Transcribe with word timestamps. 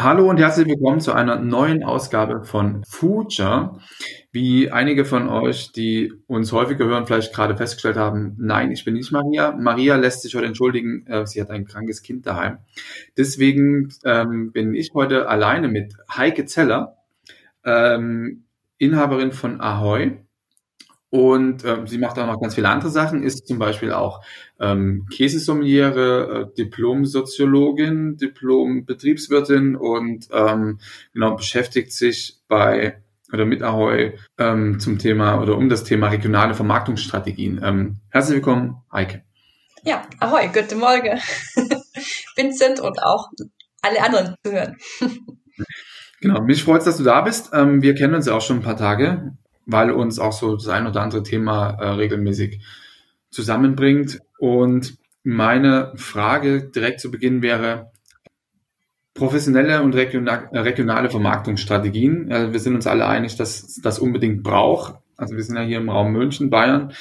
Hallo 0.00 0.30
und 0.30 0.36
herzlich 0.38 0.68
willkommen 0.68 1.00
zu 1.00 1.12
einer 1.12 1.40
neuen 1.40 1.82
Ausgabe 1.82 2.44
von 2.44 2.84
Future. 2.88 3.80
Wie 4.30 4.70
einige 4.70 5.04
von 5.04 5.28
euch, 5.28 5.72
die 5.72 6.12
uns 6.28 6.52
häufiger 6.52 6.84
hören, 6.84 7.04
vielleicht 7.04 7.34
gerade 7.34 7.56
festgestellt 7.56 7.96
haben, 7.96 8.36
nein, 8.38 8.70
ich 8.70 8.84
bin 8.84 8.94
nicht 8.94 9.10
Maria. 9.10 9.56
Maria 9.58 9.96
lässt 9.96 10.22
sich 10.22 10.36
heute 10.36 10.46
entschuldigen, 10.46 11.04
äh, 11.08 11.26
sie 11.26 11.40
hat 11.40 11.50
ein 11.50 11.64
krankes 11.64 12.02
Kind 12.02 12.26
daheim. 12.26 12.58
Deswegen 13.16 13.92
ähm, 14.04 14.52
bin 14.52 14.72
ich 14.72 14.92
heute 14.94 15.28
alleine 15.28 15.66
mit 15.66 15.94
Heike 16.16 16.46
Zeller, 16.46 16.98
ähm, 17.64 18.44
Inhaberin 18.78 19.32
von 19.32 19.60
Ahoy. 19.60 20.27
Und 21.10 21.64
äh, 21.64 21.86
sie 21.86 21.98
macht 21.98 22.18
auch 22.18 22.26
noch 22.26 22.40
ganz 22.40 22.54
viele 22.54 22.68
andere 22.68 22.90
Sachen, 22.90 23.22
ist 23.22 23.46
zum 23.46 23.58
Beispiel 23.58 23.92
auch 23.92 24.22
ähm, 24.60 25.06
Käsesommeliere, 25.10 26.50
äh, 26.50 26.54
Diplom-Soziologin, 26.54 28.18
Diplom-Betriebswirtin 28.18 29.74
und 29.76 30.28
ähm, 30.32 30.78
genau 31.14 31.34
beschäftigt 31.34 31.92
sich 31.92 32.36
bei 32.46 33.02
oder 33.32 33.46
mit 33.46 33.62
Ahoy 33.62 34.18
ähm, 34.38 34.80
zum 34.80 34.98
Thema 34.98 35.40
oder 35.40 35.56
um 35.56 35.68
das 35.68 35.84
Thema 35.84 36.08
regionale 36.08 36.54
Vermarktungsstrategien. 36.54 37.60
Ähm, 37.62 37.96
herzlich 38.10 38.36
willkommen, 38.36 38.82
Heike. 38.92 39.22
Ja, 39.84 40.02
Ahoy, 40.20 40.48
guten 40.48 40.78
Morgen. 40.78 41.18
Vincent 42.36 42.80
und 42.80 43.02
auch 43.02 43.28
alle 43.80 44.02
anderen 44.02 44.34
zu 44.44 44.52
hören. 44.52 44.76
Genau, 46.20 46.42
mich 46.42 46.64
freut 46.64 46.80
es, 46.80 46.84
dass 46.86 46.96
du 46.96 47.04
da 47.04 47.20
bist. 47.20 47.50
Ähm, 47.52 47.80
wir 47.80 47.94
kennen 47.94 48.14
uns 48.14 48.26
ja 48.26 48.34
auch 48.34 48.40
schon 48.40 48.56
ein 48.56 48.62
paar 48.62 48.76
Tage 48.76 49.36
weil 49.68 49.90
uns 49.90 50.18
auch 50.18 50.32
so 50.32 50.56
das 50.56 50.66
ein 50.66 50.86
oder 50.86 51.02
andere 51.02 51.22
Thema 51.22 51.70
äh, 51.70 51.88
regelmäßig 51.90 52.60
zusammenbringt. 53.30 54.18
Und 54.38 54.96
meine 55.22 55.92
Frage 55.96 56.64
direkt 56.64 57.00
zu 57.00 57.10
Beginn 57.10 57.42
wäre, 57.42 57.92
professionelle 59.12 59.82
und 59.82 59.94
regionale 59.94 61.10
Vermarktungsstrategien. 61.10 62.32
Also 62.32 62.52
wir 62.52 62.60
sind 62.60 62.76
uns 62.76 62.86
alle 62.86 63.06
einig, 63.06 63.36
dass 63.36 63.78
das 63.82 63.98
unbedingt 63.98 64.42
braucht. 64.42 64.94
Also 65.16 65.36
wir 65.36 65.42
sind 65.42 65.56
ja 65.56 65.62
hier 65.62 65.78
im 65.78 65.90
Raum 65.90 66.12
München, 66.12 66.50
Bayern. 66.50 66.92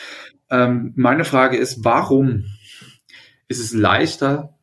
Ähm, 0.50 0.94
meine 0.95 1.23
Frage 1.23 1.58
ist, 1.58 1.86
warum 1.86 2.45
ist 3.48 3.60
es 3.60 3.73
leichter, 3.73 4.56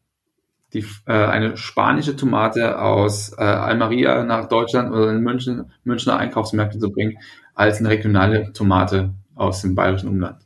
die, 0.75 0.85
äh, 1.07 1.13
eine 1.13 1.57
spanische 1.57 2.17
Tomate 2.17 2.81
aus 2.81 3.33
äh, 3.39 3.43
Almeria 3.43 4.25
nach 4.25 4.49
Deutschland 4.49 4.93
oder 4.93 5.13
in 5.13 5.23
München, 5.23 5.73
Münchner 5.85 6.19
Einkaufsmärkte 6.19 6.81
zu 6.81 6.91
bringen, 6.91 7.19
als 7.55 7.79
eine 7.79 7.91
regionale 7.91 8.53
Tomate 8.53 9.15
aus 9.35 9.63
dem 9.63 9.75
bayerischen 9.75 10.09
Umland? 10.09 10.43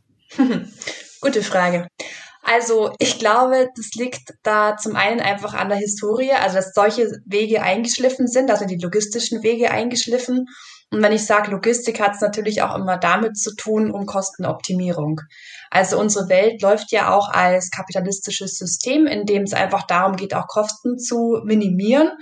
Gute 1.21 1.43
Frage. 1.43 1.89
Also 2.43 2.93
ich 2.99 3.19
glaube, 3.19 3.69
das 3.77 3.91
liegt 3.95 4.33
da 4.43 4.77
zum 4.77 4.97
einen 4.97 5.21
einfach 5.21 5.53
an 5.53 5.69
der 5.69 5.79
Historie, 5.79 6.33
also 6.33 6.57
dass 6.57 6.73
solche 6.73 7.21
Wege 7.27 7.63
eingeschliffen 7.63 8.27
sind, 8.27 8.51
also 8.51 8.65
die 8.65 8.79
logistischen 8.79 9.43
Wege 9.43 9.71
eingeschliffen. 9.71 10.47
Und 10.91 11.03
wenn 11.03 11.13
ich 11.13 11.27
sage 11.27 11.51
Logistik, 11.51 12.01
hat 12.01 12.15
es 12.15 12.23
natürlich 12.23 12.63
auch 12.63 12.75
immer 12.75 12.97
damit 12.97 13.37
zu 13.37 13.55
tun, 13.55 13.91
um 13.91 14.07
Kostenoptimierung. 14.07 15.21
Also 15.71 16.01
unsere 16.01 16.31
Welt 16.31 16.63
läuft 16.63 16.91
ja 16.91 17.13
auch 17.13 17.29
als 17.29 17.71
kapitalistisches 17.71 18.57
System, 18.57 19.07
in 19.07 19.27
dem 19.27 19.43
es 19.43 19.53
einfach 19.53 19.87
darum 19.87 20.17
geht, 20.17 20.35
auch 20.35 20.47
Kosten 20.47 20.99
zu 20.99 21.43
minimieren. 21.45 22.13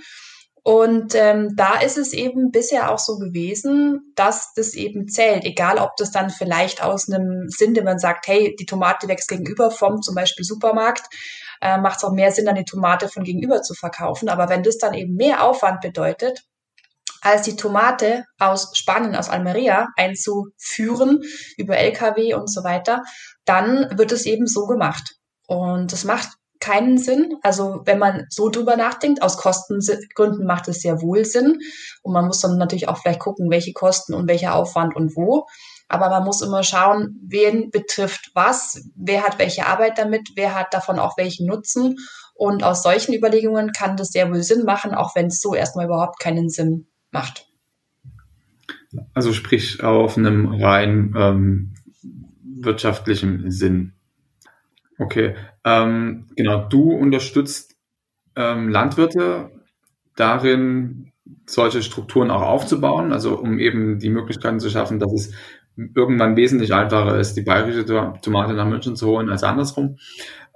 Und 0.67 1.15
ähm, 1.15 1.55
da 1.55 1.79
ist 1.79 1.97
es 1.97 2.11
eben 2.11 2.51
bisher 2.51 2.91
auch 2.91 2.99
so 2.99 3.17
gewesen, 3.17 4.11
dass 4.15 4.51
das 4.53 4.73
eben 4.73 5.07
zählt, 5.07 5.45
egal 5.45 5.77
ob 5.77 5.95
das 5.95 6.11
dann 6.11 6.29
vielleicht 6.29 6.83
aus 6.83 7.09
einem 7.09 7.47
Sinn, 7.47 7.73
den 7.73 7.85
man 7.85 7.99
sagt, 7.99 8.27
hey, 8.27 8.53
die 8.59 8.65
Tomate 8.65 9.07
wächst 9.07 9.29
gegenüber 9.29 9.71
vom 9.71 10.01
zum 10.01 10.13
Beispiel 10.13 10.43
Supermarkt, 10.43 11.05
äh, 11.61 11.77
macht 11.77 11.99
es 11.99 12.03
auch 12.03 12.11
mehr 12.11 12.33
Sinn, 12.33 12.47
dann 12.47 12.55
die 12.55 12.65
Tomate 12.65 13.07
von 13.07 13.23
gegenüber 13.23 13.61
zu 13.61 13.75
verkaufen. 13.75 14.27
Aber 14.27 14.49
wenn 14.49 14.61
das 14.61 14.77
dann 14.77 14.93
eben 14.93 15.15
mehr 15.15 15.45
Aufwand 15.45 15.79
bedeutet, 15.79 16.43
als 17.21 17.43
die 17.43 17.55
Tomate 17.55 18.25
aus 18.37 18.71
Spanien, 18.73 19.15
aus 19.15 19.29
Almeria 19.29 19.87
einzuführen 19.95 21.23
über 21.55 21.77
LKW 21.77 22.33
und 22.33 22.51
so 22.51 22.65
weiter, 22.65 23.03
dann 23.45 23.97
wird 23.97 24.11
es 24.11 24.25
eben 24.25 24.47
so 24.47 24.65
gemacht. 24.65 25.15
Und 25.47 25.93
das 25.93 26.03
macht 26.03 26.27
keinen 26.59 26.97
Sinn. 26.97 27.35
Also 27.41 27.81
wenn 27.85 27.99
man 27.99 28.25
so 28.29 28.49
drüber 28.49 28.75
nachdenkt, 28.75 29.21
aus 29.21 29.37
Kostengründen 29.37 30.45
macht 30.45 30.67
es 30.67 30.81
sehr 30.81 31.01
wohl 31.01 31.25
Sinn. 31.25 31.59
Und 32.01 32.13
man 32.13 32.25
muss 32.25 32.39
dann 32.39 32.57
natürlich 32.57 32.87
auch 32.87 32.97
vielleicht 32.97 33.19
gucken, 33.19 33.49
welche 33.49 33.73
Kosten 33.73 34.13
und 34.13 34.27
welcher 34.27 34.55
Aufwand 34.55 34.95
und 34.95 35.15
wo. 35.15 35.47
Aber 35.87 36.09
man 36.09 36.23
muss 36.23 36.41
immer 36.41 36.63
schauen, 36.63 37.19
wen 37.25 37.69
betrifft 37.71 38.31
was, 38.33 38.89
wer 38.95 39.23
hat 39.23 39.39
welche 39.39 39.67
Arbeit 39.67 39.97
damit, 39.97 40.31
wer 40.35 40.53
hat 40.53 40.73
davon 40.73 40.99
auch 40.99 41.17
welchen 41.17 41.47
Nutzen. 41.47 41.95
Und 42.33 42.63
aus 42.63 42.83
solchen 42.83 43.13
Überlegungen 43.13 43.71
kann 43.71 43.97
das 43.97 44.09
sehr 44.09 44.29
wohl 44.29 44.43
Sinn 44.43 44.63
machen, 44.63 44.93
auch 44.93 45.15
wenn 45.15 45.27
es 45.27 45.39
so 45.39 45.55
erstmal 45.55 45.85
überhaupt 45.85 46.19
keinen 46.19 46.49
Sinn 46.49 46.87
macht. 47.11 47.47
Also 49.13 49.33
sprich 49.33 49.83
auf 49.83 50.17
einem 50.17 50.53
rein 50.61 51.13
ähm, 51.17 51.73
wirtschaftlichen 52.43 53.49
Sinn. 53.51 53.93
Okay, 54.99 55.35
ähm, 55.63 56.27
genau. 56.35 56.67
Du 56.67 56.91
unterstützt 56.91 57.75
ähm, 58.35 58.69
Landwirte 58.69 59.51
darin, 60.15 61.11
solche 61.45 61.83
Strukturen 61.83 62.31
auch 62.31 62.41
aufzubauen, 62.41 63.11
also 63.11 63.37
um 63.37 63.59
eben 63.59 63.99
die 63.99 64.09
Möglichkeiten 64.09 64.59
zu 64.59 64.69
schaffen, 64.69 64.99
dass 64.99 65.13
es 65.13 65.33
irgendwann 65.75 66.35
wesentlich 66.35 66.73
einfacher 66.73 67.19
ist, 67.19 67.35
die 67.35 67.41
bayerische 67.41 67.85
Tomate 67.85 68.53
nach 68.53 68.65
München 68.67 68.95
zu 68.95 69.07
holen 69.07 69.29
als 69.29 69.43
andersrum. 69.43 69.97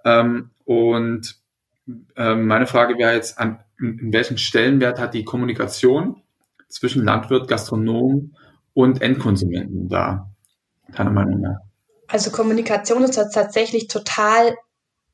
Ähm, 0.04 0.52
und 0.66 1.36
ähm, 2.16 2.48
meine 2.48 2.68
Frage 2.68 2.98
wäre 2.98 3.14
jetzt, 3.14 3.38
an, 3.38 3.60
in 3.80 4.12
welchem 4.14 4.38
Stellenwert 4.38 5.00
hat 5.00 5.14
die 5.14 5.24
Kommunikation 5.26 6.22
zwischen 6.68 7.04
Landwirt, 7.04 7.48
Gastronom 7.48 8.34
und 8.74 9.02
Endkonsumenten 9.02 9.90
da, 9.90 10.32
deiner 10.96 11.12
Meinung 11.12 11.42
nach? 11.42 11.71
Also 12.12 12.30
Kommunikation 12.30 13.04
ist 13.04 13.16
tatsächlich 13.16 13.88
total 13.88 14.54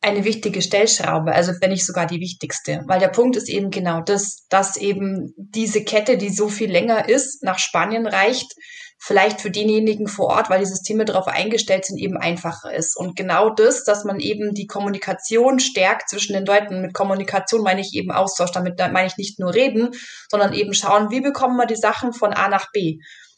eine 0.02 0.25
wichtige 0.25 0.62
Stellschraube, 0.62 1.31
also 1.31 1.53
wenn 1.59 1.72
nicht 1.72 1.85
sogar 1.85 2.06
die 2.08 2.19
wichtigste. 2.19 2.84
Weil 2.88 3.00
der 3.00 3.08
Punkt 3.08 3.35
ist 3.35 3.50
eben 3.50 3.72
genau 3.72 4.02
das, 4.02 4.46
dass 4.50 4.78
eben 4.78 5.34
diese 5.38 5.84
Kette, 5.84 6.18
die 6.18 6.30
so 6.30 6.50
viel 6.50 6.72
länger 6.72 7.08
ist, 7.08 7.44
nach 7.44 7.59
Spanien 7.59 8.08
reicht, 8.08 8.53
vielleicht 9.00 9.41
für 9.41 9.52
denjenigen 9.52 10.08
vor 10.08 10.28
Ort, 10.28 10.50
weil 10.50 10.59
die 10.59 10.66
Systeme 10.66 11.06
darauf 11.06 11.28
eingestellt 11.28 11.85
sind, 11.85 12.00
eben 12.00 12.18
einfacher 12.18 12.74
ist. 12.74 12.97
Und 12.97 13.16
genau 13.16 13.52
das, 13.52 13.84
dass 13.84 14.03
man 14.03 14.19
eben 14.19 14.53
die 14.53 14.66
Kommunikation 14.66 15.59
stärkt 15.59 16.09
zwischen 16.09 16.34
den 16.34 16.46
Leuten. 16.46 16.81
Mit 16.81 16.94
Kommunikation 16.94 17.62
meine 17.62 17.81
ich 17.81 17.94
eben 17.94 18.12
Austausch, 18.12 18.52
damit 18.52 18.79
meine 18.79 19.08
ich 19.08 19.18
nicht 19.18 19.40
nur 19.40 19.53
reden, 19.53 19.91
sondern 20.29 20.53
eben 20.53 20.74
schauen, 20.74 21.12
wie 21.12 21.22
bekommen 21.22 21.58
wir 21.58 21.68
die 21.68 21.75
Sachen 21.75 22.12
von 22.12 22.34
A 22.34 22.50
nach 22.50 22.72
B. 22.72 22.97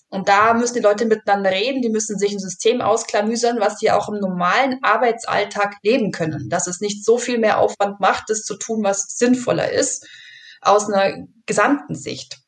Und 0.09 0.27
da 0.27 0.53
müssen 0.53 0.73
die 0.73 0.79
Leute 0.81 1.05
miteinander 1.05 1.51
reden, 1.51 1.81
die 1.81 1.89
müssen 1.89 2.17
sich 2.17 2.31
ein 2.31 2.39
System 2.39 2.81
ausklamüsern, 2.81 3.59
was 3.59 3.77
sie 3.77 3.91
auch 3.91 4.09
im 4.09 4.19
normalen 4.19 4.79
Arbeitsalltag 4.83 5.75
leben 5.83 6.11
können. 6.11 6.49
Dass 6.49 6.65
es 6.65 6.81
nicht 6.81 7.05
so 7.05 7.17
viel 7.17 7.37
mehr 7.37 7.59
Aufwand 7.59 7.99
macht, 7.99 8.29
das 8.29 8.43
zu 8.43 8.57
tun, 8.57 8.83
was 8.83 9.05
sinnvoller 9.17 9.71
ist, 9.71 10.07
aus 10.61 10.89
einer 10.89 11.27
gesamten 11.45 11.95
Sicht. 11.95 12.39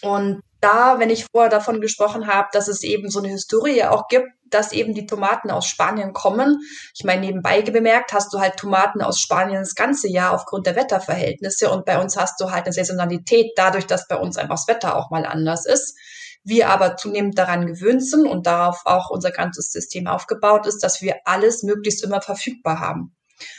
Und 0.00 0.40
da, 0.60 0.98
wenn 0.98 1.10
ich 1.10 1.26
vorher 1.30 1.50
davon 1.50 1.80
gesprochen 1.80 2.26
habe, 2.26 2.48
dass 2.52 2.68
es 2.68 2.82
eben 2.82 3.10
so 3.10 3.20
eine 3.20 3.28
Historie 3.28 3.84
auch 3.84 4.08
gibt, 4.08 4.28
dass 4.50 4.72
eben 4.72 4.94
die 4.94 5.06
Tomaten 5.06 5.50
aus 5.50 5.66
Spanien 5.66 6.12
kommen. 6.12 6.58
Ich 6.94 7.04
meine, 7.04 7.20
nebenbei 7.20 7.60
bemerkt, 7.62 8.12
hast 8.12 8.32
du 8.32 8.40
halt 8.40 8.56
Tomaten 8.56 9.02
aus 9.02 9.20
Spanien 9.20 9.60
das 9.60 9.74
ganze 9.74 10.08
Jahr 10.08 10.34
aufgrund 10.34 10.66
der 10.66 10.74
Wetterverhältnisse 10.74 11.70
und 11.70 11.84
bei 11.84 12.00
uns 12.00 12.16
hast 12.16 12.40
du 12.40 12.50
halt 12.50 12.64
eine 12.64 12.72
Saisonalität 12.72 13.52
dadurch, 13.56 13.86
dass 13.86 14.08
bei 14.08 14.16
uns 14.16 14.36
einfach 14.36 14.56
das 14.56 14.68
Wetter 14.68 14.96
auch 14.96 15.10
mal 15.10 15.26
anders 15.26 15.66
ist. 15.66 15.96
Wir 16.48 16.70
aber 16.70 16.96
zunehmend 16.96 17.36
daran 17.36 17.66
gewöhnt 17.66 18.02
sind 18.02 18.26
und 18.26 18.46
darauf 18.46 18.80
auch 18.86 19.10
unser 19.10 19.30
ganzes 19.30 19.70
System 19.70 20.06
aufgebaut 20.06 20.66
ist, 20.66 20.78
dass 20.82 21.02
wir 21.02 21.16
alles 21.26 21.62
möglichst 21.62 22.02
immer 22.02 22.22
verfügbar 22.22 22.80
haben. 22.80 23.14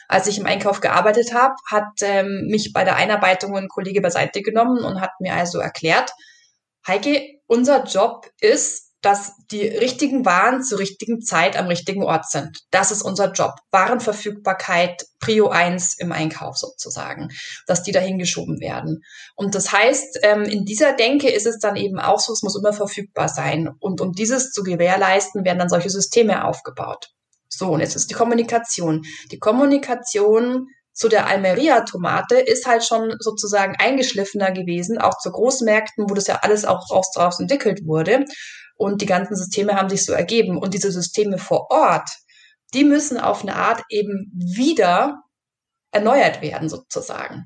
Als 0.07 0.25
ich 0.25 0.39
im 0.39 0.47
Einkauf 0.47 0.81
gearbeitet 0.81 1.31
habe, 1.35 1.53
hat 1.69 2.01
ähm, 2.01 2.47
mich 2.49 2.73
bei 2.73 2.83
der 2.83 2.95
Einarbeitung 2.95 3.55
ein 3.55 3.67
Kollege 3.67 4.01
beiseite 4.01 4.41
genommen 4.41 4.83
und 4.83 5.01
hat 5.01 5.11
mir 5.19 5.35
also 5.35 5.59
erklärt, 5.59 6.11
Heike, 6.87 7.21
unser 7.45 7.83
Job 7.83 8.25
ist, 8.41 8.88
dass 9.01 9.31
die 9.49 9.65
richtigen 9.65 10.25
Waren 10.25 10.63
zur 10.63 10.79
richtigen 10.79 11.21
Zeit 11.21 11.57
am 11.57 11.67
richtigen 11.67 12.03
Ort 12.03 12.29
sind. 12.29 12.59
Das 12.71 12.91
ist 12.91 13.01
unser 13.01 13.31
Job. 13.31 13.53
Warenverfügbarkeit, 13.71 15.05
Prio 15.19 15.49
1 15.49 15.99
im 15.99 16.11
Einkauf 16.11 16.57
sozusagen, 16.57 17.29
dass 17.65 17.83
die 17.83 17.93
dahin 17.93 18.19
geschoben 18.19 18.59
werden. 18.59 19.03
Und 19.35 19.55
das 19.55 19.71
heißt, 19.71 20.19
ähm, 20.23 20.43
in 20.43 20.65
dieser 20.65 20.93
Denke 20.93 21.29
ist 21.29 21.45
es 21.45 21.59
dann 21.59 21.77
eben 21.77 21.99
auch 21.99 22.19
so, 22.19 22.33
es 22.33 22.43
muss 22.43 22.57
immer 22.57 22.73
verfügbar 22.73 23.29
sein. 23.29 23.69
Und 23.79 24.01
um 24.01 24.11
dieses 24.11 24.51
zu 24.51 24.63
gewährleisten, 24.63 25.45
werden 25.45 25.59
dann 25.59 25.69
solche 25.69 25.89
Systeme 25.89 26.45
aufgebaut. 26.45 27.09
So, 27.47 27.71
und 27.71 27.79
jetzt 27.79 27.95
ist 27.95 28.09
die 28.09 28.15
Kommunikation. 28.15 29.03
Die 29.31 29.39
Kommunikation 29.39 30.67
zu 30.93 31.07
der 31.07 31.27
Almeria-Tomate 31.27 32.35
ist 32.35 32.67
halt 32.67 32.83
schon 32.83 33.15
sozusagen 33.19 33.75
eingeschliffener 33.79 34.51
gewesen, 34.51 34.97
auch 34.97 35.17
zu 35.17 35.31
Großmärkten, 35.31 36.09
wo 36.09 36.13
das 36.13 36.27
ja 36.27 36.39
alles 36.41 36.65
auch 36.65 36.85
draus 37.15 37.39
entwickelt 37.39 37.85
wurde. 37.85 38.25
Und 38.79 39.01
die 39.01 39.05
ganzen 39.05 39.35
Systeme 39.35 39.75
haben 39.75 39.89
sich 39.89 40.05
so 40.05 40.13
ergeben. 40.13 40.57
Und 40.57 40.73
diese 40.73 40.89
Systeme 40.89 41.37
vor 41.37 41.69
Ort, 41.69 42.09
die 42.73 42.85
müssen 42.85 43.17
auf 43.19 43.41
eine 43.41 43.57
Art 43.57 43.83
eben 43.89 44.31
wieder 44.33 45.21
erneuert 45.91 46.41
werden, 46.41 46.69
sozusagen. 46.69 47.45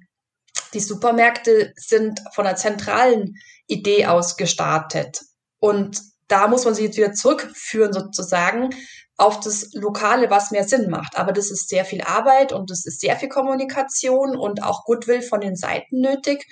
Die 0.76 0.80
Supermärkte 0.80 1.74
sind 1.76 2.22
von 2.34 2.46
einer 2.46 2.56
zentralen 2.56 3.34
Idee 3.66 4.06
aus 4.06 4.38
gestartet. 4.38 5.22
Und 5.60 6.02
da 6.28 6.48
muss 6.48 6.66
man 6.66 6.76
sie 6.76 6.84
jetzt 6.84 6.98
wieder 6.98 7.14
zurückführen, 7.14 7.94
sozusagen, 7.94 8.70
auf 9.18 9.40
das 9.40 9.74
Lokale, 9.74 10.30
was 10.30 10.52
mehr 10.52 10.68
Sinn 10.68 10.92
macht. 10.92 11.18
Aber 11.18 11.32
das 11.32 11.50
ist 11.50 11.68
sehr 11.68 11.86
viel 11.86 12.02
Arbeit 12.02 12.54
und 12.54 12.70
es 12.70 12.86
ist 12.86 13.00
sehr 13.00 13.16
viel 13.16 13.30
Kommunikation 13.30 14.36
und 14.36 14.62
auch 14.62 14.86
Goodwill 14.86 15.24
von 15.24 15.42
den 15.42 15.56
Seiten 15.56 16.00
nötig. 16.00 16.46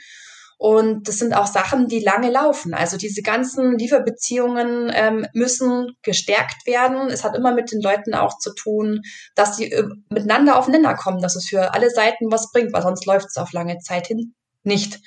Und 0.62 1.08
das 1.08 1.18
sind 1.18 1.34
auch 1.34 1.48
Sachen, 1.48 1.88
die 1.88 2.02
lange 2.02 2.30
laufen. 2.30 2.76
Also 2.76 2.96
diese 2.96 3.24
ganzen 3.24 3.80
Lieferbeziehungen 3.80 4.92
ähm, 4.94 5.26
müssen 5.34 5.94
gestärkt 6.04 6.68
werden. 6.68 7.10
Es 7.10 7.24
hat 7.24 7.36
immer 7.36 7.52
mit 7.52 7.72
den 7.72 7.82
Leuten 7.82 8.14
auch 8.14 8.38
zu 8.38 8.54
tun, 8.54 9.02
dass 9.34 9.58
sie 9.58 9.72
äh, 9.72 9.90
miteinander 10.12 10.60
aufeinander 10.60 10.94
kommen, 10.94 11.20
dass 11.20 11.36
es 11.36 11.48
für 11.50 11.74
alle 11.74 11.90
Seiten 11.90 12.32
was 12.32 12.52
bringt, 12.52 12.74
weil 12.74 12.84
sonst 12.84 13.08
läuft 13.08 13.26
es 13.30 13.38
auf 13.38 13.54
lange 13.54 13.80
Zeit 13.80 14.06
hin 14.06 14.36
nicht. 14.62 15.00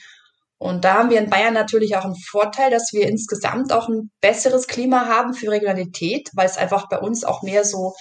Und 0.58 0.84
da 0.84 0.94
haben 0.94 1.10
wir 1.10 1.20
in 1.20 1.30
Bayern 1.30 1.54
natürlich 1.54 1.94
auch 1.94 2.04
einen 2.04 2.16
Vorteil, 2.16 2.72
dass 2.72 2.92
wir 2.92 3.06
insgesamt 3.06 3.72
auch 3.72 3.88
ein 3.88 4.10
besseres 4.20 4.66
Klima 4.66 5.06
haben 5.06 5.34
für 5.34 5.52
Regionalität, 5.52 6.30
weil 6.34 6.46
es 6.46 6.56
einfach 6.56 6.88
bei 6.88 6.98
uns 6.98 7.22
auch 7.22 7.42
mehr 7.42 7.64
so 7.64 7.94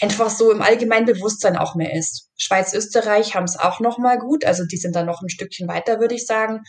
einfach 0.00 0.30
so 0.30 0.50
im 0.50 0.62
allgemeinen 0.62 1.06
Bewusstsein 1.06 1.56
auch 1.56 1.74
mehr 1.74 1.94
ist. 1.94 2.28
Schweiz, 2.36 2.72
Österreich 2.72 3.34
haben 3.34 3.44
es 3.44 3.58
auch 3.58 3.80
noch 3.80 3.98
mal 3.98 4.18
gut, 4.18 4.44
also 4.44 4.64
die 4.64 4.76
sind 4.76 4.96
dann 4.96 5.06
noch 5.06 5.22
ein 5.22 5.28
Stückchen 5.28 5.68
weiter, 5.68 6.00
würde 6.00 6.14
ich 6.14 6.26
sagen. 6.26 6.62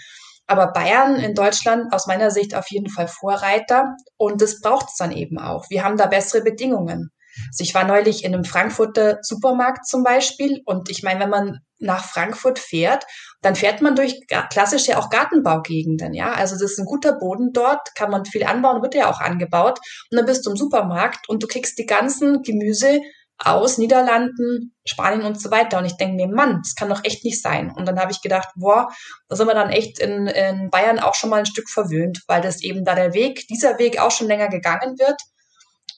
Aber 0.48 0.74
Bayern 0.74 1.16
in 1.16 1.34
Deutschland 1.34 1.94
aus 1.94 2.08
meiner 2.08 2.32
Sicht 2.32 2.56
auf 2.56 2.70
jeden 2.70 2.90
Fall 2.90 3.08
Vorreiter 3.08 3.96
und 4.18 4.42
das 4.42 4.60
braucht 4.60 4.88
es 4.90 4.96
dann 4.96 5.12
eben 5.12 5.40
auch. 5.40 5.66
Wir 5.70 5.84
haben 5.84 5.98
da 5.98 6.08
bessere 6.08 6.42
Bedingungen. 6.42 7.12
Also 7.48 7.64
ich 7.64 7.74
war 7.74 7.86
neulich 7.86 8.26
in 8.26 8.34
einem 8.34 8.44
Frankfurter 8.44 9.20
Supermarkt 9.22 9.88
zum 9.88 10.04
Beispiel 10.04 10.62
und 10.66 10.90
ich 10.90 11.04
meine, 11.04 11.22
wenn 11.22 11.30
man 11.30 11.60
nach 11.80 12.04
Frankfurt 12.04 12.60
fährt, 12.60 13.06
dann 13.42 13.56
fährt 13.56 13.82
man 13.82 13.96
durch 13.96 14.20
klassisch 14.50 14.88
ja 14.88 15.00
auch 15.00 15.10
Gartenbaugegenden, 15.10 16.14
ja. 16.14 16.34
Also 16.34 16.56
das 16.56 16.72
ist 16.72 16.80
ein 16.80 16.86
guter 16.86 17.14
Boden 17.14 17.52
dort, 17.54 17.96
kann 17.96 18.12
man 18.12 18.26
viel 18.26 18.44
anbauen, 18.44 18.82
wird 18.82 18.96
ja 18.96 19.10
auch 19.10 19.20
angebaut. 19.20 19.80
Und 20.12 20.18
dann 20.18 20.26
bist 20.26 20.46
du 20.46 20.52
im 20.52 20.58
Supermarkt 20.58 21.28
und 21.30 21.42
du 21.42 21.48
kriegst 21.48 21.78
die 21.80 21.86
ganzen 21.86 22.44
Gemüse 22.44 23.00
aus 23.44 23.78
Niederlanden, 23.78 24.76
Spanien 24.86 25.26
und 25.26 25.42
so 25.42 25.52
weiter. 25.52 25.78
Und 25.78 25.86
ich 25.86 25.98
denke 25.98 26.16
mir, 26.16 26.28
Mann, 26.28 26.62
das 26.64 26.76
kann 26.76 26.90
doch 26.90 27.04
echt 27.04 27.26
nicht 27.26 27.42
sein. 27.42 27.72
Und 27.72 27.88
dann 27.88 28.00
habe 28.00 28.12
ich 28.12 28.22
gedacht, 28.22 28.50
boah, 28.56 28.90
da 29.28 29.36
sind 29.36 29.48
wir 29.48 29.56
dann 29.56 29.70
echt 29.70 30.00
in, 30.00 30.28
in 30.28 30.70
Bayern 30.70 31.00
auch 31.00 31.16
schon 31.16 31.30
mal 31.30 31.40
ein 31.40 31.46
Stück 31.46 31.70
verwöhnt, 31.70 32.22
weil 32.28 32.42
das 32.42 32.62
eben 32.62 32.86
da 32.86 32.96
der 32.96 33.14
Weg, 33.14 33.48
dieser 33.48 33.80
Weg 33.80 34.00
auch 34.00 34.12
schon 34.12 34.28
länger 34.28 34.50
gegangen 34.50 34.98
wird. 35.00 35.22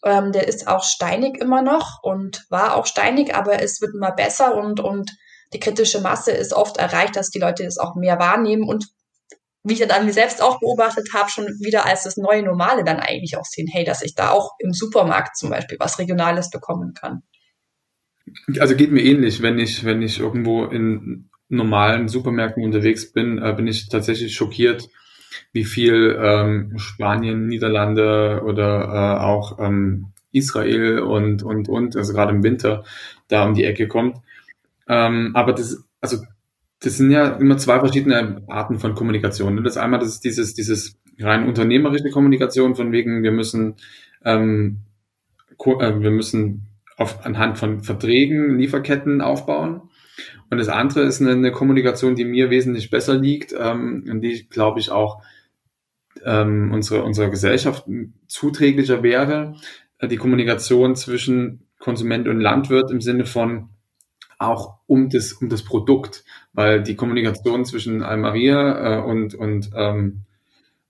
Ähm, 0.06 0.32
der 0.32 0.48
ist 0.48 0.68
auch 0.68 0.84
steinig 0.84 1.38
immer 1.40 1.62
noch 1.62 2.00
und 2.02 2.46
war 2.50 2.76
auch 2.76 2.86
steinig, 2.86 3.36
aber 3.36 3.62
es 3.62 3.82
wird 3.82 3.94
immer 3.94 4.12
besser 4.12 4.56
und, 4.56 4.80
und 4.80 5.12
die 5.54 5.60
kritische 5.60 6.02
Masse 6.02 6.32
ist 6.32 6.54
oft 6.54 6.78
erreicht, 6.78 7.16
dass 7.16 7.30
die 7.30 7.40
Leute 7.40 7.64
es 7.64 7.78
auch 7.78 7.96
mehr 7.96 8.20
wahrnehmen 8.20 8.68
und 8.68 8.88
wie 9.64 9.74
ich 9.74 9.88
dann 9.88 10.06
mir 10.06 10.14
selbst 10.14 10.42
auch 10.42 10.60
beobachtet 10.60 11.10
habe, 11.14 11.30
schon 11.30 11.46
wieder 11.62 11.86
als 11.86 12.04
das 12.04 12.18
neue 12.18 12.44
Normale 12.44 12.84
dann 12.84 13.00
eigentlich 13.00 13.38
auch 13.38 13.46
sehen, 13.46 13.68
hey, 13.72 13.86
dass 13.86 14.02
ich 14.02 14.14
da 14.14 14.32
auch 14.32 14.52
im 14.60 14.74
Supermarkt 14.74 15.38
zum 15.38 15.50
Beispiel 15.50 15.78
was 15.80 16.00
Regionales 16.00 16.50
bekommen 16.50 16.94
kann. 16.94 17.24
Also 18.60 18.76
geht 18.76 18.92
mir 18.92 19.04
ähnlich, 19.04 19.42
wenn 19.42 19.60
ich, 19.60 19.84
wenn 19.84 20.02
ich 20.02 20.20
irgendwo 20.20 20.66
in 20.66 21.30
normalen 21.50 22.08
Supermärkten 22.08 22.64
unterwegs 22.64 23.12
bin, 23.12 23.38
äh, 23.38 23.54
bin 23.56 23.68
ich 23.68 23.90
tatsächlich 23.90 24.34
schockiert, 24.34 24.90
wie 25.52 25.66
viel 25.66 26.18
ähm, 26.20 26.78
Spanien, 26.78 27.48
Niederlande 27.48 28.42
oder 28.46 28.84
äh, 28.84 29.24
auch 29.24 29.60
ähm, 29.60 30.08
Israel 30.32 31.00
und, 31.00 31.44
und, 31.44 31.70
und, 31.70 31.96
also 31.96 32.14
gerade 32.14 32.34
im 32.34 32.44
Winter 32.44 32.84
da 33.28 33.46
um 33.46 33.54
die 33.54 33.64
Ecke 33.64 33.88
kommt. 33.88 34.18
Ähm, 34.88 35.32
aber 35.36 35.54
das, 35.54 35.84
also, 36.02 36.18
das 36.80 36.98
sind 36.98 37.12
ja 37.12 37.30
immer 37.38 37.58
zwei 37.58 37.80
verschiedene 37.80 38.44
Arten 38.48 38.80
von 38.80 38.96
Kommunikation. 38.96 39.64
Das 39.64 39.78
einmal, 39.78 40.00
das 40.00 40.10
ist 40.10 40.24
dieses, 40.24 40.54
dieses 40.54 40.98
rein 41.20 41.48
unternehmerische 41.48 42.10
Kommunikation 42.10 42.76
von 42.76 42.92
wegen, 42.92 43.24
wir 43.24 43.32
müssen, 43.32 43.76
ähm, 44.26 44.80
äh, 45.58 46.00
wir 46.00 46.12
müssen 46.12 46.68
auf, 46.98 47.26
anhand 47.26 47.58
von 47.58 47.82
Verträgen 47.82 48.58
Lieferketten 48.58 49.22
aufbauen. 49.22 49.82
Und 50.50 50.58
das 50.58 50.70
andere 50.70 51.02
ist 51.02 51.22
eine, 51.22 51.32
eine 51.32 51.52
Kommunikation, 51.52 52.16
die 52.16 52.26
mir 52.26 52.50
wesentlich 52.50 52.90
besser 52.90 53.16
liegt, 53.16 53.54
ähm, 53.58 54.06
und 54.10 54.22
die, 54.22 54.48
glaube 54.48 54.80
ich, 54.80 54.92
auch 54.92 55.24
ähm, 56.24 56.72
unsere, 56.72 57.04
unserer 57.04 57.30
Gesellschaft 57.30 57.86
zuträglicher 58.28 59.04
wäre. 59.04 59.56
Die 60.02 60.18
Kommunikation 60.18 60.96
zwischen 60.96 61.68
Konsument 61.80 62.28
und 62.28 62.40
Landwirt 62.40 62.92
im 62.92 63.02
Sinne 63.02 63.26
von 63.26 63.70
auch 64.38 64.80
um 64.88 65.10
das, 65.10 65.34
um 65.34 65.50
das 65.50 65.64
Produkt, 65.64 66.24
weil 66.54 66.84
die 66.84 66.96
Kommunikation 66.96 67.66
zwischen 67.66 68.04
Almaria 68.04 69.00
äh, 69.00 69.04
und, 69.04 69.36
und, 69.36 69.72
ähm, 69.76 70.24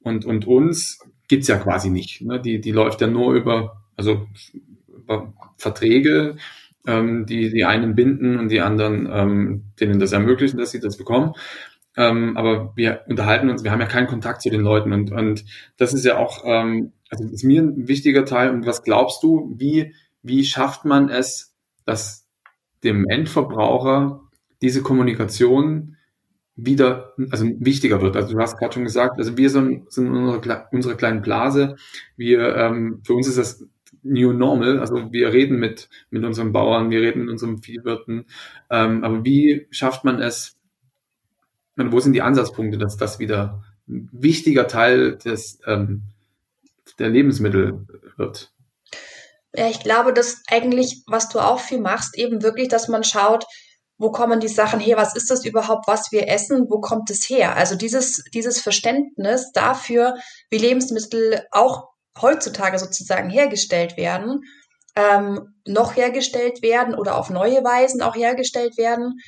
und, 0.02 0.26
und 0.26 0.48
uns 0.48 1.00
gibt's 1.28 1.48
ja 1.48 1.58
quasi 1.58 1.90
nicht. 1.90 2.22
Ne? 2.22 2.42
Die, 2.42 2.60
die 2.60 2.72
läuft 2.72 3.02
ja 3.02 3.08
nur 3.08 3.34
über, 3.34 3.84
also 3.96 4.28
Verträge, 5.58 6.38
ähm, 6.88 7.26
die 7.26 7.50
die 7.50 7.66
einen 7.66 7.96
binden 7.96 8.40
und 8.40 8.50
die 8.50 8.62
anderen 8.62 9.08
ähm, 9.12 9.64
denen 9.80 10.00
das 10.00 10.12
ermöglichen, 10.12 10.58
dass 10.58 10.72
sie 10.72 10.80
das 10.80 10.98
bekommen. 10.98 11.34
Ähm, 11.96 12.38
aber 12.38 12.74
wir 12.76 13.02
unterhalten 13.08 13.50
uns, 13.50 13.64
wir 13.64 13.72
haben 13.72 13.80
ja 13.80 13.86
keinen 13.86 14.08
Kontakt 14.08 14.42
zu 14.42 14.50
den 14.50 14.62
Leuten 14.62 14.94
und, 14.94 15.12
und 15.12 15.46
das 15.78 15.94
ist 15.94 16.06
ja 16.06 16.18
auch, 16.18 16.44
ähm, 16.46 16.94
also 17.10 17.26
ist 17.26 17.44
mir 17.44 17.62
ein 17.62 17.88
wichtiger 17.88 18.26
Teil. 18.26 18.50
Und 18.50 18.66
was 18.66 18.84
glaubst 18.84 19.22
du, 19.22 19.54
wie, 19.58 19.94
wie 20.24 20.44
schafft 20.44 20.86
man 20.86 21.10
es, 21.10 21.54
dass 21.86 22.28
dem 22.84 23.08
Endverbraucher 23.08 24.22
diese 24.62 24.82
Kommunikation 24.82 25.98
wieder, 26.56 27.14
also 27.32 27.46
wichtiger 27.60 28.02
wird. 28.02 28.16
Also 28.16 28.34
du 28.34 28.40
hast 28.40 28.58
gerade 28.58 28.74
schon 28.74 28.84
gesagt, 28.84 29.18
also 29.18 29.38
wir 29.38 29.50
sind, 29.50 29.92
sind 29.92 30.08
in 30.08 30.16
unserer, 30.16 30.68
unserer 30.72 30.96
kleinen 30.96 31.22
Blase. 31.22 31.76
Wir, 32.16 32.56
ähm, 32.56 33.02
für 33.04 33.14
uns 33.14 33.28
ist 33.28 33.38
das 33.38 33.66
New 34.04 34.34
Normal. 34.34 34.80
Also 34.80 35.12
wir 35.12 35.34
reden 35.34 35.58
mit, 35.58 35.90
mit 36.10 36.24
unseren 36.24 36.52
Bauern, 36.52 36.90
wir 36.90 37.02
reden 37.02 37.22
mit 37.22 37.30
unseren 37.30 37.62
Viehwirten. 37.62 38.26
Ähm, 38.70 39.04
aber 39.04 39.24
wie 39.24 39.68
schafft 39.72 40.04
man 40.04 40.22
es, 40.22 40.58
meine, 41.76 41.92
wo 41.92 42.00
sind 42.00 42.14
die 42.14 42.22
Ansatzpunkte, 42.22 42.78
dass 42.78 42.98
das 42.98 43.20
wieder 43.20 43.64
ein 43.88 44.10
wichtiger 44.12 44.68
Teil 44.68 45.18
des, 45.18 45.60
ähm, 45.66 46.04
der 47.00 47.10
Lebensmittel 47.10 47.88
wird? 48.18 48.52
Ja, 49.56 49.68
ich 49.70 49.82
glaube, 49.82 50.14
dass 50.14 50.42
eigentlich, 50.48 51.04
was 51.08 51.30
du 51.30 51.40
auch 51.40 51.60
viel 51.60 51.80
machst, 51.80 52.18
eben 52.18 52.42
wirklich, 52.42 52.68
dass 52.70 52.88
man 52.88 53.04
schaut, 53.04 53.46
wo 53.98 54.12
kommen 54.12 54.40
die 54.40 54.48
Sachen 54.48 54.80
her? 54.80 54.98
Was 54.98 55.16
ist 55.16 55.30
das 55.30 55.46
überhaupt, 55.46 55.88
was 55.88 56.12
wir 56.12 56.28
essen? 56.28 56.66
Wo 56.70 56.82
kommt 56.82 57.10
es 57.10 57.30
her? 57.30 57.56
Also 57.56 57.76
dieses, 57.76 58.24
dieses 58.34 58.60
Verständnis 58.60 59.52
dafür, 59.54 60.16
wie 60.50 60.58
Lebensmittel 60.58 61.44
auch 61.52 61.93
heutzutage 62.22 62.80
sozusagen 62.80 63.30
hergestellt 63.30 63.98
werden, 63.98 64.42
ähm, 64.96 65.56
noch 65.66 65.96
hergestellt 65.96 66.62
werden 66.62 66.96
oder 66.96 67.18
auf 67.18 67.30
neue 67.30 67.64
Weisen 67.64 68.02
auch 68.02 68.16
hergestellt 68.16 68.78
werden, 68.78 69.20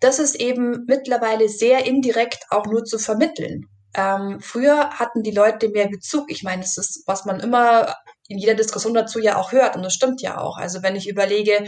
das 0.00 0.18
ist 0.18 0.36
eben 0.36 0.84
mittlerweile 0.86 1.48
sehr 1.48 1.84
indirekt 1.84 2.46
auch 2.50 2.66
nur 2.66 2.84
zu 2.84 2.98
vermitteln. 2.98 3.66
Ähm, 3.94 4.38
früher 4.40 4.90
hatten 4.90 5.22
die 5.22 5.32
Leute 5.32 5.68
mehr 5.68 5.88
Bezug. 5.88 6.30
Ich 6.30 6.42
meine, 6.42 6.62
das 6.62 6.78
ist, 6.78 7.02
was 7.06 7.24
man 7.24 7.40
immer 7.40 7.94
in 8.28 8.38
jeder 8.38 8.54
Diskussion 8.54 8.94
dazu 8.94 9.18
ja 9.18 9.36
auch 9.36 9.52
hört 9.52 9.76
und 9.76 9.82
das 9.82 9.94
stimmt 9.94 10.22
ja 10.22 10.38
auch. 10.38 10.56
Also 10.56 10.82
wenn 10.82 10.96
ich 10.96 11.08
überlege, 11.08 11.66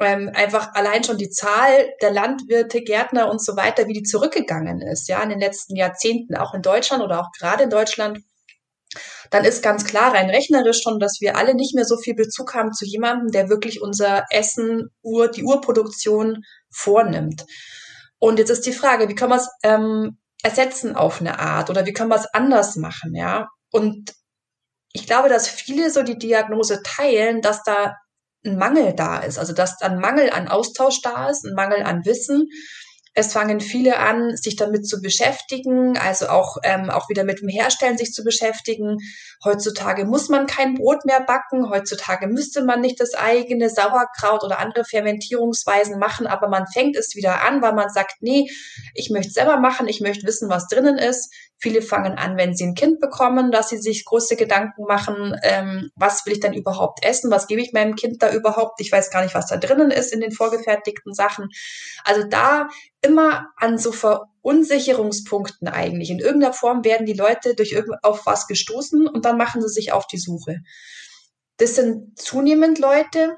ähm, 0.00 0.30
einfach 0.32 0.74
allein 0.74 1.02
schon 1.02 1.18
die 1.18 1.30
Zahl 1.30 1.90
der 2.00 2.12
Landwirte, 2.12 2.82
Gärtner 2.82 3.28
und 3.28 3.44
so 3.44 3.56
weiter, 3.56 3.88
wie 3.88 3.94
die 3.94 4.04
zurückgegangen 4.04 4.80
ist, 4.80 5.08
ja, 5.08 5.20
in 5.22 5.30
den 5.30 5.40
letzten 5.40 5.74
Jahrzehnten, 5.74 6.36
auch 6.36 6.54
in 6.54 6.62
Deutschland 6.62 7.02
oder 7.02 7.20
auch 7.20 7.32
gerade 7.36 7.64
in 7.64 7.70
Deutschland, 7.70 8.20
dann 9.30 9.44
ist 9.44 9.62
ganz 9.62 9.84
klar 9.84 10.14
rein 10.14 10.30
rechnerisch 10.30 10.80
schon, 10.82 10.98
dass 10.98 11.18
wir 11.20 11.36
alle 11.36 11.54
nicht 11.54 11.74
mehr 11.74 11.84
so 11.84 11.96
viel 11.96 12.14
Bezug 12.14 12.54
haben 12.54 12.72
zu 12.72 12.84
jemandem, 12.84 13.30
der 13.30 13.48
wirklich 13.48 13.80
unser 13.82 14.24
Essen, 14.30 14.88
Ur, 15.02 15.28
die 15.28 15.44
Urproduktion 15.44 16.42
vornimmt. 16.70 17.44
Und 18.18 18.38
jetzt 18.38 18.50
ist 18.50 18.66
die 18.66 18.72
Frage, 18.72 19.08
wie 19.08 19.14
können 19.14 19.32
wir 19.32 19.36
es 19.36 19.48
ähm, 19.62 20.18
ersetzen 20.42 20.96
auf 20.96 21.20
eine 21.20 21.38
Art 21.38 21.70
oder 21.70 21.86
wie 21.86 21.92
können 21.92 22.10
wir 22.10 22.16
es 22.16 22.32
anders 22.32 22.76
machen, 22.76 23.14
ja? 23.14 23.48
Und 23.70 24.14
ich 24.92 25.06
glaube, 25.06 25.28
dass 25.28 25.48
viele 25.48 25.90
so 25.90 26.02
die 26.02 26.18
Diagnose 26.18 26.82
teilen, 26.82 27.42
dass 27.42 27.62
da 27.62 27.94
ein 28.44 28.56
Mangel 28.56 28.94
da 28.94 29.18
ist, 29.18 29.38
also 29.38 29.52
dass 29.52 29.80
ein 29.82 29.98
Mangel 29.98 30.30
an 30.30 30.48
Austausch 30.48 31.00
da 31.02 31.28
ist, 31.28 31.44
ein 31.44 31.54
Mangel 31.54 31.82
an 31.82 32.04
Wissen 32.04 32.48
es 33.14 33.32
fangen 33.32 33.60
viele 33.60 33.98
an, 33.98 34.36
sich 34.36 34.56
damit 34.56 34.86
zu 34.86 35.00
beschäftigen, 35.00 35.96
also 35.98 36.28
auch, 36.28 36.56
ähm, 36.62 36.90
auch 36.90 37.08
wieder 37.08 37.24
mit 37.24 37.40
dem 37.40 37.48
Herstellen 37.48 37.98
sich 37.98 38.12
zu 38.12 38.24
beschäftigen. 38.24 38.98
Heutzutage 39.44 40.04
muss 40.04 40.28
man 40.28 40.46
kein 40.46 40.74
Brot 40.74 41.04
mehr 41.04 41.20
backen. 41.20 41.70
Heutzutage 41.70 42.26
müsste 42.26 42.64
man 42.64 42.80
nicht 42.80 43.00
das 43.00 43.14
eigene 43.14 43.70
Sauerkraut 43.70 44.44
oder 44.44 44.58
andere 44.58 44.84
Fermentierungsweisen 44.84 45.98
machen, 45.98 46.26
aber 46.26 46.48
man 46.48 46.66
fängt 46.66 46.96
es 46.96 47.14
wieder 47.14 47.42
an, 47.42 47.62
weil 47.62 47.72
man 47.74 47.88
sagt, 47.88 48.16
nee, 48.20 48.48
ich 48.94 49.10
möchte 49.10 49.32
selber 49.32 49.58
machen, 49.58 49.88
ich 49.88 50.00
möchte 50.00 50.26
wissen, 50.26 50.48
was 50.48 50.68
drinnen 50.68 50.98
ist. 50.98 51.32
Viele 51.60 51.82
fangen 51.82 52.16
an, 52.16 52.36
wenn 52.36 52.54
sie 52.54 52.64
ein 52.64 52.74
Kind 52.74 53.00
bekommen, 53.00 53.50
dass 53.50 53.68
sie 53.68 53.78
sich 53.78 54.04
große 54.04 54.36
Gedanken 54.36 54.84
machen, 54.84 55.36
ähm, 55.42 55.90
was 55.96 56.24
will 56.24 56.34
ich 56.34 56.40
dann 56.40 56.54
überhaupt 56.54 57.04
essen, 57.04 57.30
was 57.32 57.48
gebe 57.48 57.60
ich 57.60 57.72
meinem 57.72 57.96
Kind 57.96 58.22
da 58.22 58.32
überhaupt, 58.32 58.80
ich 58.80 58.92
weiß 58.92 59.10
gar 59.10 59.22
nicht, 59.22 59.34
was 59.34 59.46
da 59.46 59.56
drinnen 59.56 59.90
ist 59.90 60.12
in 60.12 60.20
den 60.20 60.30
vorgefertigten 60.30 61.14
Sachen. 61.14 61.48
Also 62.04 62.22
da 62.28 62.68
immer 63.02 63.48
an 63.56 63.76
so 63.76 63.90
Verunsicherungspunkten 63.90 65.66
eigentlich. 65.66 66.10
In 66.10 66.20
irgendeiner 66.20 66.52
Form 66.52 66.84
werden 66.84 67.06
die 67.06 67.12
Leute 67.12 67.54
durch 67.54 67.72
irgend 67.72 68.02
auf 68.04 68.24
was 68.24 68.46
gestoßen 68.46 69.08
und 69.08 69.24
dann 69.24 69.36
machen 69.36 69.60
sie 69.60 69.68
sich 69.68 69.92
auf 69.92 70.06
die 70.06 70.18
Suche. 70.18 70.58
Das 71.56 71.74
sind 71.74 72.16
zunehmend 72.18 72.78
Leute, 72.78 73.36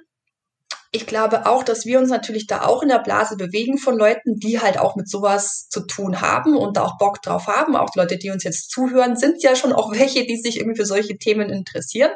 ich 0.93 1.07
glaube 1.07 1.47
auch, 1.47 1.63
dass 1.63 1.87
wir 1.87 2.01
uns 2.01 2.11
natürlich 2.11 2.49
da 2.49 2.63
auch 2.63 2.83
in 2.83 2.89
der 2.89 2.99
Blase 2.99 3.37
bewegen 3.37 3.79
von 3.79 3.97
Leuten, 3.97 4.37
die 4.37 4.61
halt 4.61 4.77
auch 4.77 4.97
mit 4.97 5.09
sowas 5.09 5.69
zu 5.69 5.87
tun 5.87 6.21
haben 6.21 6.57
und 6.57 6.77
da 6.77 6.83
auch 6.83 6.99
Bock 6.99 7.23
drauf 7.23 7.47
haben. 7.47 7.77
Auch 7.77 7.95
Leute, 7.95 8.19
die 8.19 8.31
uns 8.31 8.43
jetzt 8.43 8.71
zuhören, 8.71 9.17
sind 9.17 9.43
ja 9.43 9.55
schon 9.55 9.73
auch 9.73 9.93
welche, 9.99 10.27
die 10.27 10.37
sich 10.37 10.59
irgendwie 10.59 10.77
für 10.77 10.87
solche 10.87 11.17
Themen 11.17 11.49
interessieren. 11.49 12.11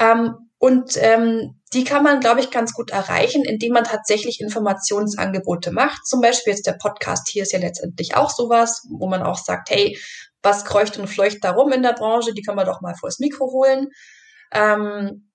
Ähm, 0.00 0.34
und 0.58 0.92
ähm, 0.96 1.60
die 1.74 1.84
kann 1.84 2.02
man, 2.02 2.20
glaube 2.20 2.40
ich, 2.40 2.50
ganz 2.50 2.72
gut 2.72 2.90
erreichen, 2.90 3.44
indem 3.44 3.74
man 3.74 3.84
tatsächlich 3.84 4.40
Informationsangebote 4.40 5.70
macht. 5.70 6.06
Zum 6.06 6.20
Beispiel 6.20 6.54
jetzt 6.54 6.66
der 6.66 6.78
Podcast 6.80 7.28
hier 7.28 7.42
ist 7.42 7.52
ja 7.52 7.58
letztendlich 7.58 8.16
auch 8.16 8.30
sowas, 8.30 8.86
wo 8.90 9.08
man 9.08 9.22
auch 9.22 9.38
sagt, 9.38 9.70
hey, 9.70 9.98
was 10.42 10.64
kreucht 10.64 10.98
und 10.98 11.08
fleucht 11.08 11.38
da 11.42 11.50
rum 11.50 11.70
in 11.72 11.82
der 11.82 11.92
Branche? 11.92 12.32
Die 12.32 12.42
kann 12.42 12.56
man 12.56 12.66
doch 12.66 12.80
mal 12.80 12.94
vors 12.94 13.18
Mikro 13.18 13.50
holen. 13.52 13.88
Ähm, 14.52 15.27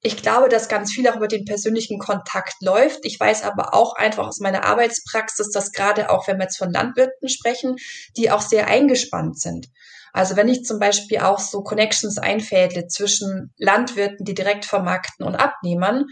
ich 0.00 0.16
glaube, 0.16 0.48
dass 0.48 0.68
ganz 0.68 0.92
viel 0.92 1.08
auch 1.08 1.16
über 1.16 1.26
den 1.26 1.44
persönlichen 1.44 1.98
Kontakt 1.98 2.54
läuft. 2.60 3.00
Ich 3.02 3.18
weiß 3.18 3.42
aber 3.42 3.74
auch 3.74 3.96
einfach 3.96 4.28
aus 4.28 4.38
meiner 4.38 4.64
Arbeitspraxis, 4.64 5.50
dass 5.50 5.72
gerade 5.72 6.10
auch, 6.10 6.28
wenn 6.28 6.38
wir 6.38 6.44
jetzt 6.44 6.58
von 6.58 6.72
Landwirten 6.72 7.28
sprechen, 7.28 7.76
die 8.16 8.30
auch 8.30 8.40
sehr 8.40 8.68
eingespannt 8.68 9.40
sind. 9.40 9.66
Also 10.12 10.36
wenn 10.36 10.48
ich 10.48 10.64
zum 10.64 10.78
Beispiel 10.78 11.18
auch 11.18 11.38
so 11.38 11.62
Connections 11.62 12.18
einfädle 12.18 12.86
zwischen 12.86 13.52
Landwirten, 13.56 14.24
die 14.24 14.34
direkt 14.34 14.64
vermarkten 14.64 15.26
und 15.26 15.34
Abnehmern, 15.34 16.06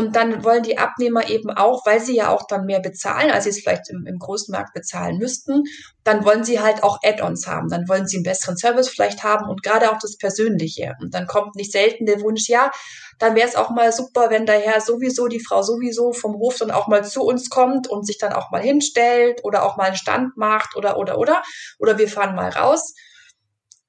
und 0.00 0.16
dann 0.16 0.44
wollen 0.44 0.62
die 0.62 0.78
Abnehmer 0.78 1.28
eben 1.28 1.50
auch, 1.50 1.84
weil 1.84 2.00
sie 2.00 2.16
ja 2.16 2.30
auch 2.30 2.46
dann 2.46 2.64
mehr 2.64 2.80
bezahlen, 2.80 3.30
als 3.30 3.44
sie 3.44 3.50
es 3.50 3.60
vielleicht 3.60 3.90
im, 3.90 4.06
im 4.06 4.18
großen 4.18 4.50
Markt 4.50 4.72
bezahlen 4.72 5.18
müssten, 5.18 5.64
dann 6.04 6.24
wollen 6.24 6.42
sie 6.42 6.58
halt 6.58 6.82
auch 6.82 7.00
Add-ons 7.02 7.46
haben. 7.46 7.68
Dann 7.68 7.86
wollen 7.86 8.06
sie 8.06 8.16
einen 8.16 8.24
besseren 8.24 8.56
Service 8.56 8.88
vielleicht 8.88 9.24
haben 9.24 9.46
und 9.46 9.62
gerade 9.62 9.90
auch 9.90 9.98
das 9.98 10.16
Persönliche. 10.16 10.96
Und 11.02 11.12
dann 11.12 11.26
kommt 11.26 11.54
nicht 11.54 11.70
selten 11.70 12.06
der 12.06 12.22
Wunsch, 12.22 12.48
ja, 12.48 12.70
dann 13.18 13.34
wäre 13.34 13.46
es 13.46 13.56
auch 13.56 13.68
mal 13.68 13.92
super, 13.92 14.30
wenn 14.30 14.46
daher 14.46 14.80
sowieso 14.80 15.28
die 15.28 15.44
Frau 15.44 15.60
sowieso 15.60 16.14
vom 16.14 16.32
Hof 16.36 16.56
dann 16.56 16.70
auch 16.70 16.88
mal 16.88 17.04
zu 17.04 17.20
uns 17.20 17.50
kommt 17.50 17.86
und 17.86 18.06
sich 18.06 18.16
dann 18.16 18.32
auch 18.32 18.50
mal 18.50 18.62
hinstellt 18.62 19.44
oder 19.44 19.64
auch 19.64 19.76
mal 19.76 19.88
einen 19.88 19.96
Stand 19.96 20.34
macht 20.38 20.76
oder, 20.76 20.96
oder, 20.96 21.18
oder. 21.18 21.42
Oder 21.78 21.98
wir 21.98 22.08
fahren 22.08 22.34
mal 22.34 22.48
raus. 22.48 22.94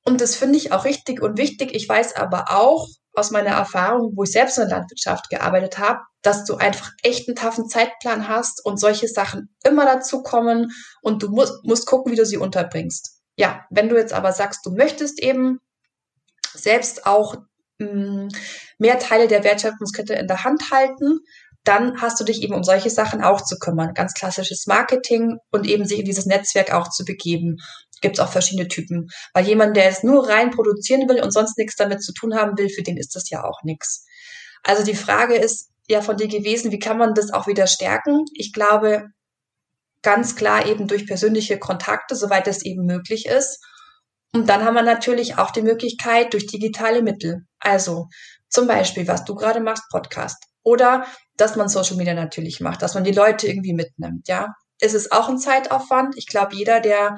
Und 0.03 0.19
das 0.19 0.35
finde 0.35 0.57
ich 0.57 0.73
auch 0.73 0.83
richtig 0.83 1.21
und 1.21 1.37
wichtig. 1.37 1.73
Ich 1.73 1.87
weiß 1.87 2.17
aber 2.17 2.47
auch, 2.49 2.89
aus 3.13 3.31
meiner 3.31 3.51
Erfahrung, 3.51 4.13
wo 4.15 4.23
ich 4.23 4.31
selbst 4.31 4.57
in 4.57 4.67
der 4.67 4.77
Landwirtschaft 4.77 5.29
gearbeitet 5.29 5.77
habe, 5.77 5.99
dass 6.21 6.45
du 6.45 6.55
einfach 6.55 6.91
echt 7.03 7.27
einen 7.27 7.35
taffen 7.35 7.67
Zeitplan 7.67 8.27
hast 8.27 8.63
und 8.63 8.79
solche 8.79 9.07
Sachen 9.07 9.53
immer 9.63 9.85
dazu 9.85 10.21
kommen 10.21 10.71
und 11.01 11.23
du 11.23 11.29
musst, 11.29 11.63
musst 11.63 11.87
gucken, 11.87 12.11
wie 12.11 12.17
du 12.17 12.25
sie 12.25 12.37
unterbringst. 12.37 13.21
Ja, 13.35 13.65
wenn 13.69 13.89
du 13.89 13.95
jetzt 13.95 14.13
aber 14.13 14.33
sagst, 14.33 14.65
du 14.65 14.71
möchtest 14.71 15.21
eben 15.21 15.59
selbst 16.53 17.05
auch 17.05 17.35
mh, 17.79 17.87
hm, 17.87 18.29
mehr 18.77 18.99
Teile 18.99 19.27
der 19.27 19.43
Wertschöpfungskette 19.43 20.13
in 20.13 20.27
der 20.27 20.43
Hand 20.43 20.71
halten, 20.71 21.19
dann 21.63 22.01
hast 22.01 22.19
du 22.19 22.23
dich 22.23 22.41
eben 22.41 22.55
um 22.55 22.63
solche 22.63 22.89
Sachen 22.89 23.23
auch 23.23 23.41
zu 23.41 23.57
kümmern. 23.57 23.93
Ganz 23.93 24.13
klassisches 24.13 24.65
Marketing 24.67 25.37
und 25.51 25.67
eben 25.67 25.85
sich 25.85 25.99
in 25.99 26.05
dieses 26.05 26.25
Netzwerk 26.25 26.73
auch 26.73 26.89
zu 26.89 27.05
begeben 27.05 27.57
gibt 28.01 28.17
es 28.17 28.23
auch 28.23 28.31
verschiedene 28.31 28.67
Typen. 28.67 29.09
Weil 29.33 29.47
jemand, 29.47 29.77
der 29.77 29.87
es 29.87 30.03
nur 30.03 30.27
rein 30.27 30.51
produzieren 30.51 31.07
will 31.07 31.21
und 31.21 31.31
sonst 31.31 31.57
nichts 31.57 31.75
damit 31.75 32.03
zu 32.03 32.13
tun 32.13 32.35
haben 32.35 32.57
will, 32.57 32.69
für 32.69 32.83
den 32.83 32.97
ist 32.97 33.15
das 33.15 33.29
ja 33.29 33.43
auch 33.43 33.63
nichts. 33.63 34.05
Also 34.63 34.83
die 34.83 34.95
Frage 34.95 35.35
ist 35.35 35.69
ja 35.87 36.01
von 36.01 36.17
dir 36.17 36.27
gewesen, 36.27 36.71
wie 36.71 36.79
kann 36.79 36.97
man 36.97 37.13
das 37.13 37.31
auch 37.31 37.47
wieder 37.47 37.67
stärken? 37.67 38.25
Ich 38.33 38.53
glaube, 38.53 39.05
ganz 40.01 40.35
klar 40.35 40.65
eben 40.65 40.87
durch 40.87 41.07
persönliche 41.07 41.59
Kontakte, 41.59 42.15
soweit 42.15 42.47
es 42.47 42.63
eben 42.63 42.85
möglich 42.85 43.25
ist. 43.25 43.63
Und 44.33 44.47
dann 44.47 44.63
haben 44.63 44.75
wir 44.75 44.83
natürlich 44.83 45.37
auch 45.37 45.51
die 45.51 45.61
Möglichkeit 45.61 46.33
durch 46.33 46.47
digitale 46.47 47.01
Mittel. 47.01 47.45
Also 47.59 48.07
zum 48.49 48.67
Beispiel, 48.67 49.07
was 49.07 49.25
du 49.25 49.35
gerade 49.35 49.59
machst, 49.59 49.89
Podcast. 49.89 50.45
Oder 50.63 51.05
dass 51.37 51.55
man 51.55 51.69
Social 51.69 51.97
Media 51.97 52.13
natürlich 52.13 52.61
macht, 52.61 52.81
dass 52.81 52.93
man 52.93 53.03
die 53.03 53.11
Leute 53.11 53.47
irgendwie 53.47 53.73
mitnimmt, 53.73 54.27
ja. 54.27 54.53
Es 54.79 54.93
ist 54.93 55.11
auch 55.11 55.29
ein 55.29 55.37
Zeitaufwand. 55.37 56.17
Ich 56.17 56.27
glaube, 56.27 56.55
jeder, 56.55 56.79
der 56.79 57.17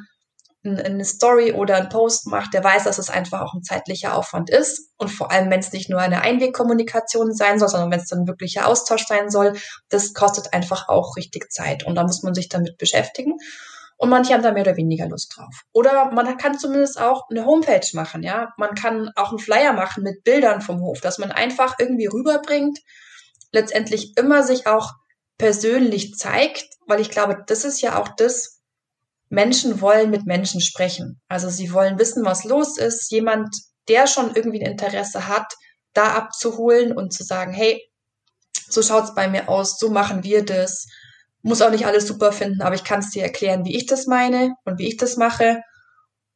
eine 0.64 1.04
Story 1.04 1.52
oder 1.52 1.76
ein 1.76 1.90
Post 1.90 2.28
macht, 2.28 2.54
der 2.54 2.64
weiß, 2.64 2.86
dass 2.86 2.98
es 2.98 3.10
einfach 3.10 3.42
auch 3.42 3.54
ein 3.54 3.64
zeitlicher 3.64 4.16
Aufwand 4.16 4.50
ist. 4.50 4.92
Und 4.98 5.10
vor 5.10 5.32
allem, 5.32 5.50
wenn 5.50 5.60
es 5.60 5.74
nicht 5.74 5.90
nur 5.90 6.00
eine 6.00 6.22
Einwegkommunikation 6.22 7.34
sein 7.34 7.60
soll, 7.60 7.68
sondern 7.68 7.92
wenn 7.92 8.00
es 8.00 8.08
dann 8.08 8.20
ein 8.20 8.28
wirklicher 8.28 8.68
Austausch 8.68 9.06
sein 9.06 9.30
soll, 9.30 9.54
das 9.90 10.14
kostet 10.14 10.54
einfach 10.54 10.88
auch 10.88 11.18
richtig 11.18 11.52
Zeit. 11.52 11.86
Und 11.86 11.96
da 11.96 12.04
muss 12.04 12.24
man 12.24 12.34
sich 12.34 12.48
damit 12.48 12.78
beschäftigen. 12.78 13.34
Und 13.98 14.10
manche 14.10 14.34
haben 14.34 14.44
da 14.44 14.52
mehr 14.52 14.64
oder 14.64 14.78
weniger 14.78 15.08
Lust 15.08 15.36
drauf. 15.36 15.64
Oder 15.72 16.12
man 16.12 16.38
kann 16.38 16.58
zumindest 16.58 17.00
auch 17.00 17.30
eine 17.30 17.46
Homepage 17.46 17.88
machen, 17.94 18.24
ja. 18.24 18.54
Man 18.58 18.76
kann 18.76 19.10
auch 19.16 19.30
einen 19.30 19.40
Flyer 19.40 19.74
machen 19.74 20.04
mit 20.04 20.24
Bildern 20.24 20.62
vom 20.62 20.82
Hof, 20.82 21.02
dass 21.02 21.20
man 21.20 21.32
einfach 21.32 21.76
irgendwie 21.78 22.08
rüberbringt, 22.08 22.80
letztendlich 23.52 24.18
immer 24.18 24.44
sich 24.44 24.68
auch 24.68 24.92
persönlich 25.38 26.16
zeigt, 26.16 26.66
weil 26.88 27.00
ich 27.00 27.10
glaube, 27.10 27.44
das 27.48 27.66
ist 27.66 27.82
ja 27.82 28.00
auch 28.00 28.08
das, 28.08 28.62
Menschen 29.34 29.82
wollen 29.82 30.12
mit 30.12 30.28
Menschen 30.28 30.62
sprechen. 30.62 31.20
Also 31.28 31.50
sie 31.50 31.74
wollen 31.74 31.98
wissen, 31.98 32.24
was 32.24 32.44
los 32.44 32.78
ist. 32.78 33.12
Jemand, 33.12 33.50
der 33.88 34.06
schon 34.06 34.36
irgendwie 34.36 34.64
ein 34.64 34.74
Interesse 34.74 35.28
hat, 35.28 35.52
da 35.94 36.14
abzuholen 36.14 36.96
und 36.96 37.14
zu 37.14 37.24
sagen, 37.24 37.52
hey, 37.52 37.84
so 38.70 38.84
schaut's 38.84 39.16
bei 39.16 39.28
mir 39.28 39.50
aus, 39.50 39.80
so 39.80 39.90
machen 39.90 40.24
wir 40.24 40.46
das. 40.46 40.86
Muss 41.42 41.64
auch 41.64 41.72
nicht 41.72 41.88
alles 41.88 42.08
super 42.08 42.32
finden, 42.32 42.62
aber 42.62 42.76
ich 42.76 42.84
kann 42.84 43.00
es 43.00 43.10
dir 43.10 43.24
erklären, 43.24 43.66
wie 43.66 43.76
ich 43.76 43.88
das 43.88 44.06
meine 44.06 44.54
und 44.66 44.78
wie 44.78 44.88
ich 44.88 44.98
das 44.98 45.18
mache. 45.18 45.62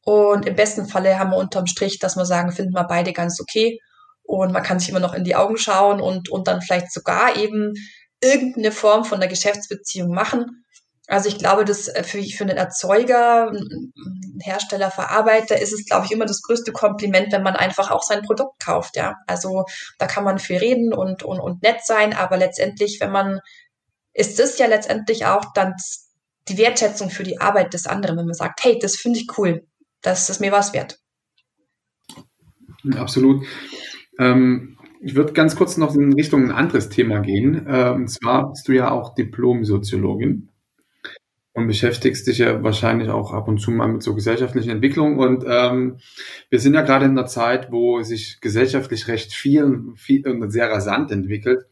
Und 0.04 0.46
im 0.46 0.56
besten 0.56 0.88
Falle 0.88 1.20
haben 1.20 1.30
wir 1.30 1.38
unterm 1.38 1.66
Strich, 1.68 2.00
dass 2.00 2.16
wir 2.16 2.26
sagen, 2.26 2.50
finden 2.50 2.74
wir 2.74 2.84
beide 2.84 3.12
ganz 3.12 3.40
okay. 3.40 3.78
Und 4.24 4.52
man 4.52 4.64
kann 4.64 4.80
sich 4.80 4.88
immer 4.88 5.00
noch 5.00 5.14
in 5.14 5.22
die 5.22 5.36
Augen 5.36 5.56
schauen 5.56 6.00
und, 6.00 6.30
und 6.30 6.48
dann 6.48 6.62
vielleicht 6.62 6.92
sogar 6.92 7.36
eben 7.36 7.74
irgendeine 8.20 8.72
Form 8.72 9.04
von 9.04 9.20
einer 9.20 9.30
Geschäftsbeziehung 9.30 10.12
machen. 10.12 10.64
Also 11.08 11.30
ich 11.30 11.38
glaube, 11.38 11.64
dass 11.64 11.88
äh, 11.88 12.04
für, 12.04 12.22
für 12.22 12.44
einen 12.44 12.58
Erzeuger, 12.58 13.50
Hersteller, 14.40 14.90
Verarbeiter 14.90 15.60
ist 15.60 15.72
es, 15.72 15.86
glaube 15.86 16.04
ich, 16.04 16.12
immer 16.12 16.26
das 16.26 16.42
größte 16.42 16.70
Kompliment, 16.70 17.32
wenn 17.32 17.42
man 17.42 17.56
einfach 17.56 17.90
auch 17.90 18.02
sein 18.02 18.22
Produkt 18.22 18.62
kauft. 18.62 18.94
Ja, 18.96 19.16
also 19.26 19.64
da 19.98 20.06
kann 20.06 20.22
man 20.22 20.38
viel 20.38 20.58
reden 20.58 20.92
und, 20.92 21.22
und, 21.22 21.40
und 21.40 21.62
nett 21.62 21.78
sein, 21.82 22.12
aber 22.12 22.36
letztendlich, 22.36 22.98
wenn 23.00 23.10
man, 23.10 23.40
ist 24.12 24.38
es 24.38 24.58
ja 24.58 24.66
letztendlich 24.66 25.24
auch 25.24 25.46
dann 25.54 25.74
die 26.48 26.58
Wertschätzung 26.58 27.08
für 27.08 27.24
die 27.24 27.40
Arbeit 27.40 27.72
des 27.72 27.86
anderen, 27.86 28.18
wenn 28.18 28.26
man 28.26 28.34
sagt, 28.34 28.62
hey, 28.62 28.78
das 28.78 28.96
finde 28.96 29.18
ich 29.18 29.28
cool, 29.38 29.66
das 30.02 30.28
ist 30.28 30.40
mir 30.40 30.52
was 30.52 30.74
wert. 30.74 30.98
Absolut. 32.96 33.46
Ähm, 34.18 34.76
ich 35.00 35.14
würde 35.14 35.32
ganz 35.32 35.56
kurz 35.56 35.78
noch 35.78 35.94
in 35.94 36.12
Richtung 36.12 36.44
ein 36.44 36.50
anderes 36.50 36.88
Thema 36.88 37.20
gehen. 37.20 37.66
Und 37.68 38.08
zwar 38.08 38.50
bist 38.50 38.66
du 38.66 38.72
ja 38.72 38.90
auch 38.90 39.14
Diplom-Soziologin 39.14 40.48
und 41.58 41.66
beschäftigst 41.66 42.26
dich 42.28 42.38
ja 42.38 42.62
wahrscheinlich 42.62 43.10
auch 43.10 43.32
ab 43.32 43.48
und 43.48 43.58
zu 43.58 43.72
mal 43.72 43.88
mit 43.88 44.02
so 44.02 44.14
gesellschaftlichen 44.14 44.70
Entwicklungen. 44.70 45.18
Und 45.18 45.44
ähm, 45.44 45.98
wir 46.50 46.60
sind 46.60 46.74
ja 46.74 46.82
gerade 46.82 47.06
in 47.06 47.10
einer 47.10 47.26
Zeit, 47.26 47.72
wo 47.72 48.00
sich 48.02 48.40
gesellschaftlich 48.40 49.08
recht 49.08 49.32
viel, 49.32 49.92
viel 49.96 50.26
und 50.28 50.48
sehr 50.52 50.70
rasant 50.70 51.10
entwickelt. 51.10 51.66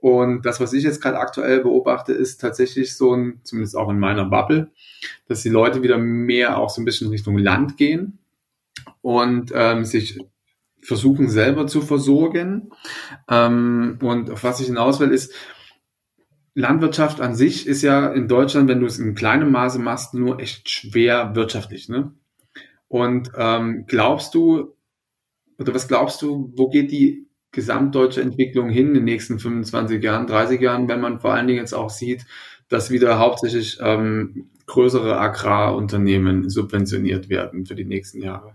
Und 0.00 0.46
das, 0.46 0.60
was 0.60 0.72
ich 0.72 0.84
jetzt 0.84 1.02
gerade 1.02 1.18
aktuell 1.18 1.62
beobachte, 1.62 2.12
ist 2.12 2.40
tatsächlich 2.40 2.96
so 2.96 3.12
ein, 3.12 3.40
zumindest 3.42 3.76
auch 3.76 3.90
in 3.90 3.98
meiner 3.98 4.24
Bubble, 4.24 4.70
dass 5.26 5.42
die 5.42 5.48
Leute 5.48 5.82
wieder 5.82 5.98
mehr 5.98 6.58
auch 6.58 6.70
so 6.70 6.80
ein 6.80 6.84
bisschen 6.84 7.10
Richtung 7.10 7.36
Land 7.36 7.76
gehen 7.76 8.20
und 9.00 9.50
ähm, 9.52 9.84
sich 9.84 10.20
versuchen 10.80 11.28
selber 11.28 11.66
zu 11.66 11.80
versorgen. 11.80 12.70
Ähm, 13.28 13.98
und 14.00 14.30
auf 14.30 14.44
was 14.44 14.60
ich 14.60 14.66
hinaus 14.66 15.00
will, 15.00 15.10
ist, 15.10 15.34
Landwirtschaft 16.54 17.20
an 17.20 17.34
sich 17.34 17.66
ist 17.66 17.82
ja 17.82 18.08
in 18.08 18.28
Deutschland, 18.28 18.68
wenn 18.68 18.80
du 18.80 18.86
es 18.86 18.98
in 18.98 19.14
kleinem 19.14 19.50
Maße 19.50 19.78
machst, 19.78 20.14
nur 20.14 20.40
echt 20.40 20.68
schwer 20.68 21.34
wirtschaftlich. 21.34 21.88
Ne? 21.88 22.12
Und 22.88 23.32
ähm, 23.36 23.84
glaubst 23.86 24.34
du, 24.34 24.74
oder 25.58 25.74
was 25.74 25.88
glaubst 25.88 26.20
du, 26.20 26.52
wo 26.54 26.68
geht 26.68 26.92
die 26.92 27.26
gesamtdeutsche 27.52 28.22
Entwicklung 28.22 28.68
hin 28.68 28.88
in 28.88 28.94
den 28.94 29.04
nächsten 29.04 29.38
25 29.38 30.02
Jahren, 30.02 30.26
30 30.26 30.60
Jahren, 30.60 30.88
wenn 30.88 31.00
man 31.00 31.20
vor 31.20 31.32
allen 31.32 31.46
Dingen 31.46 31.60
jetzt 31.60 31.74
auch 31.74 31.90
sieht, 31.90 32.26
dass 32.68 32.90
wieder 32.90 33.18
hauptsächlich 33.18 33.78
ähm, 33.80 34.50
größere 34.66 35.18
Agrarunternehmen 35.18 36.48
subventioniert 36.48 37.28
werden 37.28 37.66
für 37.66 37.74
die 37.74 37.84
nächsten 37.84 38.22
Jahre? 38.22 38.54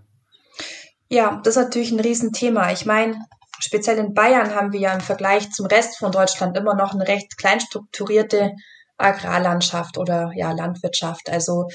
Ja, 1.09 1.41
das 1.43 1.55
ist 1.55 1.63
natürlich 1.63 1.91
ein 1.91 1.99
Riesenthema. 1.99 2.71
Ich 2.71 2.85
meine, 2.85 3.15
speziell 3.59 3.97
in 3.97 4.13
Bayern 4.13 4.53
haben 4.55 4.71
wir 4.71 4.79
ja 4.79 4.93
im 4.93 5.01
Vergleich 5.01 5.51
zum 5.51 5.65
Rest 5.65 5.97
von 5.97 6.11
Deutschland 6.11 6.57
immer 6.57 6.75
noch 6.75 6.93
eine 6.93 7.07
recht 7.07 7.37
klein 7.37 7.59
strukturierte 7.59 8.51
Agrarlandschaft 8.97 9.97
oder 9.97 10.31
ja 10.35 10.51
Landwirtschaft. 10.51 11.29
Also 11.29 11.67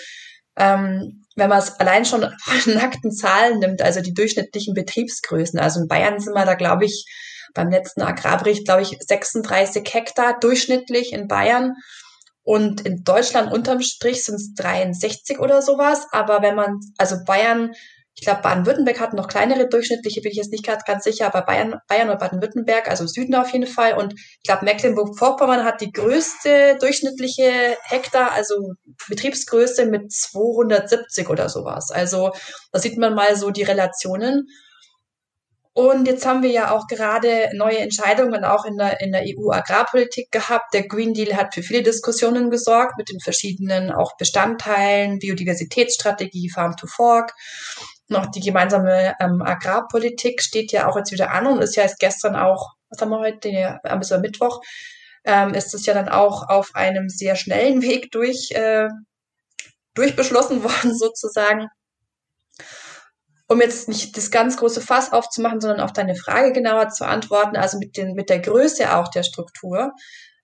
ähm, 0.56 1.24
wenn 1.36 1.48
man 1.48 1.58
es 1.58 1.78
allein 1.80 2.04
schon 2.04 2.26
von 2.40 2.74
nackten 2.74 3.12
Zahlen 3.12 3.58
nimmt, 3.58 3.82
also 3.82 4.00
die 4.00 4.14
durchschnittlichen 4.14 4.74
Betriebsgrößen. 4.74 5.58
Also 5.58 5.80
in 5.80 5.88
Bayern 5.88 6.20
sind 6.20 6.34
wir 6.34 6.44
da, 6.44 6.54
glaube 6.54 6.84
ich, 6.84 7.06
beim 7.54 7.70
letzten 7.70 8.02
Agrarbericht, 8.02 8.64
glaube 8.64 8.82
ich, 8.82 8.96
36 9.00 9.82
Hektar 9.92 10.38
durchschnittlich 10.40 11.12
in 11.12 11.28
Bayern. 11.28 11.74
Und 12.44 12.80
in 12.82 13.04
Deutschland 13.04 13.52
unterm 13.52 13.82
Strich 13.82 14.24
sind 14.24 14.36
es 14.36 14.52
63 14.54 15.38
oder 15.38 15.62
sowas. 15.62 16.06
Aber 16.10 16.42
wenn 16.42 16.56
man, 16.56 16.80
also 16.98 17.16
Bayern 17.24 17.72
ich 18.14 18.22
glaube, 18.22 18.42
Baden-Württemberg 18.42 19.00
hat 19.00 19.14
noch 19.14 19.26
kleinere 19.26 19.68
durchschnittliche, 19.68 20.20
bin 20.20 20.32
ich 20.32 20.36
jetzt 20.36 20.52
nicht 20.52 20.66
ganz, 20.66 20.84
ganz 20.84 21.04
sicher, 21.04 21.26
aber 21.26 21.42
Bayern, 21.42 21.80
Bayern 21.88 22.08
oder 22.08 22.18
Baden-Württemberg, 22.18 22.88
also 22.88 23.06
Süden 23.06 23.34
auf 23.34 23.52
jeden 23.52 23.66
Fall. 23.66 23.94
Und 23.94 24.14
ich 24.14 24.42
glaube, 24.44 24.64
Mecklenburg-Vorpommern 24.64 25.64
hat 25.64 25.80
die 25.80 25.92
größte 25.92 26.76
durchschnittliche 26.78 27.76
Hektar, 27.84 28.32
also 28.32 28.74
Betriebsgröße 29.08 29.86
mit 29.86 30.12
270 30.12 31.30
oder 31.30 31.48
sowas. 31.48 31.90
Also 31.90 32.32
da 32.70 32.78
sieht 32.78 32.98
man 32.98 33.14
mal 33.14 33.34
so 33.34 33.50
die 33.50 33.62
Relationen. 33.62 34.46
Und 35.74 36.06
jetzt 36.06 36.26
haben 36.26 36.42
wir 36.42 36.50
ja 36.50 36.70
auch 36.70 36.86
gerade 36.86 37.48
neue 37.54 37.78
Entscheidungen 37.78 38.44
auch 38.44 38.66
in 38.66 38.76
der, 38.76 39.00
in 39.00 39.10
der 39.10 39.22
EU-Agrarpolitik 39.24 40.30
gehabt. 40.30 40.74
Der 40.74 40.86
Green 40.86 41.14
Deal 41.14 41.34
hat 41.34 41.54
für 41.54 41.62
viele 41.62 41.82
Diskussionen 41.82 42.50
gesorgt 42.50 42.98
mit 42.98 43.08
den 43.08 43.20
verschiedenen 43.20 43.90
auch 43.90 44.18
Bestandteilen, 44.18 45.18
Biodiversitätsstrategie, 45.18 46.50
Farm 46.50 46.76
to 46.76 46.86
Fork 46.86 47.32
noch 48.12 48.26
die 48.26 48.40
gemeinsame 48.40 49.14
ähm, 49.20 49.42
Agrarpolitik 49.42 50.42
steht 50.42 50.72
ja 50.72 50.88
auch 50.88 50.96
jetzt 50.96 51.12
wieder 51.12 51.32
an 51.32 51.46
und 51.46 51.60
ist 51.60 51.76
ja 51.76 51.82
jetzt 51.82 51.98
gestern 51.98 52.36
auch, 52.36 52.74
was 52.88 53.00
haben 53.00 53.10
wir 53.10 53.18
heute, 53.18 53.48
ja, 53.48 53.80
bis 53.96 54.10
Mittwoch, 54.10 54.60
ähm, 55.24 55.54
ist 55.54 55.74
es 55.74 55.86
ja 55.86 55.94
dann 55.94 56.08
auch 56.08 56.48
auf 56.48 56.74
einem 56.74 57.08
sehr 57.08 57.36
schnellen 57.36 57.82
Weg 57.82 58.10
durch, 58.10 58.50
äh, 58.52 58.88
durchbeschlossen 59.94 60.62
worden 60.64 60.96
sozusagen. 60.96 61.68
Um 63.48 63.60
jetzt 63.60 63.88
nicht 63.88 64.16
das 64.16 64.30
ganz 64.30 64.56
große 64.56 64.80
Fass 64.80 65.12
aufzumachen, 65.12 65.60
sondern 65.60 65.80
auf 65.80 65.92
deine 65.92 66.14
Frage 66.14 66.52
genauer 66.52 66.88
zu 66.88 67.04
antworten, 67.04 67.56
also 67.56 67.78
mit, 67.78 67.96
den, 67.96 68.14
mit 68.14 68.30
der 68.30 68.40
Größe 68.40 68.96
auch 68.96 69.08
der 69.08 69.24
Struktur. 69.24 69.92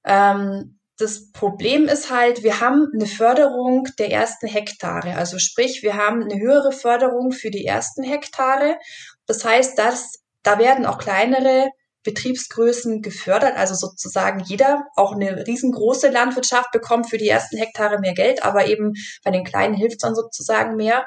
Ähm, 0.04 0.77
das 0.98 1.30
Problem 1.30 1.86
ist 1.86 2.10
halt, 2.10 2.42
wir 2.42 2.60
haben 2.60 2.88
eine 2.92 3.06
Förderung 3.06 3.86
der 3.98 4.10
ersten 4.10 4.48
Hektare. 4.48 5.14
Also 5.14 5.38
sprich, 5.38 5.82
wir 5.84 5.96
haben 5.96 6.24
eine 6.24 6.40
höhere 6.40 6.72
Förderung 6.72 7.30
für 7.30 7.50
die 7.50 7.64
ersten 7.64 8.02
Hektare. 8.02 8.76
Das 9.26 9.44
heißt, 9.44 9.78
dass, 9.78 10.14
da 10.42 10.58
werden 10.58 10.86
auch 10.86 10.98
kleinere 10.98 11.68
Betriebsgrößen 12.02 13.00
gefördert. 13.00 13.56
Also 13.56 13.74
sozusagen 13.74 14.40
jeder, 14.40 14.86
auch 14.96 15.12
eine 15.12 15.46
riesengroße 15.46 16.08
Landwirtschaft 16.08 16.72
bekommt 16.72 17.08
für 17.08 17.18
die 17.18 17.28
ersten 17.28 17.58
Hektare 17.58 18.00
mehr 18.00 18.14
Geld, 18.14 18.42
aber 18.42 18.66
eben 18.66 18.94
bei 19.22 19.30
den 19.30 19.44
kleinen 19.44 19.74
hilft 19.74 19.96
es 19.96 20.02
dann 20.02 20.16
sozusagen 20.16 20.74
mehr. 20.74 21.06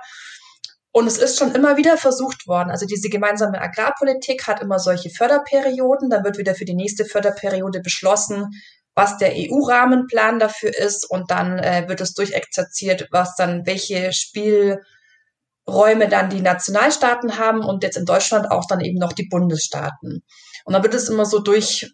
Und 0.93 1.07
es 1.07 1.17
ist 1.17 1.37
schon 1.37 1.53
immer 1.53 1.75
wieder 1.75 1.97
versucht 1.97 2.47
worden. 2.47 2.69
Also 2.69 2.85
diese 2.85 3.09
gemeinsame 3.09 3.61
Agrarpolitik 3.61 4.47
hat 4.47 4.61
immer 4.61 4.79
solche 4.79 5.09
Förderperioden. 5.09 6.09
Dann 6.09 6.23
wird 6.23 6.37
wieder 6.37 6.55
für 6.55 6.65
die 6.65 6.75
nächste 6.75 7.05
Förderperiode 7.05 7.81
beschlossen, 7.81 8.49
was 8.95 9.17
der 9.17 9.33
EU-Rahmenplan 9.33 10.39
dafür 10.39 10.77
ist 10.77 11.09
und 11.09 11.31
dann 11.31 11.59
äh, 11.59 11.85
wird 11.87 12.01
es 12.01 12.13
durchexerziert, 12.13 13.07
was 13.11 13.35
dann 13.35 13.65
welche 13.65 14.11
Spielräume 14.13 14.79
dann 16.09 16.29
die 16.29 16.41
Nationalstaaten 16.41 17.37
haben 17.37 17.63
und 17.63 17.83
jetzt 17.83 17.97
in 17.97 18.05
Deutschland 18.05 18.51
auch 18.51 18.65
dann 18.67 18.81
eben 18.81 18.99
noch 18.99 19.13
die 19.13 19.27
Bundesstaaten. 19.27 20.23
Und 20.65 20.73
dann 20.73 20.83
wird 20.83 20.93
es 20.93 21.09
immer 21.09 21.25
so 21.25 21.39
durch 21.39 21.93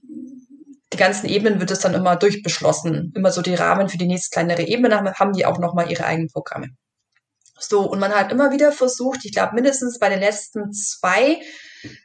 die 0.93 0.97
ganzen 0.97 1.27
Ebenen 1.27 1.59
wird 1.59 1.71
es 1.71 1.79
dann 1.79 1.93
immer 1.93 2.15
durchbeschlossen. 2.15 3.11
Immer 3.15 3.31
so 3.31 3.41
die 3.41 3.55
Rahmen 3.55 3.89
für 3.89 3.97
die 3.97 4.07
nächste 4.07 4.33
kleinere 4.33 4.63
Ebene 4.63 5.13
haben 5.15 5.33
die 5.33 5.45
auch 5.45 5.59
nochmal 5.59 5.91
ihre 5.91 6.05
eigenen 6.05 6.29
Programme. 6.29 6.69
So, 7.59 7.81
und 7.81 7.99
man 7.99 8.13
hat 8.13 8.31
immer 8.31 8.51
wieder 8.51 8.71
versucht, 8.71 9.25
ich 9.25 9.33
glaube 9.33 9.55
mindestens 9.55 9.99
bei 9.99 10.09
den 10.09 10.19
letzten 10.19 10.71
zwei 10.71 11.41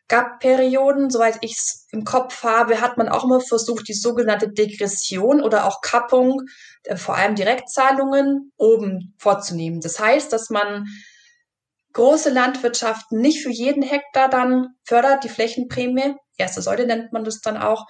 gab 0.09 0.41
Perioden, 0.41 1.11
soweit 1.11 1.39
ich 1.41 1.53
es 1.53 1.87
im 1.91 2.05
Kopf 2.05 2.43
habe, 2.43 2.81
hat 2.81 2.97
man 2.99 3.09
auch 3.09 3.25
immer 3.25 3.41
versucht, 3.41 3.89
die 3.89 3.95
sogenannte 3.95 4.51
Degression 4.51 5.43
oder 5.43 5.67
auch 5.67 5.81
Kappung, 5.81 6.43
äh, 6.85 6.97
vor 6.97 7.17
allem 7.17 7.35
Direktzahlungen, 7.35 8.53
oben 8.57 9.15
vorzunehmen. 9.19 9.81
Das 9.81 9.99
heißt, 9.99 10.33
dass 10.33 10.51
man 10.51 10.87
große 11.93 12.31
Landwirtschaften 12.31 13.21
nicht 13.21 13.43
für 13.43 13.51
jeden 13.51 13.83
Hektar 13.83 14.29
dann 14.29 14.69
fördert, 14.85 15.25
die 15.25 15.29
Flächenprämie, 15.29 16.15
erste 16.39 16.63
Säule 16.63 16.87
nennt 16.87 17.13
man 17.13 17.25
das 17.25 17.41
dann 17.41 17.57
auch, 17.57 17.87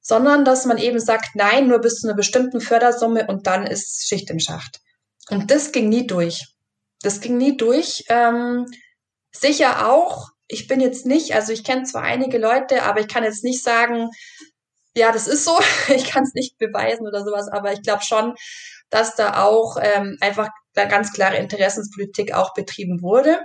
sondern 0.00 0.44
dass 0.44 0.66
man 0.66 0.78
eben 0.78 1.00
sagt, 1.00 1.34
nein, 1.34 1.68
nur 1.68 1.78
bis 1.78 2.00
zu 2.00 2.08
einer 2.08 2.16
bestimmten 2.16 2.60
Fördersumme 2.60 3.26
und 3.26 3.46
dann 3.46 3.66
ist 3.66 4.06
Schicht 4.06 4.30
im 4.30 4.38
Schacht. 4.38 4.80
Und 5.30 5.50
das 5.50 5.72
ging 5.72 5.88
nie 5.88 6.06
durch. 6.06 6.46
Das 7.00 7.20
ging 7.20 7.38
nie 7.38 7.56
durch. 7.56 8.04
Ähm, 8.08 8.66
sicher 9.32 9.90
auch 9.90 10.28
ich 10.48 10.66
bin 10.66 10.80
jetzt 10.80 11.06
nicht, 11.06 11.34
also 11.34 11.52
ich 11.52 11.64
kenne 11.64 11.84
zwar 11.84 12.02
einige 12.02 12.38
Leute, 12.38 12.82
aber 12.82 13.00
ich 13.00 13.08
kann 13.08 13.24
jetzt 13.24 13.44
nicht 13.44 13.62
sagen, 13.62 14.10
ja, 14.96 15.10
das 15.12 15.26
ist 15.26 15.44
so, 15.44 15.58
ich 15.94 16.10
kann 16.10 16.24
es 16.24 16.34
nicht 16.34 16.58
beweisen 16.58 17.06
oder 17.06 17.24
sowas, 17.24 17.48
aber 17.48 17.72
ich 17.72 17.82
glaube 17.82 18.02
schon, 18.02 18.34
dass 18.90 19.16
da 19.16 19.42
auch 19.42 19.76
ähm, 19.80 20.16
einfach 20.20 20.48
ganz 20.74 21.12
klare 21.12 21.36
Interessenspolitik 21.36 22.34
auch 22.34 22.54
betrieben 22.54 23.02
wurde. 23.02 23.38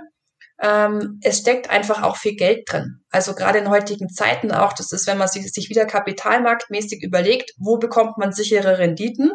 Ähm, 0.62 1.18
es 1.22 1.38
steckt 1.38 1.70
einfach 1.70 2.02
auch 2.02 2.16
viel 2.16 2.36
Geld 2.36 2.70
drin. 2.70 3.00
Also 3.10 3.34
gerade 3.34 3.58
in 3.60 3.70
heutigen 3.70 4.10
Zeiten 4.10 4.52
auch, 4.52 4.74
das 4.74 4.92
ist, 4.92 5.06
wenn 5.06 5.16
man 5.16 5.28
sich, 5.28 5.50
sich 5.50 5.70
wieder 5.70 5.86
kapitalmarktmäßig 5.86 7.02
überlegt, 7.02 7.52
wo 7.56 7.78
bekommt 7.78 8.18
man 8.18 8.32
sichere 8.32 8.78
Renditen? 8.78 9.32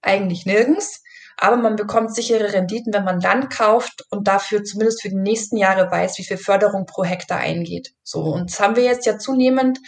Eigentlich 0.00 0.46
nirgends 0.46 1.02
aber 1.42 1.56
man 1.56 1.74
bekommt 1.74 2.14
sichere 2.14 2.52
Renditen, 2.52 2.94
wenn 2.94 3.02
man 3.02 3.20
Land 3.20 3.50
kauft 3.50 4.04
und 4.10 4.28
dafür 4.28 4.62
zumindest 4.62 5.02
für 5.02 5.08
die 5.08 5.16
nächsten 5.16 5.56
Jahre 5.56 5.90
weiß, 5.90 6.16
wie 6.18 6.24
viel 6.24 6.36
Förderung 6.36 6.86
pro 6.86 7.02
Hektar 7.02 7.38
eingeht. 7.38 7.90
So, 8.04 8.20
und 8.20 8.52
das 8.52 8.60
haben 8.60 8.76
wir 8.76 8.84
jetzt 8.84 9.06
ja 9.06 9.18
zunehmend 9.18 9.80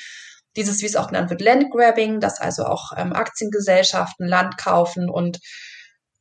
dieses, 0.56 0.82
wie 0.82 0.86
es 0.86 0.96
auch 0.96 1.06
genannt 1.06 1.30
wird, 1.30 1.40
Landgrabbing, 1.40 2.18
dass 2.18 2.40
also 2.40 2.64
auch 2.64 2.90
ähm, 2.96 3.12
Aktiengesellschaften 3.12 4.26
Land 4.26 4.58
kaufen 4.58 5.08
und 5.08 5.38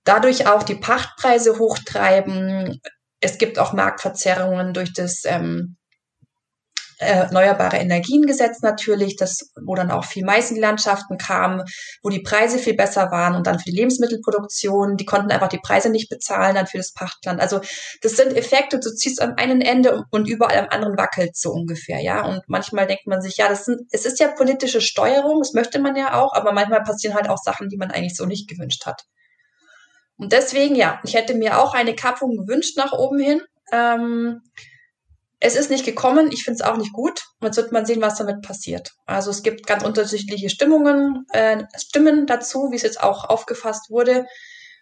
dadurch 0.03 0.45
auch 0.45 0.61
die 0.61 0.75
Pachtpreise 0.75 1.57
hochtreiben. 1.57 2.79
Es 3.19 3.39
gibt 3.39 3.57
auch 3.57 3.73
Marktverzerrungen 3.73 4.75
durch 4.75 4.93
das 4.93 5.23
ähm, 5.25 5.77
erneuerbare 7.03 7.77
Energiengesetz 7.77 8.61
natürlich, 8.61 9.15
das, 9.15 9.51
wo 9.65 9.75
dann 9.75 9.91
auch 9.91 10.05
viel 10.05 10.25
Mais 10.25 10.49
in 10.49 10.55
die 10.55 10.61
Landschaften 10.61 11.17
kam, 11.17 11.63
wo 12.01 12.09
die 12.09 12.21
Preise 12.21 12.57
viel 12.57 12.75
besser 12.75 13.11
waren 13.11 13.35
und 13.35 13.47
dann 13.47 13.59
für 13.59 13.69
die 13.69 13.75
Lebensmittelproduktion, 13.75 14.97
die 14.97 15.05
konnten 15.05 15.31
einfach 15.31 15.49
die 15.49 15.59
Preise 15.59 15.89
nicht 15.89 16.09
bezahlen, 16.09 16.55
dann 16.55 16.67
für 16.67 16.77
das 16.77 16.93
Pachtland. 16.93 17.39
Also 17.39 17.61
das 18.01 18.13
sind 18.13 18.35
Effekte, 18.35 18.79
du 18.79 18.93
ziehst 18.93 19.21
am 19.21 19.35
einen 19.37 19.61
Ende 19.61 20.03
und 20.11 20.27
überall 20.27 20.57
am 20.57 20.69
anderen 20.69 20.97
wackelt 20.97 21.35
so 21.35 21.51
ungefähr, 21.51 21.99
ja. 21.99 22.25
Und 22.25 22.41
manchmal 22.47 22.87
denkt 22.87 23.07
man 23.07 23.21
sich, 23.21 23.37
ja, 23.37 23.49
das 23.49 23.65
sind, 23.65 23.81
es 23.91 24.05
ist 24.05 24.19
ja 24.19 24.29
politische 24.29 24.81
Steuerung, 24.81 25.39
das 25.39 25.53
möchte 25.53 25.79
man 25.79 25.95
ja 25.95 26.13
auch, 26.21 26.33
aber 26.33 26.51
manchmal 26.51 26.83
passieren 26.83 27.15
halt 27.15 27.29
auch 27.29 27.37
Sachen, 27.37 27.69
die 27.69 27.77
man 27.77 27.91
eigentlich 27.91 28.15
so 28.15 28.25
nicht 28.25 28.49
gewünscht 28.49 28.85
hat. 28.85 29.03
Und 30.17 30.31
deswegen, 30.31 30.75
ja, 30.75 31.01
ich 31.03 31.15
hätte 31.15 31.33
mir 31.33 31.59
auch 31.59 31.73
eine 31.73 31.95
Kappung 31.95 32.37
gewünscht 32.37 32.77
nach 32.77 32.93
oben 32.93 33.19
hin. 33.19 33.41
Ähm, 33.71 34.41
es 35.45 35.57
ist 35.57 35.69
nicht 35.69 35.83
gekommen, 35.83 36.31
ich 36.31 36.45
finde 36.45 36.55
es 36.55 36.61
auch 36.61 36.77
nicht 36.77 36.93
gut. 36.93 37.25
Jetzt 37.41 37.57
wird 37.57 37.73
man 37.73 37.85
sehen, 37.85 38.01
was 38.01 38.15
damit 38.15 38.41
passiert. 38.41 38.93
Also 39.05 39.29
es 39.29 39.43
gibt 39.43 39.67
ganz 39.67 39.83
unterschiedliche 39.83 40.49
Stimmungen, 40.49 41.25
äh, 41.33 41.65
Stimmen 41.77 42.25
dazu, 42.25 42.69
wie 42.71 42.77
es 42.77 42.81
jetzt 42.81 43.03
auch 43.03 43.25
aufgefasst 43.25 43.89
wurde, 43.89 44.25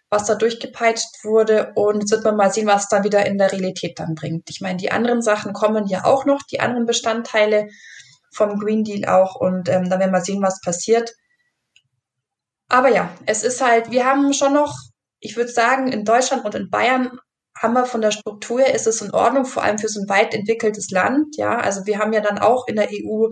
was 0.08 0.26
da 0.26 0.36
durchgepeitscht 0.36 1.24
wurde. 1.24 1.72
Und 1.74 2.02
jetzt 2.02 2.12
wird 2.12 2.22
man 2.22 2.36
mal 2.36 2.52
sehen, 2.52 2.68
was 2.68 2.86
dann 2.86 3.02
wieder 3.02 3.26
in 3.26 3.38
der 3.38 3.50
Realität 3.50 3.98
dann 3.98 4.14
bringt. 4.14 4.50
Ich 4.50 4.60
meine, 4.60 4.76
die 4.76 4.92
anderen 4.92 5.20
Sachen 5.20 5.52
kommen 5.52 5.88
ja 5.88 6.04
auch 6.04 6.26
noch, 6.26 6.42
die 6.48 6.60
anderen 6.60 6.86
Bestandteile 6.86 7.66
vom 8.32 8.56
Green 8.60 8.84
Deal 8.84 9.08
auch. 9.08 9.34
Und 9.34 9.68
ähm, 9.68 9.90
dann 9.90 9.98
werden 9.98 10.12
wir 10.12 10.20
sehen, 10.20 10.42
was 10.42 10.60
passiert. 10.60 11.12
Aber 12.68 12.88
ja, 12.88 13.10
es 13.26 13.42
ist 13.42 13.60
halt, 13.60 13.90
wir 13.90 14.04
haben 14.04 14.32
schon 14.32 14.52
noch, 14.52 14.76
ich 15.18 15.36
würde 15.36 15.50
sagen, 15.50 15.90
in 15.90 16.04
Deutschland 16.04 16.44
und 16.44 16.54
in 16.54 16.70
Bayern 16.70 17.18
haben 17.62 17.74
wir 17.74 17.86
von 17.86 18.00
der 18.00 18.10
Struktur 18.10 18.60
her, 18.60 18.74
ist 18.74 18.86
es 18.86 19.00
in 19.00 19.12
Ordnung, 19.12 19.44
vor 19.44 19.62
allem 19.62 19.78
für 19.78 19.88
so 19.88 20.00
ein 20.00 20.08
weit 20.08 20.34
entwickeltes 20.34 20.90
Land. 20.90 21.36
Ja, 21.36 21.58
also 21.58 21.86
wir 21.86 21.98
haben 21.98 22.12
ja 22.12 22.20
dann 22.20 22.38
auch 22.38 22.66
in 22.66 22.76
der 22.76 22.88
EU 22.90 23.28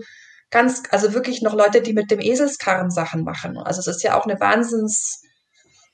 ganz, 0.49 0.83
also 0.89 1.13
wirklich 1.13 1.41
noch 1.41 1.53
Leute, 1.53 1.81
die 1.81 1.93
mit 1.93 2.11
dem 2.11 2.21
Eselskarren 2.21 2.91
Sachen 2.91 3.23
machen. 3.23 3.57
Also 3.57 3.79
es 3.81 3.87
ist 3.87 4.03
ja 4.03 4.17
auch 4.17 4.25
eine 4.25 4.39
Wahnsinns 4.39 5.21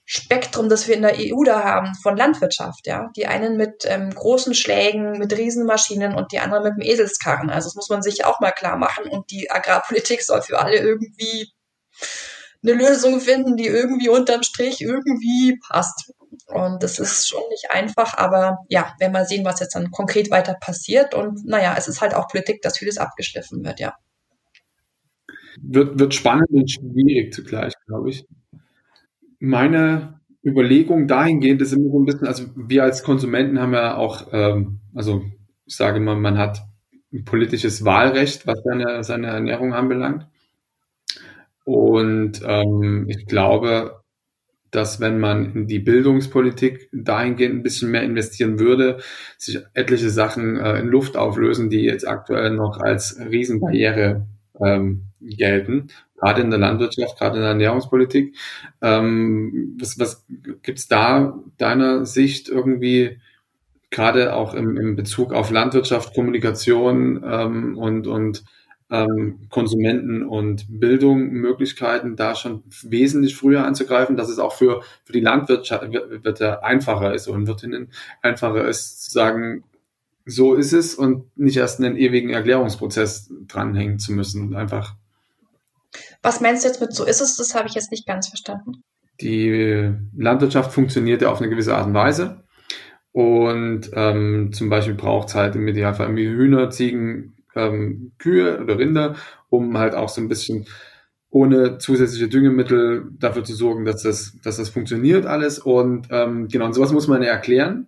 Spektrum, 0.10 0.70
das 0.70 0.88
wir 0.88 0.96
in 0.96 1.02
der 1.02 1.16
EU 1.18 1.44
da 1.44 1.64
haben, 1.66 1.94
von 2.02 2.16
Landwirtschaft, 2.16 2.88
ja. 2.88 3.10
Die 3.18 3.28
einen 3.28 3.58
mit 3.58 3.84
ähm, 3.86 4.10
großen 4.12 4.54
Schlägen, 4.54 5.18
mit 5.20 5.38
Riesenmaschinen 5.38 6.16
und 6.16 6.32
die 6.32 6.40
anderen 6.40 6.64
mit 6.64 6.78
dem 6.78 6.82
Eselskarren. 6.82 7.50
Also 7.50 7.68
das 7.68 7.76
muss 7.76 7.90
man 7.90 8.02
sich 8.02 8.24
auch 8.24 8.40
mal 8.40 8.52
klar 8.52 8.78
machen. 8.78 9.10
Und 9.10 9.30
die 9.32 9.52
Agrarpolitik 9.52 10.22
soll 10.24 10.42
für 10.42 10.60
alle 10.60 10.78
irgendwie 10.78 11.52
eine 12.64 12.74
Lösung 12.74 13.20
finden, 13.20 13.58
die 13.58 13.68
irgendwie 13.68 14.08
unterm 14.08 14.44
Strich 14.44 14.80
irgendwie 14.80 15.60
passt. 15.68 16.14
Und 16.48 16.82
das 16.82 16.98
ist 17.00 17.28
schon 17.28 17.42
nicht 17.50 17.72
einfach, 17.72 18.18
aber 18.18 18.60
ja, 18.70 18.94
werden 19.00 19.14
wir 19.14 19.26
sehen, 19.26 19.46
was 19.46 19.60
jetzt 19.60 19.76
dann 19.76 19.92
konkret 19.92 20.32
weiter 20.32 20.56
passiert. 20.60 21.14
Und 21.14 21.46
naja, 21.46 21.76
es 21.78 21.88
ist 21.88 22.02
halt 22.02 22.14
auch 22.14 22.30
Politik, 22.30 22.62
dass 22.62 22.78
vieles 22.78 22.98
abgeschliffen 22.98 23.66
wird, 23.66 23.80
ja. 23.80 23.96
Wird, 25.60 26.00
wird 26.00 26.14
spannend 26.14 26.50
und 26.52 26.72
schwierig 26.72 27.34
zugleich, 27.34 27.74
glaube 27.88 28.12
ich 28.12 28.26
meine 29.40 30.20
Überlegung 30.46 31.08
dahingehend 31.08 31.62
ist 31.62 31.74
immer 31.74 31.92
so 31.92 32.00
ein 32.00 32.06
bisschen, 32.06 32.28
also 32.28 32.46
wir 32.56 32.84
als 32.84 33.04
Konsumenten 33.04 33.60
haben 33.60 33.74
ja 33.74 33.96
auch, 33.96 34.28
ähm, 34.32 34.80
also 34.96 35.24
ich 35.66 35.76
sage 35.76 36.00
mal, 36.00 36.16
man 36.16 36.38
hat 36.38 36.62
ein 37.14 37.26
politisches 37.26 37.84
Wahlrecht, 37.86 38.48
was 38.48 38.60
seine, 38.64 39.04
seine 39.04 39.28
Ernährung 39.28 39.74
anbelangt. 39.74 40.28
Und 41.66 42.42
ähm, 42.46 43.06
ich 43.10 43.26
glaube, 43.26 43.97
dass 44.78 45.00
wenn 45.00 45.20
man 45.20 45.54
in 45.54 45.68
die 45.68 45.80
Bildungspolitik 45.80 46.88
dahingehend 46.94 47.56
ein 47.56 47.64
bisschen 47.64 47.90
mehr 47.90 48.04
investieren 48.04 48.60
würde, 48.60 49.00
sich 49.40 49.60
etliche 49.74 50.12
Sachen 50.12 50.58
äh, 50.58 50.80
in 50.80 50.88
Luft 50.88 51.18
auflösen, 51.18 51.72
die 51.72 51.82
jetzt 51.82 52.08
aktuell 52.08 52.52
noch 52.52 52.80
als 52.80 53.20
Riesenbarriere 53.20 54.28
ähm, 54.64 55.06
gelten 55.20 55.88
gerade 56.20 56.42
in 56.42 56.50
der 56.50 56.60
Landwirtschaft, 56.60 57.20
gerade 57.20 57.36
in 57.36 57.42
der 57.42 57.52
Ernährungspolitik. 57.52 58.36
Ähm, 58.82 59.78
was 59.80 60.00
was 60.00 60.26
gibt 60.64 60.80
es 60.80 60.88
da 60.88 61.40
deiner 61.58 62.08
Sicht 62.08 62.50
irgendwie, 62.50 63.20
gerade 63.92 64.36
auch 64.36 64.56
im, 64.56 64.78
im 64.78 64.96
Bezug 64.96 65.32
auf 65.32 65.52
Landwirtschaft, 65.52 66.16
Kommunikation 66.16 67.24
ähm, 67.24 67.78
und, 67.78 68.08
und 68.08 68.44
ähm, 68.90 69.48
Konsumenten 69.50 70.24
und 70.24 70.66
Bildung 70.70 71.30
Möglichkeiten, 71.30 72.16
da 72.16 72.36
schon 72.36 72.64
wesentlich 72.84 73.36
früher 73.36 73.66
anzugreifen, 73.66 74.16
dass 74.16 74.30
es 74.30 74.40
auch 74.40 74.54
für, 74.54 74.82
für 75.04 75.14
die 75.14 75.20
Landwirtschaft 75.20 75.92
wird, 75.92 76.42
einfacher 76.42 77.14
ist 77.14 77.28
und 77.28 77.48
Wirtinnen 77.48 77.92
einfacher 78.22 78.68
ist, 78.68 79.04
zu 79.04 79.12
sagen, 79.12 79.64
so 80.26 80.56
ist 80.56 80.74
es 80.74 80.96
und 80.96 81.38
nicht 81.38 81.58
erst 81.58 81.80
einen 81.80 81.98
ewigen 81.98 82.30
Erklärungsprozess 82.30 83.32
dranhängen 83.48 84.00
zu 84.00 84.14
müssen. 84.14 84.56
Einfach 84.56 84.96
was 86.22 86.42
meinst 86.42 86.64
du 86.64 86.68
jetzt 86.68 86.82
mit 86.82 86.94
so 86.94 87.06
ist 87.06 87.22
es? 87.22 87.38
Das 87.38 87.56
habe 87.56 87.68
ich 87.68 87.76
jetzt 87.76 87.92
nicht 87.92 88.06
ganz 88.06 88.28
verstanden. 88.28 88.84
Die 89.22 89.94
Landwirtschaft 90.16 90.72
funktioniert 90.72 91.22
ja 91.22 91.30
auf 91.30 91.40
eine 91.40 91.50
gewisse 91.50 91.76
Art 91.76 91.88
und 91.88 91.94
Weise. 91.94 92.44
Und 93.12 93.90
ähm, 93.94 94.52
zum 94.54 94.70
Beispiel 94.70 94.94
braucht 94.94 95.30
es 95.30 95.36
halt 95.36 95.56
im 95.56 95.68
Idealfall 95.68 96.16
Hühner, 96.16 96.70
Ziegen, 96.70 97.37
ähm, 97.58 98.12
Kühe 98.18 98.60
oder 98.62 98.78
Rinder, 98.78 99.16
um 99.50 99.78
halt 99.78 99.96
auch 99.96 100.10
so 100.10 100.22
ein 100.22 100.28
bisschen 100.28 100.66
ohne 101.30 101.78
zusätzliche 101.78 102.30
Düngemittel 102.30 103.10
dafür 103.20 103.44
zu 103.44 103.54
sorgen, 103.54 103.86
dass 103.86 104.04
das, 104.04 104.38
dass 104.44 104.58
das 104.58 104.70
funktioniert 104.70 105.26
alles. 105.26 105.60
Und 105.60 106.08
ähm, 106.12 106.48
genau, 106.48 106.66
und 106.66 106.74
sowas 106.74 106.94
muss 106.94 107.08
man 107.08 107.22
ja 107.22 107.30
erklären 107.30 107.88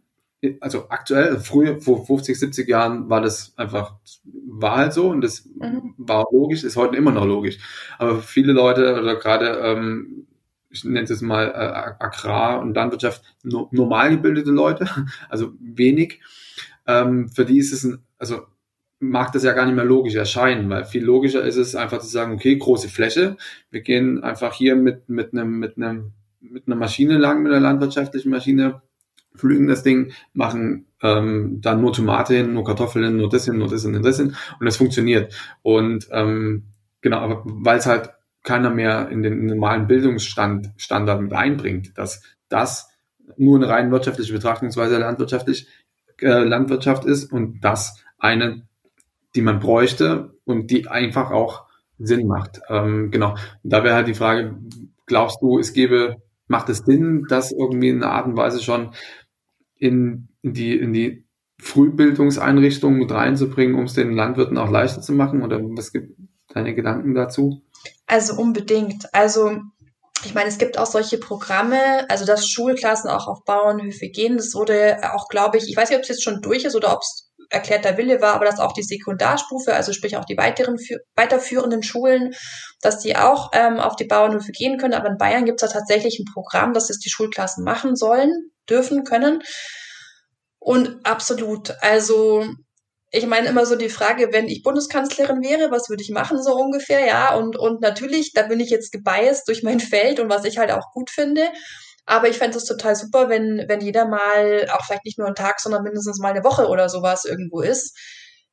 also 0.62 0.90
aktuell, 0.90 1.38
früher, 1.40 1.82
vor 1.82 2.06
50, 2.06 2.40
70 2.40 2.68
Jahren 2.68 3.10
war 3.10 3.22
das 3.22 3.54
einfach, 3.58 3.96
war 4.24 4.78
halt 4.78 4.94
so 4.94 5.10
und 5.10 5.22
das 5.22 5.46
mhm. 5.46 5.94
war 5.98 6.26
logisch, 6.32 6.64
ist 6.64 6.78
heute 6.78 6.96
immer 6.96 7.12
noch 7.12 7.26
logisch. 7.26 7.58
Aber 7.98 8.22
viele 8.22 8.54
Leute 8.54 9.00
oder 9.02 9.16
gerade, 9.18 9.60
ähm, 9.64 10.28
ich 10.70 10.84
nenne 10.86 11.04
es 11.04 11.10
jetzt 11.10 11.22
mal 11.22 11.48
äh, 11.48 12.04
Agrar- 12.04 12.62
und 12.62 12.74
Landwirtschaft, 12.74 13.24
no, 13.44 13.68
normal 13.72 14.12
gebildete 14.12 14.52
Leute, 14.52 14.88
also 15.30 15.54
wenig, 15.60 16.22
ähm, 16.88 17.30
für 17.30 17.46
die 17.46 17.60
ist 17.60 17.74
es 17.74 17.84
ein, 17.84 18.00
also 18.18 18.44
mag 19.00 19.32
das 19.32 19.44
ja 19.44 19.54
gar 19.54 19.66
nicht 19.66 19.76
mehr 19.76 19.86
logisch 19.86 20.16
erscheinen, 20.16 20.70
weil 20.70 20.86
viel 20.86 21.04
logischer 21.04 21.44
ist 21.44 21.56
es 21.56 21.76
einfach 21.76 22.00
zu 22.00 22.08
sagen, 22.08 22.34
okay, 22.34 22.58
große 22.58 22.90
Fläche, 22.90 23.38
wir 23.72 23.82
gehen 23.82 24.24
einfach 24.24 24.54
hier 24.54 24.76
mit, 24.76 25.10
mit 25.10 25.34
einem, 25.34 25.60
mit 25.60 25.78
einem, 25.78 26.12
mit 26.42 26.68
einer 26.68 26.76
Maschine 26.76 27.18
lang, 27.18 27.44
mit 27.44 27.52
einer 27.52 27.62
landwirtschaftlichen 27.62 28.30
Maschine, 28.30 28.82
pflügen 29.36 29.68
das 29.68 29.84
Ding, 29.84 30.12
machen 30.34 30.88
ähm, 31.02 31.60
dann 31.62 31.82
nur 31.82 31.94
Tomate 31.94 32.36
hin, 32.36 32.54
nur 32.54 32.66
Kartoffeln 32.66 33.06
hin, 33.06 33.18
nur 33.18 33.30
das 33.30 33.46
hin, 33.46 33.58
nur 33.58 33.70
das 33.70 33.84
hin, 33.84 33.92
nur 33.92 34.02
das 34.02 34.18
hin 34.18 34.36
und 34.60 34.66
das 34.66 34.78
funktioniert. 34.78 35.34
Und 35.62 36.08
ähm, 36.12 36.66
genau, 37.02 37.20
aber 37.20 37.44
weil 37.46 37.78
es 37.78 37.86
halt 37.86 38.10
keiner 38.44 38.70
mehr 38.70 39.10
in 39.10 39.22
den 39.22 39.46
normalen 39.46 39.88
Bildungsstand 39.88 40.72
Standard 40.78 41.22
mit 41.22 41.34
einbringt, 41.34 41.98
dass 41.98 42.22
das 42.50 42.90
nur 43.38 43.58
eine 43.58 43.70
rein 43.70 43.92
wirtschaftliche 43.92 44.34
Betrachtungsweise 44.34 44.98
landwirtschaftlich 44.98 45.68
äh, 46.22 46.44
Landwirtschaft 46.44 47.06
ist 47.06 47.32
und 47.32 47.62
das 47.62 48.04
eine, 48.18 48.68
die 49.36 49.42
man 49.42 49.60
bräuchte 49.60 50.34
und 50.46 50.72
die 50.72 50.88
einfach 50.88 51.32
auch 51.32 51.66
Sinn 51.98 52.28
macht. 52.28 52.62
Ähm, 52.70 53.12
genau. 53.12 53.32
Und 53.32 53.74
da 53.74 53.84
wäre 53.84 53.96
halt 53.96 54.08
die 54.08 54.14
Frage, 54.14 54.58
glaubst 55.06 55.42
du, 55.42 55.60
es 55.60 55.74
gäbe, 55.74 56.18
macht 56.48 56.70
es 56.70 56.80
Sinn, 56.80 57.26
das 57.30 57.52
irgendwie 57.52 57.90
in 57.90 58.04
einer 58.04 58.14
Art 58.14 58.26
und 58.26 58.38
Weise 58.38 58.62
schon 58.62 58.94
in, 59.76 60.30
die, 60.42 60.78
in 60.78 60.94
die 60.94 61.26
Frühbildungseinrichtungen 61.60 63.00
mit 63.00 63.12
reinzubringen, 63.12 63.76
um 63.76 63.84
es 63.84 63.94
den 63.94 64.14
Landwirten 64.14 64.58
auch 64.58 64.70
leichter 64.70 65.02
zu 65.02 65.14
machen? 65.14 65.44
Oder 65.44 65.60
was 65.62 65.92
gibt 65.92 66.18
deine 66.48 66.74
Gedanken 66.74 67.14
dazu? 67.14 67.62
Also 68.08 68.36
unbedingt. 68.36 69.14
Also 69.14 69.60
ich 70.26 70.34
meine, 70.34 70.50
es 70.50 70.58
gibt 70.58 70.78
auch 70.78 70.86
solche 70.86 71.18
Programme, 71.18 72.10
also 72.10 72.26
dass 72.26 72.48
Schulklassen 72.48 73.10
auch 73.10 73.28
auf 73.28 73.44
Bauernhöfe 73.46 74.10
gehen. 74.10 74.38
Das 74.38 74.54
wurde 74.54 74.98
auch, 75.14 75.28
glaube 75.28 75.58
ich, 75.58 75.70
ich 75.70 75.78
weiß 75.78 75.90
nicht, 75.90 75.98
ob 75.98 76.04
es 76.04 76.10
jetzt 76.10 76.24
schon 76.24 76.42
durch 76.42 76.66
ist 76.66 76.76
oder 76.76 76.94
ob 76.94 77.02
es 77.02 77.29
erklärter 77.50 77.98
Wille 77.98 78.22
war, 78.22 78.36
aber 78.36 78.46
dass 78.46 78.60
auch 78.60 78.74
die 78.74 78.84
Sekundarstufe, 78.84 79.74
also 79.74 79.94
sprich 79.94 80.18
auch 80.18 80.26
die 80.26 80.38
weiteren 80.38 80.78
weiterführenden 81.16 81.84
Schulen, 81.84 82.34
dass 82.82 83.00
die 83.00 83.16
auch 83.16 83.52
ähm, 83.54 83.80
auf 83.80 83.96
die 83.96 84.06
Bauernhöfe 84.06 84.52
gehen 84.52 84.78
können. 84.78 84.94
Aber 84.94 85.10
in 85.10 85.18
Bayern 85.18 85.46
gibt 85.46 85.62
es 85.62 85.70
da 85.70 85.80
tatsächlich 85.80 86.20
ein 86.20 86.32
Programm, 86.32 86.74
dass 86.74 86.90
es 86.90 87.00
die 87.00 87.10
Schulklassen 87.10 87.64
machen 87.64 87.96
sollen, 87.96 88.52
dürfen, 88.70 89.04
können. 89.04 89.42
Und 90.60 91.06
absolut, 91.06 91.74
also 91.82 92.46
ich 93.12 93.26
meine 93.26 93.48
immer 93.48 93.66
so 93.66 93.76
die 93.76 93.90
Frage, 93.90 94.30
wenn 94.32 94.48
ich 94.48 94.62
Bundeskanzlerin 94.62 95.42
wäre, 95.42 95.72
was 95.72 95.90
würde 95.90 96.04
ich 96.04 96.12
machen 96.12 96.42
so 96.42 96.54
ungefähr, 96.56 97.06
ja? 97.06 97.36
Und, 97.36 97.58
und 97.58 97.82
natürlich, 97.82 98.34
da 98.34 98.44
bin 98.44 98.60
ich 98.60 98.70
jetzt 98.70 98.92
gebiased 98.92 99.48
durch 99.48 99.64
mein 99.64 99.80
Feld 99.80 100.20
und 100.20 100.30
was 100.30 100.46
ich 100.46 100.60
halt 100.60 100.72
auch 100.72 100.92
gut 100.94 101.10
finde. 101.10 101.50
Aber 102.10 102.28
ich 102.28 102.40
fände 102.40 102.58
es 102.58 102.66
total 102.66 102.96
super, 102.96 103.30
wenn, 103.30 103.66
wenn 103.68 103.82
jeder 103.82 104.08
mal, 104.08 104.68
auch 104.72 104.84
vielleicht 104.84 105.06
nicht 105.06 105.20
nur 105.20 105.28
einen 105.28 105.36
Tag, 105.36 105.60
sondern 105.60 105.84
mindestens 105.84 106.18
mal 106.18 106.32
eine 106.32 106.44
Woche 106.44 106.68
oder 106.68 106.90
sowas 106.90 107.24
irgendwo 107.24 107.62
ist. 107.62 107.96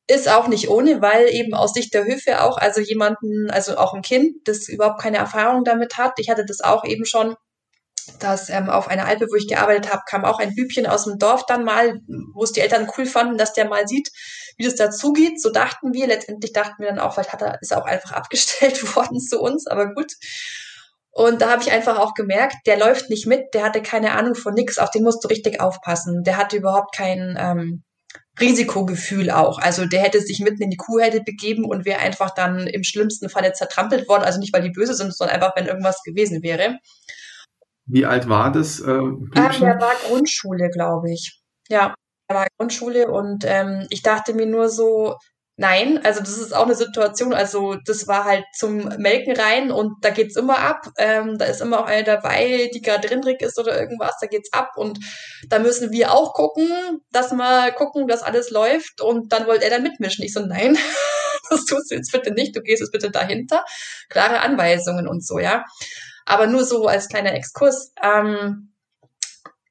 Ist 0.05 0.29
auch 0.29 0.47
nicht 0.47 0.69
ohne, 0.69 1.01
weil 1.01 1.27
eben 1.29 1.55
aus 1.55 1.73
Sicht 1.73 1.91
der 1.95 2.05
Höfe 2.05 2.43
auch, 2.43 2.59
also 2.59 2.81
jemanden, 2.81 3.49
also 3.49 3.75
auch 3.77 3.95
ein 3.95 4.03
Kind, 4.03 4.47
das 4.47 4.69
überhaupt 4.69 5.01
keine 5.01 5.17
Erfahrung 5.17 5.63
damit 5.63 5.97
hat. 5.97 6.19
Ich 6.19 6.29
hatte 6.29 6.45
das 6.45 6.61
auch 6.61 6.85
eben 6.85 7.03
schon, 7.07 7.35
dass 8.19 8.51
ähm, 8.51 8.69
auf 8.69 8.89
einer 8.89 9.07
Alpe, 9.07 9.25
wo 9.25 9.35
ich 9.35 9.47
gearbeitet 9.47 9.91
habe, 9.91 10.03
kam 10.07 10.23
auch 10.23 10.37
ein 10.37 10.53
Bübchen 10.53 10.85
aus 10.85 11.05
dem 11.05 11.17
Dorf 11.17 11.47
dann 11.47 11.63
mal, 11.63 11.99
wo 12.35 12.43
es 12.43 12.51
die 12.51 12.61
Eltern 12.61 12.87
cool 12.95 13.07
fanden, 13.07 13.39
dass 13.39 13.53
der 13.53 13.67
mal 13.67 13.87
sieht, 13.87 14.11
wie 14.57 14.65
das 14.65 14.75
dazugeht. 14.75 15.41
So 15.41 15.49
dachten 15.49 15.93
wir. 15.93 16.05
Letztendlich 16.05 16.53
dachten 16.53 16.83
wir 16.83 16.89
dann 16.89 16.99
auch, 16.99 17.15
vielleicht 17.15 17.33
hat 17.33 17.41
er, 17.41 17.57
ist 17.59 17.71
er 17.71 17.81
auch 17.81 17.87
einfach 17.87 18.11
abgestellt 18.13 18.95
worden 18.95 19.19
zu 19.19 19.41
uns, 19.41 19.65
aber 19.65 19.95
gut. 19.95 20.13
Und 21.17 21.41
da 21.41 21.49
habe 21.49 21.63
ich 21.63 21.71
einfach 21.71 21.97
auch 21.97 22.13
gemerkt, 22.13 22.57
der 22.67 22.77
läuft 22.77 23.09
nicht 23.09 23.25
mit, 23.25 23.55
der 23.55 23.63
hatte 23.63 23.81
keine 23.81 24.11
Ahnung 24.11 24.35
von 24.35 24.53
nix, 24.53 24.77
auf 24.77 24.91
den 24.91 25.01
musst 25.01 25.23
du 25.23 25.27
richtig 25.27 25.59
aufpassen. 25.59 26.23
Der 26.23 26.37
hatte 26.37 26.57
überhaupt 26.57 26.95
kein 26.95 27.35
ähm, 27.39 27.83
Risikogefühl 28.39 29.31
auch. 29.31 29.57
Also 29.57 29.87
der 29.87 30.01
hätte 30.01 30.21
sich 30.21 30.41
mitten 30.41 30.61
in 30.61 30.69
die 30.69 30.77
Kuhherde 30.77 31.21
begeben 31.21 31.65
und 31.65 31.85
wäre 31.85 32.01
einfach 32.01 32.35
dann 32.35 32.67
im 32.67 32.83
schlimmsten 32.83 33.29
Falle 33.29 33.53
zertrampelt 33.53 34.07
worden. 34.07 34.25
Also 34.25 34.39
nicht, 34.39 34.53
weil 34.53 34.61
die 34.61 34.69
böse 34.69 34.93
sind, 34.93 35.11
sondern 35.11 35.37
einfach, 35.37 35.55
wenn 35.55 35.65
irgendwas 35.65 36.03
gewesen 36.03 36.43
wäre. 36.43 36.77
Wie 37.87 38.05
alt 38.05 38.29
war 38.29 38.51
das? 38.51 38.79
Äh, 38.79 38.91
ah, 38.91 39.49
der 39.59 39.81
war 39.81 39.93
Grundschule, 40.07 40.69
glaube 40.69 41.11
ich. 41.11 41.41
Ja, 41.67 41.95
er 42.27 42.35
war 42.35 42.47
Grundschule 42.59 43.09
und 43.09 43.43
ähm, 43.43 43.87
ich 43.89 44.03
dachte 44.03 44.35
mir 44.35 44.45
nur 44.45 44.69
so, 44.69 45.15
Nein, 45.59 45.99
also 46.05 46.19
das 46.19 46.37
ist 46.37 46.55
auch 46.55 46.65
eine 46.65 46.75
Situation, 46.75 47.33
also 47.33 47.77
das 47.83 48.07
war 48.07 48.25
halt 48.25 48.45
zum 48.53 48.89
Melken 48.99 49.35
rein 49.35 49.71
und 49.71 49.93
da 50.01 50.11
geht's 50.11 50.35
immer 50.35 50.59
ab. 50.59 50.85
Ähm, 50.99 51.39
da 51.39 51.45
ist 51.45 51.61
immer 51.61 51.79
auch 51.79 51.87
eine 51.87 52.03
dabei, 52.03 52.69
die 52.75 52.81
gerade 52.81 53.07
drinrig 53.07 53.41
ist 53.41 53.57
oder 53.57 53.79
irgendwas, 53.79 54.13
da 54.21 54.27
geht's 54.27 54.53
ab 54.53 54.73
und 54.75 54.99
da 55.49 55.57
müssen 55.57 55.91
wir 55.91 56.13
auch 56.13 56.35
gucken, 56.35 57.01
dass 57.11 57.31
wir 57.31 57.71
gucken, 57.71 58.07
dass 58.07 58.21
alles 58.21 58.51
läuft 58.51 59.01
und 59.01 59.33
dann 59.33 59.47
wollte 59.47 59.63
er 59.63 59.71
da 59.71 59.79
mitmischen. 59.79 60.23
Ich 60.23 60.33
so, 60.33 60.41
nein, 60.41 60.77
das 61.49 61.65
tust 61.65 61.89
du 61.89 61.95
jetzt 61.95 62.11
bitte 62.11 62.31
nicht, 62.31 62.55
du 62.55 62.61
gehst 62.61 62.81
jetzt 62.81 62.91
bitte 62.91 63.09
dahinter. 63.09 63.65
Klare 64.09 64.41
Anweisungen 64.41 65.07
und 65.07 65.25
so, 65.25 65.39
ja. 65.39 65.65
Aber 66.27 66.45
nur 66.45 66.65
so 66.65 66.85
als 66.85 67.07
kleiner 67.07 67.33
Exkurs. 67.33 67.93
Ähm, 68.03 68.73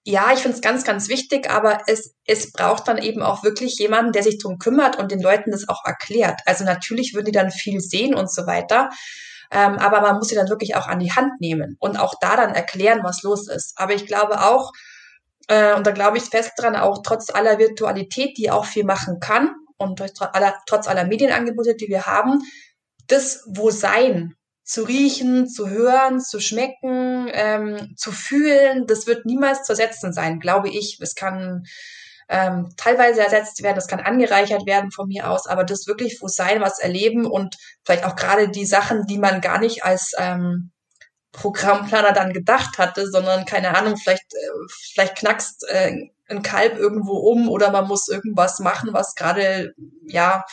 ja, 0.08 0.32
ich 0.32 0.38
finde 0.38 0.54
es 0.54 0.62
ganz, 0.62 0.84
ganz 0.84 1.08
wichtig, 1.08 1.50
aber 1.50 1.80
es, 1.88 2.14
es 2.26 2.52
braucht 2.52 2.86
dann 2.86 2.96
eben 2.96 3.22
auch 3.22 3.42
wirklich 3.42 3.76
jemanden, 3.76 4.12
der 4.12 4.22
sich 4.22 4.38
drum 4.38 4.58
kümmert 4.58 4.96
und 4.96 5.10
den 5.10 5.20
Leuten 5.20 5.50
das 5.50 5.68
auch 5.68 5.84
erklärt. 5.84 6.40
Also 6.46 6.62
natürlich 6.64 7.12
würden 7.12 7.26
die 7.26 7.32
dann 7.32 7.50
viel 7.50 7.80
sehen 7.80 8.14
und 8.14 8.30
so 8.30 8.46
weiter. 8.46 8.90
Ähm, 9.50 9.78
aber 9.78 10.02
man 10.02 10.14
muss 10.16 10.28
sie 10.28 10.36
dann 10.36 10.48
wirklich 10.48 10.76
auch 10.76 10.86
an 10.86 11.00
die 11.00 11.10
Hand 11.10 11.40
nehmen 11.40 11.76
und 11.80 11.98
auch 11.98 12.14
da 12.20 12.36
dann 12.36 12.54
erklären, 12.54 13.00
was 13.02 13.24
los 13.24 13.48
ist. 13.48 13.72
Aber 13.74 13.94
ich 13.94 14.06
glaube 14.06 14.42
auch, 14.42 14.70
äh, 15.48 15.74
und 15.74 15.84
da 15.84 15.90
glaube 15.90 16.18
ich 16.18 16.22
fest 16.22 16.52
dran, 16.56 16.76
auch 16.76 17.02
trotz 17.02 17.30
aller 17.30 17.58
Virtualität, 17.58 18.38
die 18.38 18.52
auch 18.52 18.64
viel 18.64 18.84
machen 18.84 19.18
kann 19.18 19.56
und 19.76 19.98
trotz 19.98 20.22
aller, 20.22 20.54
trotz 20.66 20.86
aller 20.86 21.04
Medienangebote, 21.04 21.74
die 21.74 21.88
wir 21.88 22.06
haben, 22.06 22.42
das 23.08 23.42
Wo-Sein 23.48 24.35
zu 24.66 24.82
riechen, 24.82 25.48
zu 25.48 25.70
hören, 25.70 26.20
zu 26.20 26.40
schmecken, 26.40 27.30
ähm, 27.32 27.94
zu 27.96 28.10
fühlen, 28.10 28.86
das 28.88 29.06
wird 29.06 29.24
niemals 29.24 29.62
zu 29.62 29.72
ersetzen 29.72 30.12
sein, 30.12 30.40
glaube 30.40 30.68
ich. 30.68 30.98
Es 31.00 31.14
kann 31.14 31.62
ähm, 32.28 32.70
teilweise 32.76 33.22
ersetzt 33.22 33.62
werden, 33.62 33.76
das 33.76 33.86
kann 33.86 34.00
angereichert 34.00 34.66
werden 34.66 34.90
von 34.90 35.06
mir 35.06 35.30
aus, 35.30 35.46
aber 35.46 35.62
das 35.62 35.86
wirklich 35.86 36.18
wo 36.20 36.26
sein, 36.26 36.60
was 36.60 36.80
erleben 36.80 37.26
und 37.26 37.56
vielleicht 37.84 38.04
auch 38.04 38.16
gerade 38.16 38.48
die 38.48 38.66
Sachen, 38.66 39.06
die 39.06 39.18
man 39.18 39.40
gar 39.40 39.60
nicht 39.60 39.84
als 39.84 40.12
ähm, 40.18 40.72
Programmplaner 41.30 42.12
dann 42.12 42.32
gedacht 42.32 42.78
hatte, 42.78 43.08
sondern 43.08 43.44
keine 43.44 43.76
Ahnung, 43.76 43.96
vielleicht 43.96 44.34
äh, 44.34 44.48
vielleicht 44.92 45.16
knackst 45.16 45.64
äh, 45.68 45.92
ein 46.28 46.42
Kalb 46.42 46.76
irgendwo 46.76 47.18
um 47.18 47.48
oder 47.48 47.70
man 47.70 47.86
muss 47.86 48.08
irgendwas 48.08 48.58
machen, 48.58 48.92
was 48.92 49.14
gerade 49.14 49.74
ja 50.08 50.44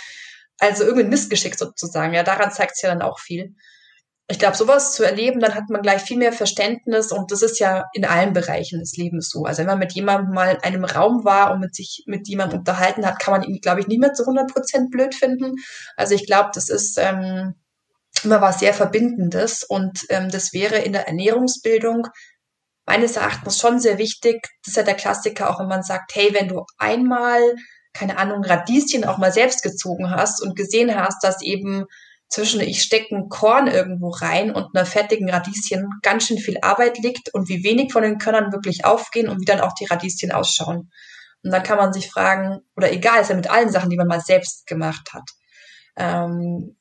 also 0.59 0.83
irgendein 0.83 1.09
Missgeschick 1.09 1.57
sozusagen. 1.57 2.13
Ja, 2.13 2.21
daran 2.21 2.51
zeigt 2.51 2.75
sich 2.75 2.83
ja 2.83 2.89
dann 2.89 3.01
auch 3.01 3.17
viel 3.19 3.55
ich 4.33 4.39
glaube, 4.39 4.57
sowas 4.57 4.93
zu 4.93 5.03
erleben, 5.03 5.39
dann 5.39 5.53
hat 5.53 5.69
man 5.69 5.83
gleich 5.83 6.01
viel 6.01 6.17
mehr 6.17 6.33
Verständnis 6.33 7.11
und 7.11 7.31
das 7.31 7.43
ist 7.43 7.59
ja 7.59 7.83
in 7.93 8.03
allen 8.03 8.33
Bereichen 8.33 8.79
des 8.79 8.97
Lebens 8.97 9.29
so. 9.29 9.43
Also 9.43 9.59
wenn 9.59 9.67
man 9.67 9.77
mit 9.77 9.93
jemandem 9.93 10.33
mal 10.33 10.55
in 10.55 10.63
einem 10.63 10.85
Raum 10.85 11.23
war 11.23 11.53
und 11.53 11.59
mit 11.59 11.75
sich 11.75 12.03
mit 12.07 12.27
jemandem 12.27 12.59
unterhalten 12.59 13.05
hat, 13.05 13.19
kann 13.19 13.31
man 13.31 13.43
ihn, 13.43 13.59
glaube 13.61 13.81
ich, 13.81 13.87
nie 13.87 13.99
mehr 13.99 14.13
zu 14.13 14.23
100 14.23 14.51
Prozent 14.51 14.89
blöd 14.89 15.13
finden. 15.13 15.53
Also 15.97 16.15
ich 16.15 16.25
glaube, 16.25 16.49
das 16.51 16.69
ist 16.69 16.97
ähm, 16.97 17.53
immer 18.23 18.41
was 18.41 18.59
sehr 18.59 18.73
Verbindendes 18.73 19.63
und 19.63 19.99
ähm, 20.09 20.31
das 20.31 20.51
wäre 20.51 20.79
in 20.79 20.93
der 20.93 21.07
Ernährungsbildung 21.07 22.07
meines 22.87 23.15
Erachtens 23.15 23.59
schon 23.59 23.79
sehr 23.79 23.99
wichtig. 23.99 24.41
Das 24.65 24.69
ist 24.69 24.77
ja 24.77 24.83
der 24.83 24.95
Klassiker, 24.95 25.51
auch 25.51 25.59
wenn 25.59 25.67
man 25.67 25.83
sagt, 25.83 26.15
hey, 26.15 26.33
wenn 26.33 26.47
du 26.47 26.65
einmal, 26.79 27.39
keine 27.93 28.17
Ahnung, 28.17 28.43
Radieschen 28.43 29.05
auch 29.05 29.19
mal 29.19 29.31
selbst 29.31 29.61
gezogen 29.61 30.09
hast 30.09 30.41
und 30.41 30.55
gesehen 30.55 30.95
hast, 30.99 31.23
dass 31.23 31.43
eben 31.43 31.85
zwischen 32.33 32.61
ich 32.61 32.81
stecke 32.81 33.15
ein 33.15 33.29
Korn 33.29 33.67
irgendwo 33.67 34.09
rein 34.09 34.49
und 34.51 34.75
einer 34.75 34.87
fertigen 34.87 35.29
Radieschen 35.29 35.87
ganz 36.01 36.25
schön 36.25 36.39
viel 36.39 36.57
Arbeit 36.63 36.97
liegt 36.97 37.31
und 37.31 37.47
wie 37.47 37.63
wenig 37.63 37.93
von 37.93 38.01
den 38.01 38.17
Körnern 38.17 38.51
wirklich 38.51 38.85
aufgehen 38.85 39.29
und 39.29 39.39
wie 39.39 39.45
dann 39.45 39.59
auch 39.59 39.73
die 39.73 39.85
Radieschen 39.85 40.31
ausschauen. 40.31 40.89
Und 41.43 41.51
dann 41.51 41.61
kann 41.61 41.77
man 41.77 41.93
sich 41.93 42.09
fragen, 42.09 42.61
oder 42.75 42.91
egal, 42.91 43.21
ist 43.21 43.29
ja 43.29 43.35
mit 43.35 43.51
allen 43.51 43.69
Sachen, 43.69 43.91
die 43.91 43.97
man 43.97 44.07
mal 44.07 44.19
selbst 44.19 44.65
gemacht 44.65 45.13
hat. 45.13 45.29
Ähm, 45.95 46.75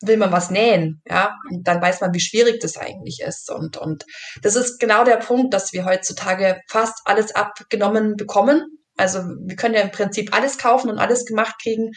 will 0.00 0.16
man 0.16 0.32
was 0.32 0.50
nähen, 0.50 1.02
ja, 1.06 1.36
und 1.50 1.68
dann 1.68 1.82
weiß 1.82 2.00
man, 2.00 2.14
wie 2.14 2.20
schwierig 2.20 2.60
das 2.60 2.78
eigentlich 2.78 3.20
ist. 3.20 3.50
Und, 3.50 3.76
und 3.76 4.06
das 4.40 4.56
ist 4.56 4.78
genau 4.80 5.04
der 5.04 5.16
Punkt, 5.16 5.52
dass 5.52 5.74
wir 5.74 5.84
heutzutage 5.84 6.62
fast 6.70 7.02
alles 7.04 7.34
abgenommen 7.34 8.16
bekommen. 8.16 8.78
Also 8.96 9.18
wir 9.18 9.56
können 9.56 9.74
ja 9.74 9.82
im 9.82 9.90
Prinzip 9.90 10.34
alles 10.34 10.56
kaufen 10.56 10.88
und 10.88 10.98
alles 10.98 11.26
gemacht 11.26 11.56
kriegen 11.60 11.90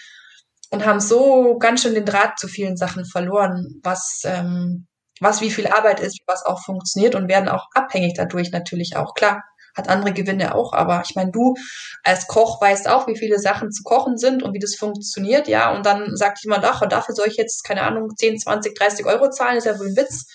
und 0.72 0.86
haben 0.86 1.00
so 1.00 1.58
ganz 1.58 1.82
schön 1.82 1.94
den 1.94 2.06
Draht 2.06 2.38
zu 2.40 2.48
vielen 2.48 2.78
Sachen 2.78 3.06
verloren, 3.06 3.80
was, 3.84 4.22
ähm, 4.26 4.88
was 5.20 5.42
wie 5.42 5.52
viel 5.52 5.68
Arbeit 5.68 6.00
ist, 6.00 6.20
was 6.28 6.46
auch 6.46 6.64
funktioniert 6.64 7.16
und 7.16 7.30
werden 7.30 7.50
auch 7.50 7.68
abhängig 7.74 8.14
dadurch 8.16 8.52
natürlich 8.52 8.96
auch. 8.98 9.14
Klar, 9.14 9.44
hat 9.76 9.90
andere 9.90 10.12
Gewinne 10.12 10.56
auch, 10.56 10.74
aber 10.74 11.04
ich 11.08 11.16
meine, 11.16 11.32
du 11.32 11.54
als 12.04 12.28
Koch 12.28 12.60
weißt 12.62 12.90
auch, 12.90 13.08
wie 13.08 13.18
viele 13.18 13.40
Sachen 13.40 13.72
zu 13.72 13.84
kochen 13.84 14.18
sind 14.18 14.44
und 14.44 14.54
wie 14.54 14.60
das 14.60 14.76
funktioniert, 14.76 15.48
ja, 15.48 15.72
und 15.76 15.86
dann 15.86 16.16
sagt 16.16 16.44
jemand, 16.44 16.66
ach, 16.66 16.82
und 16.82 16.92
dafür 16.92 17.16
soll 17.16 17.28
ich 17.28 17.38
jetzt, 17.38 17.64
keine 17.64 17.84
Ahnung, 17.84 18.10
10, 18.16 18.40
20, 18.40 18.78
30 18.78 19.06
Euro 19.06 19.30
zahlen, 19.30 19.58
ist 19.58 19.66
ja 19.66 19.78
wohl 19.80 19.88
ein 19.88 19.96
Witz. 19.96 20.26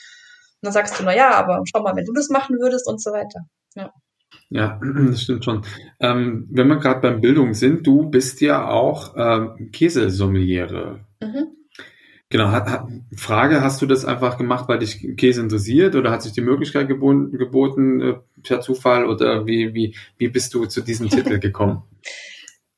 Und 0.60 0.66
dann 0.66 0.72
sagst 0.72 0.98
du, 0.98 1.02
na 1.02 1.14
ja, 1.14 1.32
aber 1.32 1.60
schau 1.64 1.82
mal, 1.82 1.96
wenn 1.96 2.04
du 2.04 2.12
das 2.12 2.28
machen 2.28 2.56
würdest 2.60 2.86
und 2.88 3.02
so 3.02 3.10
weiter. 3.10 3.40
Ja. 3.74 3.90
Ja, 4.52 4.78
das 5.08 5.22
stimmt 5.22 5.44
schon. 5.44 5.62
Ähm, 6.00 6.46
wenn 6.50 6.68
wir 6.68 6.76
gerade 6.76 7.00
beim 7.00 7.20
Bildung 7.20 7.54
sind, 7.54 7.86
du 7.86 8.10
bist 8.10 8.40
ja 8.40 8.68
auch 8.68 9.14
ähm, 9.16 9.70
Käsesommeliere. 9.72 11.00
Mhm. 11.20 11.48
Genau, 12.28 12.50
hat, 12.50 12.66
hat, 12.66 12.86
Frage, 13.14 13.60
hast 13.60 13.82
du 13.82 13.86
das 13.86 14.04
einfach 14.04 14.38
gemacht, 14.38 14.66
weil 14.68 14.78
dich 14.78 15.16
Käse 15.16 15.42
interessiert 15.42 15.94
oder 15.94 16.10
hat 16.10 16.22
sich 16.22 16.32
die 16.32 16.40
Möglichkeit 16.40 16.88
geboten, 16.88 17.36
geboten 17.36 18.00
äh, 18.00 18.14
per 18.42 18.60
Zufall 18.60 19.06
oder 19.06 19.46
wie, 19.46 19.74
wie, 19.74 19.94
wie 20.16 20.28
bist 20.28 20.54
du 20.54 20.64
zu 20.66 20.80
diesem 20.80 21.10
Titel 21.10 21.38
gekommen? 21.40 21.82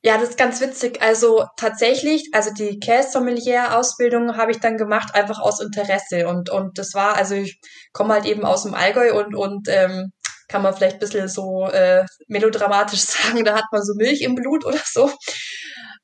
Ja, 0.02 0.18
das 0.18 0.30
ist 0.30 0.38
ganz 0.38 0.60
witzig. 0.60 1.00
Also 1.00 1.44
tatsächlich, 1.56 2.28
also 2.32 2.50
die 2.52 2.78
Käse-Sommelier-Ausbildung 2.78 4.36
habe 4.36 4.50
ich 4.50 4.58
dann 4.58 4.76
gemacht, 4.76 5.14
einfach 5.14 5.40
aus 5.40 5.60
Interesse. 5.60 6.28
Und, 6.28 6.50
und 6.50 6.78
das 6.78 6.92
war, 6.92 7.16
also 7.16 7.34
ich 7.36 7.58
komme 7.92 8.12
halt 8.12 8.26
eben 8.26 8.44
aus 8.44 8.64
dem 8.64 8.74
Allgäu 8.74 9.18
und, 9.18 9.34
und 9.34 9.68
ähm, 9.70 10.12
kann 10.54 10.62
man 10.62 10.72
vielleicht 10.72 10.96
ein 10.96 11.00
bisschen 11.00 11.26
so 11.26 11.66
äh, 11.66 12.06
melodramatisch 12.28 13.00
sagen, 13.00 13.44
da 13.44 13.56
hat 13.56 13.64
man 13.72 13.82
so 13.82 13.94
Milch 13.96 14.22
im 14.22 14.36
Blut 14.36 14.64
oder 14.64 14.78
so. 14.84 15.10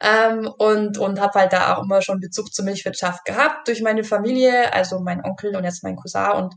Ähm, 0.03 0.51
und 0.59 0.99
und 0.99 1.21
habe 1.21 1.39
halt 1.39 1.53
da 1.53 1.77
auch 1.77 1.85
immer 1.85 2.03
schon 2.03 2.19
Bezug 2.19 2.53
zur 2.53 2.65
Milchwirtschaft 2.65 3.25
gehabt 3.25 3.69
durch 3.69 3.81
meine 3.81 4.03
Familie, 4.03 4.73
also 4.73 4.99
mein 4.99 5.25
Onkel 5.25 5.55
und 5.55 5.63
jetzt 5.63 5.85
mein 5.85 5.95
Cousin 5.95 6.33
und 6.33 6.55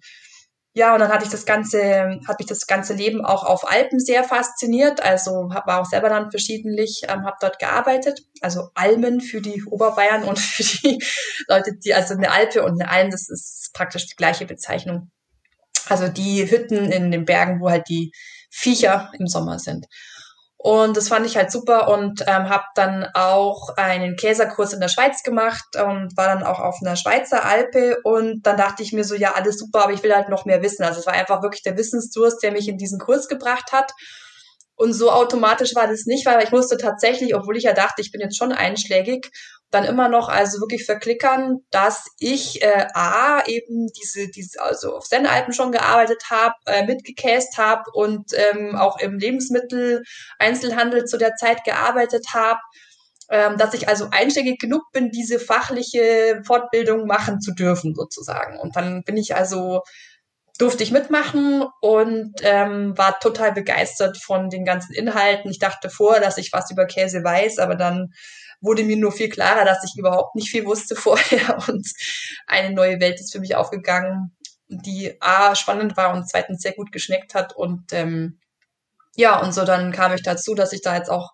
ja, 0.75 0.93
und 0.93 1.01
dann 1.01 1.11
hatte 1.11 1.25
ich 1.25 1.29
das 1.29 1.45
ganze, 1.45 2.19
hat 2.27 2.39
mich 2.39 2.47
das 2.47 2.65
ganze 2.65 2.95
Leben 2.95 3.23
auch 3.23 3.43
auf 3.43 3.69
Alpen 3.69 3.99
sehr 3.99 4.23
fasziniert. 4.23 5.03
Also 5.03 5.49
war 5.51 5.81
auch 5.81 5.85
selber 5.85 6.09
dann 6.09 6.31
verschiedentlich, 6.31 7.03
ähm, 7.07 7.25
habe 7.25 7.37
dort 7.41 7.59
gearbeitet. 7.59 8.21
Also 8.41 8.69
Almen 8.73 9.21
für 9.21 9.39
die 9.39 9.63
Oberbayern 9.65 10.23
und 10.23 10.39
für 10.39 10.63
die 10.63 10.97
Leute, 11.47 11.73
die, 11.77 11.93
also 11.93 12.15
eine 12.15 12.31
Alpe 12.31 12.63
und 12.63 12.81
eine 12.81 12.89
Alm, 12.89 13.11
das 13.11 13.29
ist 13.29 13.69
praktisch 13.75 14.07
die 14.07 14.15
gleiche 14.15 14.47
Bezeichnung. 14.47 15.11
Also 15.89 16.07
die 16.07 16.49
Hütten 16.49 16.91
in 16.91 17.11
den 17.11 17.25
Bergen, 17.25 17.59
wo 17.61 17.69
halt 17.69 17.87
die 17.89 18.11
Viecher 18.49 19.11
im 19.17 19.27
Sommer 19.27 19.59
sind. 19.59 19.87
Und 20.63 20.95
das 20.95 21.09
fand 21.09 21.25
ich 21.25 21.35
halt 21.35 21.51
super 21.51 21.89
und 21.89 22.21
ähm, 22.21 22.47
habe 22.47 22.63
dann 22.75 23.05
auch 23.15 23.75
einen 23.75 24.15
Käserkurs 24.15 24.71
in 24.71 24.79
der 24.79 24.87
Schweiz 24.87 25.21
gemacht 25.21 25.75
und 25.75 26.15
war 26.15 26.27
dann 26.27 26.43
auch 26.43 26.61
auf 26.61 26.77
einer 26.81 26.95
Schweizer 26.95 27.43
Alpe 27.43 27.97
und 28.05 28.43
dann 28.47 28.55
dachte 28.55 28.81
ich 28.81 28.93
mir 28.93 29.03
so, 29.03 29.13
ja, 29.13 29.33
alles 29.33 29.57
super, 29.57 29.83
aber 29.83 29.91
ich 29.91 30.03
will 30.03 30.15
halt 30.15 30.29
noch 30.29 30.45
mehr 30.45 30.61
wissen. 30.61 30.83
Also 30.83 31.01
es 31.01 31.05
war 31.05 31.15
einfach 31.15 31.41
wirklich 31.41 31.63
der 31.63 31.75
Wissensdurst, 31.75 32.41
der 32.41 32.53
mich 32.53 32.69
in 32.69 32.77
diesen 32.77 32.97
Kurs 32.97 33.27
gebracht 33.27 33.73
hat. 33.73 33.91
Und 34.75 34.93
so 34.93 35.11
automatisch 35.11 35.75
war 35.75 35.87
das 35.87 36.05
nicht, 36.05 36.25
weil 36.25 36.41
ich 36.41 36.51
musste 36.51 36.77
tatsächlich, 36.77 37.35
obwohl 37.35 37.57
ich 37.57 37.63
ja 37.63 37.73
dachte, 37.73 38.01
ich 38.01 38.13
bin 38.13 38.21
jetzt 38.21 38.37
schon 38.37 38.53
einschlägig 38.53 39.31
dann 39.73 39.85
immer 39.85 40.07
noch 40.07 40.29
also 40.29 40.59
wirklich 40.59 40.85
verklickern, 40.85 41.61
dass 41.71 42.05
ich 42.19 42.61
äh, 42.61 42.85
A 42.93 43.41
eben 43.47 43.87
diese, 43.87 44.29
diese 44.29 44.61
also 44.61 44.95
auf 44.95 45.05
Sennalpen 45.05 45.53
schon 45.53 45.71
gearbeitet 45.71 46.23
habe, 46.29 46.53
äh, 46.65 46.85
mitgekäst 46.85 47.57
habe 47.57 47.83
und 47.93 48.31
ähm, 48.33 48.75
auch 48.75 48.99
im 48.99 49.17
Lebensmittel-Einzelhandel 49.17 51.05
zu 51.05 51.17
der 51.17 51.35
Zeit 51.35 51.63
gearbeitet 51.63 52.27
habe, 52.33 52.59
ähm, 53.29 53.57
dass 53.57 53.73
ich 53.73 53.87
also 53.87 54.09
einschlägig 54.11 54.59
genug 54.59 54.83
bin, 54.91 55.09
diese 55.09 55.39
fachliche 55.39 56.41
Fortbildung 56.45 57.07
machen 57.07 57.41
zu 57.41 57.53
dürfen 57.53 57.95
sozusagen. 57.95 58.59
Und 58.59 58.75
dann 58.75 59.03
bin 59.03 59.17
ich 59.17 59.35
also 59.35 59.81
durfte 60.59 60.83
ich 60.83 60.91
mitmachen 60.91 61.65
und 61.81 62.33
ähm, 62.41 62.95
war 62.95 63.19
total 63.19 63.53
begeistert 63.53 64.17
von 64.17 64.49
den 64.49 64.65
ganzen 64.65 64.93
Inhalten. 64.93 65.49
Ich 65.49 65.57
dachte 65.57 65.89
vor, 65.89 66.19
dass 66.19 66.37
ich 66.37 66.53
was 66.53 66.69
über 66.69 66.85
Käse 66.85 67.23
weiß, 67.23 67.57
aber 67.57 67.75
dann 67.75 68.13
wurde 68.63 68.83
mir 68.83 68.97
nur 68.97 69.11
viel 69.11 69.29
klarer, 69.29 69.65
dass 69.65 69.83
ich 69.83 69.97
überhaupt 69.97 70.35
nicht 70.35 70.49
viel 70.49 70.65
wusste 70.65 70.95
vorher 70.97 71.59
und 71.67 71.87
eine 72.47 72.73
neue 72.73 72.99
Welt 72.99 73.19
ist 73.19 73.31
für 73.31 73.39
mich 73.39 73.55
aufgegangen, 73.55 74.35
die 74.67 75.15
A, 75.21 75.55
spannend 75.55 75.95
war 75.97 76.13
und 76.13 76.27
zweitens 76.27 76.61
sehr 76.61 76.73
gut 76.73 76.91
geschmeckt 76.91 77.35
hat 77.35 77.55
und 77.55 77.93
ähm, 77.93 78.39
ja, 79.15 79.39
und 79.39 79.53
so 79.53 79.65
dann 79.65 79.91
kam 79.91 80.13
ich 80.13 80.23
dazu, 80.23 80.55
dass 80.55 80.73
ich 80.73 80.81
da 80.81 80.95
jetzt 80.95 81.09
auch 81.09 81.31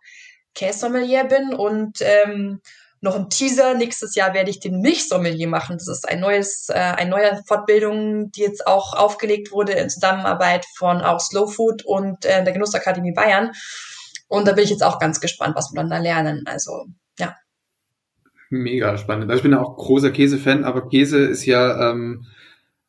Kässommelier 0.53 1.23
bin 1.25 1.53
und 1.53 1.99
ähm, 2.01 2.59
noch 3.01 3.15
ein 3.15 3.29
Teaser. 3.29 3.75
Nächstes 3.75 4.15
Jahr 4.15 4.33
werde 4.33 4.49
ich 4.49 4.59
den 4.59 4.81
Milchsommelier 4.81 5.47
machen. 5.47 5.77
Das 5.77 5.87
ist 5.87 6.07
ein 6.07 6.19
neues, 6.19 6.67
äh, 6.69 6.73
eine 6.73 7.09
neue 7.09 7.41
Fortbildung, 7.47 8.31
die 8.31 8.41
jetzt 8.41 8.67
auch 8.67 8.93
aufgelegt 8.93 9.51
wurde 9.51 9.73
in 9.73 9.89
Zusammenarbeit 9.89 10.65
von 10.75 11.01
auch 11.01 11.19
Slow 11.19 11.47
Food 11.47 11.85
und 11.85 12.25
äh, 12.25 12.43
der 12.43 12.53
Genussakademie 12.53 13.13
Bayern. 13.13 13.51
Und 14.27 14.47
da 14.47 14.51
bin 14.51 14.63
ich 14.63 14.69
jetzt 14.69 14.83
auch 14.83 14.99
ganz 14.99 15.19
gespannt, 15.19 15.55
was 15.55 15.71
wir 15.71 15.81
dann 15.81 15.89
da 15.89 15.97
lernen. 15.97 16.43
Also. 16.45 16.87
Mega 18.49 18.97
spannend. 18.97 19.29
Also 19.29 19.39
ich 19.39 19.43
bin 19.43 19.51
ja 19.51 19.62
auch 19.62 19.77
großer 19.77 20.12
Käsefan, 20.12 20.63
aber 20.63 20.89
Käse 20.89 21.19
ist 21.19 21.45
ja 21.45 21.91
ähm, 21.91 22.25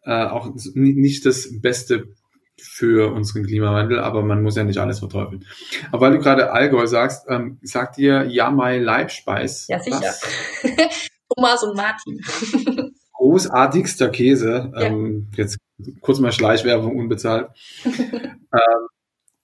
äh, 0.02 0.24
auch 0.24 0.50
nicht 0.74 1.26
das 1.26 1.60
Beste 1.60 2.14
für 2.58 3.12
unseren 3.12 3.44
Klimawandel, 3.44 3.98
aber 4.00 4.22
man 4.22 4.42
muss 4.42 4.56
ja 4.56 4.64
nicht 4.64 4.78
alles 4.78 4.98
verteufeln. 4.98 5.44
Aber 5.92 6.06
weil 6.06 6.12
du 6.12 6.18
gerade 6.18 6.52
Allgäu 6.52 6.86
sagst, 6.86 7.26
ähm, 7.28 7.58
sagt 7.62 7.96
dir 7.96 8.26
Jamai 8.26 8.78
Leibspeis? 8.78 9.66
Ja, 9.68 9.80
sicher. 9.80 10.14
Thomas 11.34 11.62
und 11.62 11.76
Martin. 11.76 12.20
Großartigster 13.12 14.08
Käse. 14.08 14.72
Ja. 14.74 14.82
Ähm, 14.82 15.28
jetzt 15.36 15.58
kurz 16.00 16.20
mal 16.20 16.32
Schleichwerbung 16.32 16.96
unbezahlt. 16.96 17.48
ähm, 17.84 18.40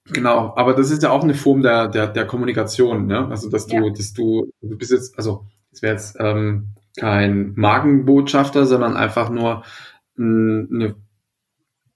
Genau, 0.09 0.53
aber 0.55 0.75
das 0.75 0.93
ist 0.93 1.03
ja 1.03 1.11
auch 1.11 1.25
eine 1.25 1.35
Form 1.35 1.63
der, 1.63 1.89
der, 1.89 2.07
der 2.07 2.27
Kommunikation, 2.27 3.07
ne? 3.07 3.27
Also 3.27 3.51
dass 3.51 3.67
du, 3.67 3.87
ja. 3.87 3.91
dass 3.91 4.13
du, 4.13 4.49
du 4.61 4.79
bist 4.79 4.93
jetzt, 4.93 5.19
also 5.19 5.47
es 5.77 5.83
wäre 5.83 5.95
jetzt 5.95 6.17
ähm, 6.19 6.75
kein 6.99 7.53
Magenbotschafter, 7.55 8.65
sondern 8.65 8.97
einfach 8.97 9.29
nur 9.29 9.63
eine 10.19 10.97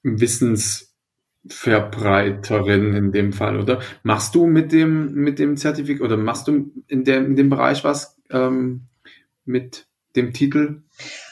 Wissensverbreiterin 0.03 2.95
in 2.95 3.13
dem 3.13 3.33
Fall, 3.33 3.59
oder? 3.59 3.81
Machst 4.03 4.35
du 4.35 4.47
mit 4.47 4.73
dem, 4.73 5.15
mit 5.15 5.39
dem 5.39 5.57
Zertifikat 5.57 6.03
oder 6.03 6.19
machst 6.19 6.49
du 6.49 6.71
in, 6.89 7.05
der, 7.05 7.25
in 7.25 7.37
dem 7.37 7.49
Bereich 7.49 7.83
was 7.83 8.19
ähm, 8.31 8.89
mit 9.47 9.87
dem 10.17 10.35
Titel? 10.35 10.83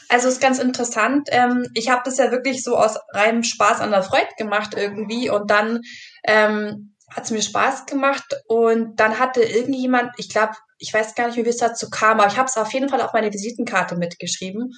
Also 0.07 0.27
ist 0.27 0.41
ganz 0.41 0.57
interessant. 0.57 1.29
Ähm, 1.31 1.67
ich 1.75 1.91
habe 1.91 2.01
das 2.05 2.17
ja 2.17 2.31
wirklich 2.31 2.63
so 2.63 2.75
aus 2.75 2.97
reinem 3.13 3.43
Spaß 3.43 3.81
an 3.81 3.91
der 3.91 4.01
Freude 4.01 4.25
gemacht 4.39 4.73
irgendwie 4.75 5.29
und 5.29 5.51
dann 5.51 5.81
ähm, 6.23 6.95
hat 7.15 7.25
es 7.25 7.31
mir 7.31 7.41
Spaß 7.41 7.85
gemacht 7.85 8.35
und 8.47 8.99
dann 8.99 9.19
hatte 9.19 9.41
irgendjemand, 9.41 10.11
ich 10.17 10.29
glaube, 10.29 10.53
ich 10.77 10.93
weiß 10.93 11.15
gar 11.15 11.27
nicht 11.27 11.37
wie 11.37 11.47
es 11.47 11.57
dazu 11.57 11.89
kam, 11.89 12.19
aber 12.19 12.31
ich 12.31 12.37
habe 12.37 12.47
es 12.47 12.57
auf 12.57 12.73
jeden 12.73 12.89
Fall 12.89 13.01
auf 13.01 13.13
meine 13.13 13.33
Visitenkarte 13.33 13.95
mitgeschrieben. 13.97 14.73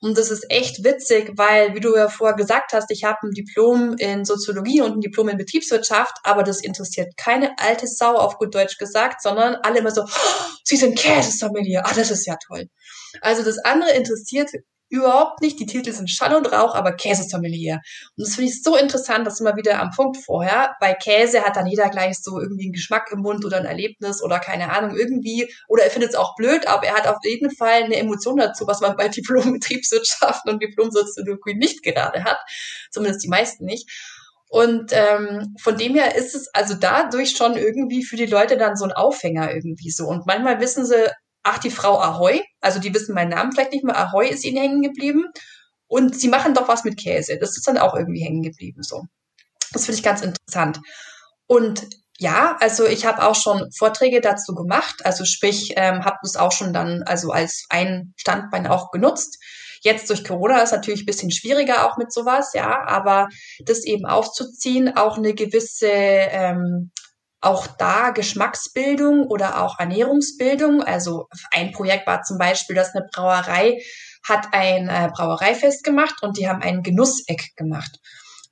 Und 0.00 0.18
das 0.18 0.30
ist 0.30 0.44
echt 0.50 0.84
witzig, 0.84 1.32
weil, 1.36 1.74
wie 1.74 1.80
du 1.80 1.96
ja 1.96 2.08
vorher 2.08 2.36
gesagt 2.36 2.74
hast, 2.74 2.90
ich 2.90 3.04
habe 3.04 3.18
ein 3.22 3.30
Diplom 3.30 3.94
in 3.96 4.26
Soziologie 4.26 4.82
und 4.82 4.98
ein 4.98 5.00
Diplom 5.00 5.30
in 5.30 5.38
Betriebswirtschaft, 5.38 6.14
aber 6.22 6.42
das 6.42 6.60
interessiert 6.60 7.16
keine 7.16 7.58
alte 7.58 7.86
Sau 7.86 8.14
auf 8.14 8.36
gut 8.36 8.54
Deutsch 8.54 8.76
gesagt, 8.76 9.22
sondern 9.22 9.54
alle 9.62 9.78
immer 9.78 9.90
so, 9.90 10.02
oh, 10.02 10.44
sie 10.64 10.76
sind 10.76 10.98
Käsesommelier, 10.98 11.82
ah, 11.86 11.94
das 11.94 12.10
ist 12.10 12.26
ja 12.26 12.36
toll. 12.46 12.68
Also 13.22 13.42
das 13.42 13.58
andere 13.58 13.92
interessiert 13.92 14.50
überhaupt 14.88 15.40
nicht. 15.40 15.58
Die 15.58 15.66
Titel 15.66 15.92
sind 15.92 16.10
Schall 16.10 16.34
und 16.34 16.46
Rauch, 16.46 16.74
aber 16.74 16.92
Käsesommelier. 16.92 17.80
Und 18.16 18.26
das 18.26 18.34
finde 18.34 18.50
ich 18.50 18.62
so 18.62 18.76
interessant, 18.76 19.26
dass 19.26 19.40
immer 19.40 19.56
wieder 19.56 19.80
am 19.80 19.90
Punkt 19.90 20.16
vorher. 20.18 20.74
Bei 20.80 20.94
Käse 20.94 21.42
hat 21.42 21.56
dann 21.56 21.66
jeder 21.66 21.88
gleich 21.88 22.18
so 22.22 22.40
irgendwie 22.40 22.64
einen 22.64 22.72
Geschmack 22.72 23.10
im 23.12 23.20
Mund 23.20 23.44
oder 23.44 23.58
ein 23.58 23.66
Erlebnis 23.66 24.22
oder 24.22 24.38
keine 24.38 24.72
Ahnung 24.72 24.96
irgendwie. 24.96 25.52
Oder 25.68 25.84
er 25.84 25.90
findet 25.90 26.10
es 26.10 26.16
auch 26.16 26.34
blöd, 26.36 26.66
aber 26.66 26.86
er 26.86 26.94
hat 26.94 27.06
auf 27.06 27.18
jeden 27.24 27.50
Fall 27.54 27.84
eine 27.84 27.96
Emotion 27.96 28.36
dazu, 28.36 28.66
was 28.66 28.80
man 28.80 28.96
bei 28.96 29.08
Diplom 29.16 29.52
Betriebswirtschaft 29.52 30.48
und 30.48 30.62
Diplom 30.62 30.90
Soziologie 30.90 31.54
nicht 31.54 31.82
gerade 31.82 32.24
hat. 32.24 32.38
Zumindest 32.90 33.24
die 33.24 33.28
meisten 33.28 33.64
nicht. 33.64 33.90
Und 34.48 34.92
ähm, 34.92 35.56
von 35.60 35.76
dem 35.76 35.94
her 35.94 36.14
ist 36.14 36.34
es 36.34 36.48
also 36.54 36.74
dadurch 36.74 37.36
schon 37.36 37.56
irgendwie 37.56 38.04
für 38.04 38.16
die 38.16 38.26
Leute 38.26 38.56
dann 38.56 38.76
so 38.76 38.84
ein 38.84 38.92
Aufhänger 38.92 39.52
irgendwie 39.52 39.90
so. 39.90 40.06
Und 40.06 40.26
manchmal 40.26 40.60
wissen 40.60 40.86
sie 40.86 41.10
ach, 41.46 41.58
die 41.58 41.70
Frau 41.70 42.00
Ahoy, 42.00 42.42
also 42.60 42.80
die 42.80 42.92
wissen 42.92 43.14
meinen 43.14 43.30
Namen 43.30 43.52
vielleicht 43.52 43.72
nicht 43.72 43.84
mehr, 43.84 43.96
Ahoy 43.96 44.28
ist 44.28 44.44
ihnen 44.44 44.58
hängen 44.58 44.82
geblieben. 44.82 45.24
Und 45.88 46.18
sie 46.18 46.28
machen 46.28 46.54
doch 46.54 46.66
was 46.66 46.82
mit 46.82 46.98
Käse. 46.98 47.38
Das 47.38 47.56
ist 47.56 47.66
dann 47.68 47.78
auch 47.78 47.94
irgendwie 47.94 48.24
hängen 48.24 48.42
geblieben. 48.42 48.82
So. 48.82 49.04
Das 49.72 49.84
finde 49.84 49.98
ich 49.98 50.04
ganz 50.04 50.20
interessant. 50.20 50.80
Und 51.46 51.86
ja, 52.18 52.56
also 52.60 52.86
ich 52.86 53.06
habe 53.06 53.24
auch 53.24 53.36
schon 53.36 53.70
Vorträge 53.76 54.20
dazu 54.20 54.54
gemacht, 54.54 55.04
also 55.04 55.24
sprich, 55.24 55.74
ähm, 55.76 56.04
habe 56.04 56.16
das 56.22 56.36
auch 56.36 56.50
schon 56.50 56.72
dann 56.72 57.02
also 57.04 57.30
als 57.30 57.66
ein 57.68 58.14
Standbein 58.16 58.66
auch 58.66 58.90
genutzt. 58.90 59.38
Jetzt 59.82 60.08
durch 60.10 60.24
Corona 60.24 60.62
ist 60.62 60.72
natürlich 60.72 61.02
ein 61.02 61.06
bisschen 61.06 61.30
schwieriger 61.30 61.86
auch 61.86 61.98
mit 61.98 62.12
sowas, 62.12 62.52
ja, 62.54 62.84
aber 62.86 63.28
das 63.64 63.84
eben 63.84 64.06
aufzuziehen, 64.06 64.96
auch 64.96 65.18
eine 65.18 65.34
gewisse 65.34 65.88
ähm, 65.88 66.90
auch 67.46 67.66
da 67.66 68.10
Geschmacksbildung 68.10 69.26
oder 69.28 69.62
auch 69.62 69.78
Ernährungsbildung. 69.78 70.82
Also 70.82 71.28
ein 71.52 71.72
Projekt 71.72 72.06
war 72.06 72.22
zum 72.22 72.38
Beispiel, 72.38 72.76
dass 72.76 72.94
eine 72.94 73.06
Brauerei 73.12 73.78
hat 74.28 74.48
ein 74.52 74.88
äh, 74.88 75.08
Brauereifest 75.14 75.84
gemacht 75.84 76.16
und 76.22 76.36
die 76.36 76.48
haben 76.48 76.62
ein 76.62 76.82
Genusseck 76.82 77.54
gemacht. 77.56 78.00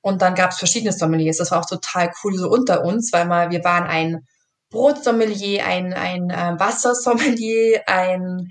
Und 0.01 0.21
dann 0.21 0.35
gab 0.35 0.51
es 0.51 0.59
verschiedene 0.59 0.93
Sommeliers. 0.93 1.37
Das 1.37 1.51
war 1.51 1.59
auch 1.59 1.65
total 1.65 2.11
cool 2.23 2.35
so 2.35 2.49
unter 2.49 2.85
uns, 2.85 3.11
weil 3.11 3.25
mal 3.25 3.51
wir 3.51 3.63
waren 3.63 3.83
ein 3.85 4.21
Brotsommelier, 4.69 5.65
ein, 5.65 5.93
ein 5.93 6.29
äh, 6.29 6.59
Wassersommelier, 6.59 7.83
ein 7.87 8.49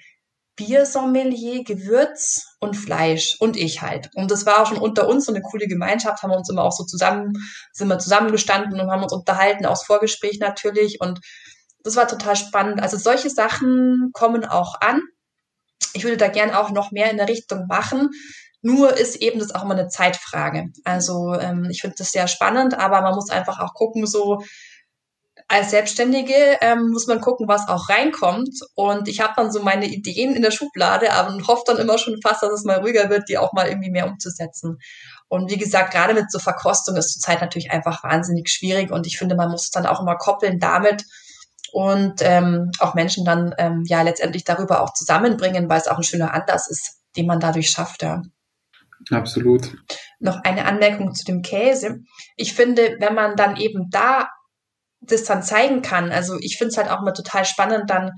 Biersommelier, 0.57 1.65
Gewürz 1.65 2.57
und 2.61 2.75
Fleisch 2.77 3.37
und 3.41 3.57
ich 3.57 3.83
halt. 3.83 4.11
Und 4.15 4.31
das 4.31 4.47
war 4.47 4.63
auch 4.63 4.67
schon 4.67 4.79
unter 4.79 5.09
uns 5.09 5.27
so 5.27 5.33
eine 5.33 5.43
coole 5.43 5.67
Gemeinschaft, 5.67 6.23
haben 6.23 6.31
wir 6.31 6.39
uns 6.39 6.51
immer 6.51 6.63
auch 6.63 6.73
so 6.73 6.85
zusammen, 6.85 7.33
sind 7.73 7.89
wir 7.89 7.99
zusammengestanden 7.99 8.81
und 8.81 8.91
haben 8.91 9.03
uns 9.03 9.13
unterhalten, 9.13 9.67
aus 9.67 9.85
Vorgespräch 9.85 10.39
natürlich. 10.39 11.01
Und 11.01 11.21
das 11.83 11.97
war 11.97 12.07
total 12.07 12.37
spannend. 12.37 12.81
Also 12.81 12.97
solche 12.97 13.31
Sachen 13.31 14.11
kommen 14.13 14.45
auch 14.45 14.81
an. 14.81 15.03
Ich 15.93 16.05
würde 16.05 16.17
da 16.17 16.29
gern 16.29 16.53
auch 16.53 16.71
noch 16.71 16.93
mehr 16.93 17.11
in 17.11 17.17
der 17.17 17.29
Richtung 17.29 17.67
machen. 17.67 18.11
Nur 18.63 18.97
ist 18.97 19.17
eben 19.17 19.41
das 19.41 19.55
auch 19.55 19.65
immer 19.65 19.75
eine 19.75 19.89
Zeitfrage. 19.89 20.71
Also 20.85 21.35
ähm, 21.35 21.69
ich 21.71 21.83
finde 21.83 21.97
das 21.99 22.13
sehr 22.13 22.29
spannend, 22.29 22.79
aber 22.79 23.03
man 23.03 23.15
muss 23.15 23.29
einfach 23.29 23.61
auch 23.61 23.75
gucken, 23.75 24.07
so 24.07 24.43
als 25.47 25.71
Selbstständige 25.71 26.35
ähm, 26.63 26.91
muss 26.91 27.07
man 27.07 27.21
gucken, 27.21 27.47
was 27.49 27.69
auch 27.69 27.89
reinkommt. 27.89 28.61
Und 28.75 29.09
ich 29.09 29.21
habe 29.21 29.35
dann 29.37 29.53
so 29.53 29.63
meine 29.63 29.87
Ideen 29.87 30.35
in 30.35 30.43
der 30.43 30.51
Schublade, 30.51 31.13
aber 31.13 31.37
hoffe 31.47 31.65
dann 31.67 31.79
immer 31.79 31.99
schon 31.99 32.21
fast, 32.23 32.43
dass 32.43 32.53
es 32.53 32.65
mal 32.65 32.79
ruhiger 32.79 33.11
wird, 33.11 33.29
die 33.29 33.39
auch 33.39 33.53
mal 33.53 33.69
irgendwie 33.69 33.91
mehr 33.91 34.07
umzusetzen. 34.07 34.79
Und 35.29 35.51
wie 35.51 35.59
gesagt, 35.59 35.93
gerade 35.93 36.15
mit 36.15 36.31
so 36.31 36.39
Verkostung 36.39 36.97
ist 36.97 37.13
zurzeit 37.13 37.41
natürlich 37.41 37.71
einfach 37.71 38.03
wahnsinnig 38.03 38.49
schwierig. 38.49 38.91
Und 38.91 39.07
ich 39.07 39.19
finde, 39.19 39.37
man 39.37 39.51
muss 39.51 39.65
es 39.65 39.71
dann 39.71 39.87
auch 39.87 40.01
immer 40.01 40.17
koppeln 40.17 40.59
damit 40.59 41.05
und 41.73 42.21
ähm, 42.21 42.71
auch 42.79 42.95
Menschen 42.95 43.25
dann 43.25 43.55
ähm, 43.59 43.83
ja 43.87 44.03
letztendlich 44.03 44.45
darüber 44.45 44.81
auch 44.81 44.93
zusammenbringen, 44.93 45.69
weil 45.69 45.81
es 45.81 45.89
auch 45.89 45.97
ein 45.97 46.05
schöner 46.05 46.33
Anlass 46.33 46.71
ist, 46.71 47.01
den 47.17 47.27
man 47.27 47.41
dadurch 47.41 47.71
schafft. 47.71 48.03
Ja. 48.03 48.23
Absolut. 49.11 49.75
Noch 50.21 50.43
eine 50.45 50.65
Anmerkung 50.67 51.15
zu 51.15 51.25
dem 51.25 51.43
Käse. 51.43 52.01
Ich 52.37 52.55
finde, 52.55 52.97
wenn 53.01 53.15
man 53.15 53.37
dann 53.37 53.57
eben 53.57 53.91
da 53.91 54.29
das 55.07 55.25
dann 55.25 55.43
zeigen 55.43 55.83
kann. 55.83 56.13
Also 56.13 56.37
ich 56.41 56.57
finde 56.57 56.73
es 56.73 56.77
halt 56.77 56.91
auch 56.91 57.03
mal 57.03 57.13
total 57.13 57.45
spannend, 57.45 57.91
dann 57.91 58.13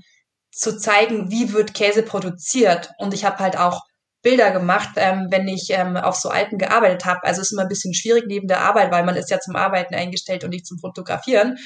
zu 0.51 0.77
zeigen, 0.77 1.29
wie 1.29 1.53
wird 1.53 1.73
Käse 1.73 2.03
produziert. 2.03 2.89
Und 2.97 3.13
ich 3.13 3.25
habe 3.25 3.39
halt 3.39 3.57
auch 3.57 3.81
Bilder 4.23 4.51
gemacht, 4.51 4.89
ähm, 4.95 5.27
wenn 5.29 5.47
ich 5.47 5.67
ähm, 5.69 5.95
auf 5.95 6.15
so 6.15 6.29
Alpen 6.29 6.57
gearbeitet 6.57 7.05
habe. 7.05 7.23
Also 7.23 7.41
es 7.41 7.47
ist 7.47 7.53
immer 7.53 7.61
ein 7.61 7.69
bisschen 7.69 7.93
schwierig 7.93 8.25
neben 8.27 8.47
der 8.47 8.61
Arbeit, 8.61 8.91
weil 8.91 9.05
man 9.05 9.15
ist 9.15 9.29
ja 9.29 9.39
zum 9.39 9.55
Arbeiten 9.55 9.95
eingestellt 9.95 10.43
und 10.43 10.49
nicht 10.49 10.65
zum 10.65 10.79
Fotografieren. 10.79 11.57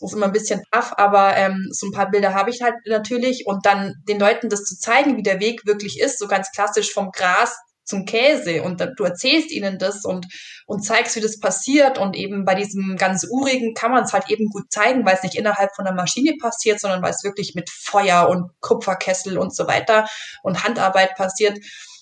Das 0.00 0.10
ist 0.10 0.16
immer 0.16 0.26
ein 0.26 0.32
bisschen 0.32 0.62
tough, 0.72 0.92
aber 0.96 1.36
ähm, 1.36 1.68
so 1.70 1.86
ein 1.86 1.92
paar 1.92 2.10
Bilder 2.10 2.34
habe 2.34 2.50
ich 2.50 2.62
halt 2.62 2.74
natürlich. 2.86 3.44
Und 3.46 3.64
dann 3.64 3.94
den 4.08 4.18
Leuten 4.18 4.48
das 4.48 4.64
zu 4.64 4.76
zeigen, 4.76 5.16
wie 5.16 5.22
der 5.22 5.40
Weg 5.40 5.66
wirklich 5.66 6.00
ist, 6.00 6.18
so 6.18 6.26
ganz 6.26 6.50
klassisch 6.50 6.92
vom 6.92 7.10
Gras 7.10 7.56
zum 7.90 8.06
Käse 8.06 8.62
und 8.62 8.80
du 8.80 9.04
erzählst 9.04 9.50
ihnen 9.50 9.78
das 9.78 10.04
und, 10.04 10.26
und 10.66 10.82
zeigst, 10.82 11.16
wie 11.16 11.20
das 11.20 11.38
passiert 11.38 11.98
und 11.98 12.16
eben 12.16 12.44
bei 12.44 12.54
diesem 12.54 12.96
ganz 12.96 13.26
Urigen 13.28 13.74
kann 13.74 13.90
man 13.90 14.04
es 14.04 14.12
halt 14.12 14.30
eben 14.30 14.46
gut 14.46 14.72
zeigen, 14.72 15.04
weil 15.04 15.16
es 15.16 15.22
nicht 15.22 15.34
innerhalb 15.34 15.74
von 15.74 15.84
der 15.84 15.94
Maschine 15.94 16.36
passiert, 16.40 16.80
sondern 16.80 17.02
weil 17.02 17.10
es 17.10 17.24
wirklich 17.24 17.54
mit 17.54 17.68
Feuer 17.68 18.28
und 18.28 18.50
Kupferkessel 18.60 19.36
und 19.36 19.54
so 19.54 19.66
weiter 19.66 20.06
und 20.42 20.64
Handarbeit 20.64 21.14
passiert. 21.16 21.58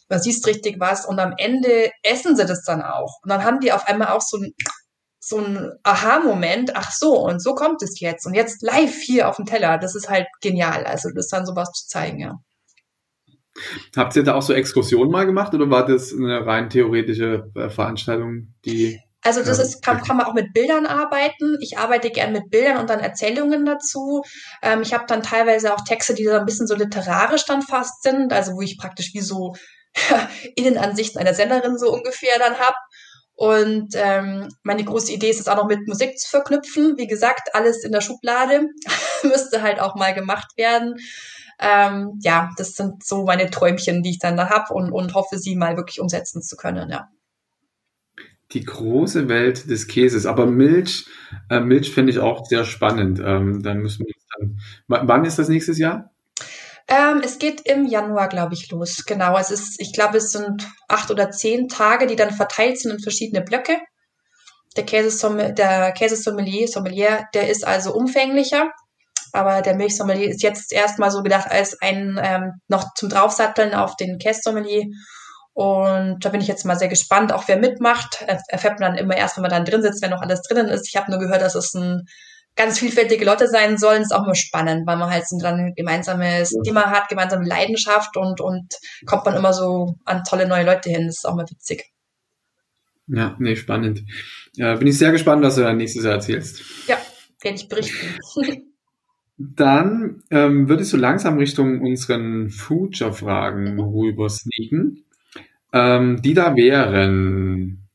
Man 0.08 0.20
siehst 0.20 0.46
richtig 0.46 0.76
was 0.78 1.04
und 1.04 1.18
am 1.18 1.34
Ende 1.36 1.90
essen 2.02 2.36
sie 2.36 2.46
das 2.46 2.62
dann 2.62 2.82
auch. 2.82 3.18
Und 3.22 3.30
dann 3.30 3.44
haben 3.44 3.60
die 3.60 3.72
auf 3.72 3.86
einmal 3.88 4.08
auch 4.08 4.22
so 4.22 4.38
ein 4.38 4.52
so 5.20 5.38
ein 5.38 5.72
Aha-Moment, 5.82 6.74
ach 6.74 6.90
so, 6.90 7.18
und 7.18 7.42
so 7.42 7.54
kommt 7.54 7.82
es 7.82 8.00
jetzt. 8.00 8.26
Und 8.26 8.34
jetzt 8.34 8.62
live 8.62 8.96
hier 9.02 9.28
auf 9.28 9.36
dem 9.36 9.44
Teller. 9.44 9.76
Das 9.76 9.94
ist 9.94 10.08
halt 10.08 10.26
genial. 10.40 10.86
Also, 10.86 11.10
das 11.14 11.28
dann 11.28 11.44
sowas 11.44 11.70
zu 11.72 11.86
zeigen, 11.86 12.18
ja. 12.20 12.38
Habt 13.96 14.16
ihr 14.16 14.24
da 14.24 14.34
auch 14.34 14.42
so 14.42 14.52
Exkursionen 14.52 15.10
mal 15.10 15.26
gemacht 15.26 15.54
oder 15.54 15.70
war 15.70 15.86
das 15.86 16.12
eine 16.12 16.46
rein 16.46 16.70
theoretische 16.70 17.50
äh, 17.54 17.68
Veranstaltung, 17.68 18.54
die 18.64 19.00
also 19.22 19.42
das 19.42 19.58
ist, 19.58 19.82
kann, 19.82 20.00
kann 20.02 20.16
man 20.16 20.26
auch 20.26 20.34
mit 20.34 20.54
Bildern 20.54 20.86
arbeiten. 20.86 21.58
Ich 21.60 21.76
arbeite 21.76 22.10
gern 22.10 22.32
mit 22.32 22.50
Bildern 22.50 22.78
und 22.78 22.88
dann 22.88 23.00
Erzählungen 23.00 23.66
dazu. 23.66 24.22
Ähm, 24.62 24.82
ich 24.82 24.94
habe 24.94 25.04
dann 25.08 25.22
teilweise 25.22 25.74
auch 25.74 25.82
Texte, 25.82 26.14
die 26.14 26.24
so 26.24 26.32
ein 26.32 26.46
bisschen 26.46 26.68
so 26.68 26.76
literarisch 26.76 27.44
dann 27.44 27.62
fast 27.62 28.02
sind, 28.02 28.32
also 28.32 28.52
wo 28.52 28.60
ich 28.60 28.78
praktisch 28.78 29.12
wie 29.14 29.20
so 29.20 29.54
Innenansichten 30.56 31.20
einer 31.20 31.34
Senderin 31.34 31.78
so 31.78 31.92
ungefähr 31.92 32.38
dann 32.38 32.58
hab. 32.58 32.76
Und 33.34 33.94
ähm, 33.94 34.48
meine 34.62 34.84
große 34.84 35.12
Idee 35.12 35.30
ist 35.30 35.40
es 35.40 35.48
auch 35.48 35.56
noch 35.56 35.68
mit 35.68 35.86
Musik 35.86 36.18
zu 36.18 36.28
verknüpfen. 36.28 36.96
Wie 36.96 37.06
gesagt, 37.06 37.54
alles 37.54 37.84
in 37.84 37.92
der 37.92 38.00
Schublade 38.00 38.68
müsste 39.22 39.62
halt 39.62 39.80
auch 39.80 39.94
mal 39.94 40.14
gemacht 40.14 40.56
werden. 40.56 40.96
Ähm, 41.58 42.18
ja, 42.22 42.50
das 42.56 42.74
sind 42.74 43.04
so 43.04 43.24
meine 43.24 43.50
Träumchen, 43.50 44.02
die 44.02 44.10
ich 44.10 44.18
dann 44.18 44.36
da 44.36 44.48
habe 44.48 44.72
und, 44.74 44.92
und 44.92 45.14
hoffe, 45.14 45.38
sie 45.38 45.56
mal 45.56 45.76
wirklich 45.76 46.00
umsetzen 46.00 46.42
zu 46.42 46.56
können, 46.56 46.90
ja. 46.90 47.08
Die 48.52 48.64
große 48.64 49.28
Welt 49.28 49.68
des 49.68 49.88
Käses, 49.88 50.24
aber 50.24 50.46
Milch, 50.46 51.06
äh, 51.50 51.60
Milch 51.60 51.92
finde 51.92 52.12
ich 52.12 52.18
auch 52.18 52.46
sehr 52.46 52.64
spannend. 52.64 53.20
Ähm, 53.22 53.62
dann 53.62 53.78
müssen 53.78 54.06
wir 54.06 54.14
dann, 54.38 54.58
wann 54.86 55.24
ist 55.24 55.38
das 55.38 55.48
nächstes 55.48 55.78
Jahr? 55.78 56.10
Ähm, 56.86 57.20
es 57.22 57.38
geht 57.38 57.60
im 57.66 57.86
Januar, 57.86 58.28
glaube 58.28 58.54
ich, 58.54 58.70
los. 58.70 59.04
Genau. 59.04 59.36
Es 59.36 59.50
ist, 59.50 59.80
ich 59.80 59.92
glaube, 59.92 60.18
es 60.18 60.32
sind 60.32 60.66
acht 60.88 61.10
oder 61.10 61.30
zehn 61.30 61.68
Tage, 61.68 62.06
die 62.06 62.16
dann 62.16 62.32
verteilt 62.32 62.78
sind 62.78 62.92
in 62.92 63.00
verschiedene 63.00 63.42
Blöcke. 63.42 63.78
Der 64.76 64.86
Käsesommelier, 64.86 65.52
der 65.52 65.92
Käsesommelier, 65.92 66.68
Sommelier, 66.68 67.26
der 67.34 67.50
ist 67.50 67.66
also 67.66 67.94
umfänglicher. 67.94 68.70
Aber 69.32 69.62
der 69.62 69.74
Milchsommelier 69.74 70.30
ist 70.30 70.42
jetzt 70.42 70.72
erstmal 70.72 71.10
so 71.10 71.22
gedacht 71.22 71.50
als 71.50 71.80
ein 71.80 72.20
ähm, 72.22 72.52
noch 72.68 72.94
zum 72.94 73.08
Draufsatteln 73.08 73.74
auf 73.74 73.96
den 73.96 74.18
Kässommelier. 74.18 74.84
Und 75.52 76.24
da 76.24 76.28
bin 76.28 76.40
ich 76.40 76.46
jetzt 76.46 76.64
mal 76.64 76.78
sehr 76.78 76.88
gespannt, 76.88 77.32
auch 77.32 77.48
wer 77.48 77.56
mitmacht. 77.58 78.24
Erfährt 78.48 78.78
man 78.78 78.94
dann 78.94 79.04
immer 79.04 79.16
erst, 79.16 79.36
wenn 79.36 79.42
man 79.42 79.50
dann 79.50 79.64
drin 79.64 79.82
sitzt, 79.82 80.02
wenn 80.02 80.10
noch 80.10 80.22
alles 80.22 80.42
drinnen 80.42 80.68
ist. 80.68 80.86
Ich 80.88 80.96
habe 80.96 81.10
nur 81.10 81.18
gehört, 81.18 81.42
dass 81.42 81.56
es 81.56 81.74
ein 81.74 82.06
ganz 82.54 82.78
vielfältige 82.78 83.24
Leute 83.24 83.48
sein 83.48 83.76
sollen. 83.76 84.02
Ist 84.02 84.14
auch 84.14 84.24
mal 84.24 84.34
spannend, 84.34 84.86
weil 84.86 84.96
man 84.96 85.10
halt 85.10 85.26
so 85.26 85.36
dann 85.38 85.58
ein 85.58 85.74
gemeinsames 85.74 86.54
Thema 86.64 86.90
hat, 86.90 87.08
gemeinsame 87.08 87.44
Leidenschaft 87.44 88.16
und, 88.16 88.40
und 88.40 88.74
kommt 89.06 89.24
man 89.24 89.34
immer 89.34 89.52
so 89.52 89.96
an 90.04 90.22
tolle 90.22 90.46
neue 90.46 90.64
Leute 90.64 90.90
hin. 90.90 91.06
Das 91.06 91.16
ist 91.16 91.26
auch 91.26 91.34
mal 91.34 91.46
witzig. 91.48 91.90
Ja, 93.08 93.34
nee, 93.38 93.56
spannend. 93.56 94.04
Ja, 94.54 94.74
bin 94.76 94.86
ich 94.86 94.98
sehr 94.98 95.12
gespannt, 95.12 95.42
was 95.42 95.54
du 95.54 95.62
dann 95.62 95.78
nächstes 95.78 96.04
Jahr 96.04 96.14
erzählst. 96.14 96.62
Ja, 96.86 96.98
werde 97.40 97.56
ich 97.56 97.68
berichten. 97.68 98.16
Dann 99.38 100.24
ähm, 100.30 100.68
würde 100.68 100.82
ich 100.82 100.88
so 100.88 100.96
langsam 100.96 101.38
Richtung 101.38 101.80
unseren 101.80 102.50
Future-Fragen 102.50 103.78
rüber 103.78 104.28
sneaken. 104.28 105.04
Ähm, 105.72 106.20
die 106.22 106.34
da 106.34 106.56
wären, 106.56 107.88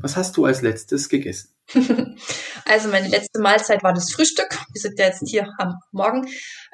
was 0.00 0.16
hast 0.16 0.36
du 0.36 0.44
als 0.44 0.62
letztes 0.62 1.08
gegessen? 1.08 1.50
Also 2.66 2.88
meine 2.88 3.08
letzte 3.08 3.40
Mahlzeit 3.40 3.82
war 3.82 3.92
das 3.92 4.12
Frühstück. 4.12 4.56
Wir 4.72 4.80
sind 4.80 4.96
ja 4.96 5.06
jetzt 5.06 5.26
hier 5.26 5.48
am 5.58 5.74
Morgen. 5.90 6.28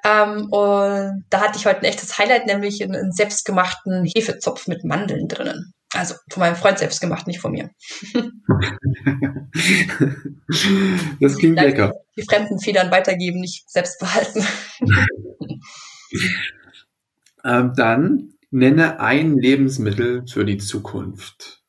Ähm, 0.04 0.50
und 0.50 1.24
da 1.30 1.40
hatte 1.40 1.58
ich 1.58 1.64
heute 1.64 1.78
ein 1.80 1.84
echtes 1.84 2.18
Highlight, 2.18 2.46
nämlich 2.46 2.82
einen, 2.82 2.94
einen 2.94 3.12
selbstgemachten 3.12 4.04
Hefezopf 4.04 4.66
mit 4.66 4.84
Mandeln 4.84 5.26
drinnen. 5.26 5.72
Also 5.92 6.14
von 6.30 6.40
meinem 6.40 6.56
Freund 6.56 6.78
selbst 6.78 7.00
gemacht, 7.00 7.26
nicht 7.26 7.40
von 7.40 7.52
mir. 7.52 7.70
das 11.20 11.36
klingt 11.38 11.60
lecker. 11.60 11.92
Die 12.16 12.24
fremden 12.24 12.58
Federn 12.60 12.90
weitergeben, 12.90 13.40
nicht 13.40 13.70
selbst 13.70 14.00
behalten. 14.00 14.44
ähm, 17.44 17.72
dann 17.76 18.34
nenne 18.50 19.00
ein 19.00 19.38
Lebensmittel 19.38 20.24
für 20.26 20.44
die 20.44 20.58
Zukunft. 20.58 21.62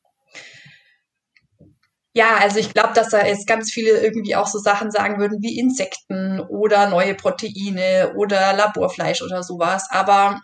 Ja, 2.14 2.38
also 2.38 2.58
ich 2.58 2.74
glaube, 2.74 2.94
dass 2.96 3.10
da 3.10 3.24
jetzt 3.24 3.46
ganz 3.46 3.72
viele 3.72 4.02
irgendwie 4.02 4.36
auch 4.36 4.48
so 4.48 4.58
Sachen 4.58 4.90
sagen 4.90 5.20
würden 5.20 5.38
wie 5.44 5.60
Insekten 5.60 6.40
oder 6.40 6.90
neue 6.90 7.14
Proteine 7.14 8.14
oder 8.16 8.54
Laborfleisch 8.54 9.22
oder 9.22 9.44
sowas. 9.44 9.88
Aber 9.92 10.42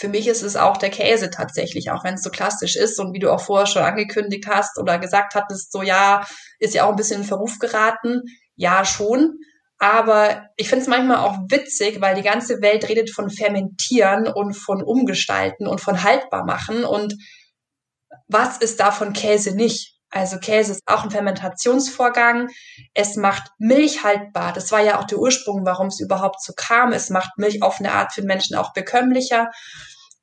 für 0.00 0.08
mich 0.08 0.28
ist 0.28 0.40
es 0.40 0.56
auch 0.56 0.78
der 0.78 0.88
Käse 0.88 1.28
tatsächlich, 1.28 1.90
auch 1.90 2.04
wenn 2.04 2.14
es 2.14 2.22
so 2.22 2.30
klassisch 2.30 2.74
ist 2.74 2.98
und 2.98 3.12
wie 3.12 3.18
du 3.18 3.30
auch 3.30 3.42
vorher 3.42 3.66
schon 3.66 3.82
angekündigt 3.82 4.46
hast 4.48 4.78
oder 4.78 4.98
gesagt 4.98 5.34
hattest, 5.34 5.70
so 5.70 5.82
ja, 5.82 6.26
ist 6.58 6.72
ja 6.72 6.86
auch 6.86 6.90
ein 6.90 6.96
bisschen 6.96 7.20
in 7.20 7.26
Verruf 7.26 7.58
geraten. 7.58 8.22
Ja, 8.56 8.86
schon. 8.86 9.34
Aber 9.76 10.46
ich 10.56 10.70
finde 10.70 10.84
es 10.84 10.88
manchmal 10.88 11.18
auch 11.18 11.36
witzig, 11.50 12.00
weil 12.00 12.14
die 12.14 12.22
ganze 12.22 12.62
Welt 12.62 12.88
redet 12.88 13.10
von 13.10 13.28
Fermentieren 13.28 14.26
und 14.26 14.54
von 14.54 14.82
Umgestalten 14.82 15.66
und 15.66 15.82
von 15.82 16.02
haltbar 16.02 16.46
machen. 16.46 16.84
Und 16.84 17.14
was 18.26 18.56
ist 18.56 18.80
davon 18.80 19.12
Käse 19.12 19.54
nicht? 19.54 19.99
Also 20.10 20.38
Käse 20.38 20.72
ist 20.72 20.82
auch 20.86 21.04
ein 21.04 21.10
Fermentationsvorgang. 21.10 22.50
Es 22.94 23.16
macht 23.16 23.50
Milch 23.58 24.02
haltbar. 24.02 24.52
Das 24.52 24.72
war 24.72 24.80
ja 24.80 24.98
auch 24.98 25.04
der 25.04 25.18
Ursprung, 25.18 25.64
warum 25.64 25.86
es 25.86 26.00
überhaupt 26.00 26.42
so 26.42 26.52
kam. 26.54 26.92
Es 26.92 27.10
macht 27.10 27.38
Milch 27.38 27.62
auf 27.62 27.78
eine 27.78 27.92
Art 27.92 28.12
für 28.12 28.22
Menschen 28.22 28.56
auch 28.56 28.72
bekömmlicher. 28.72 29.50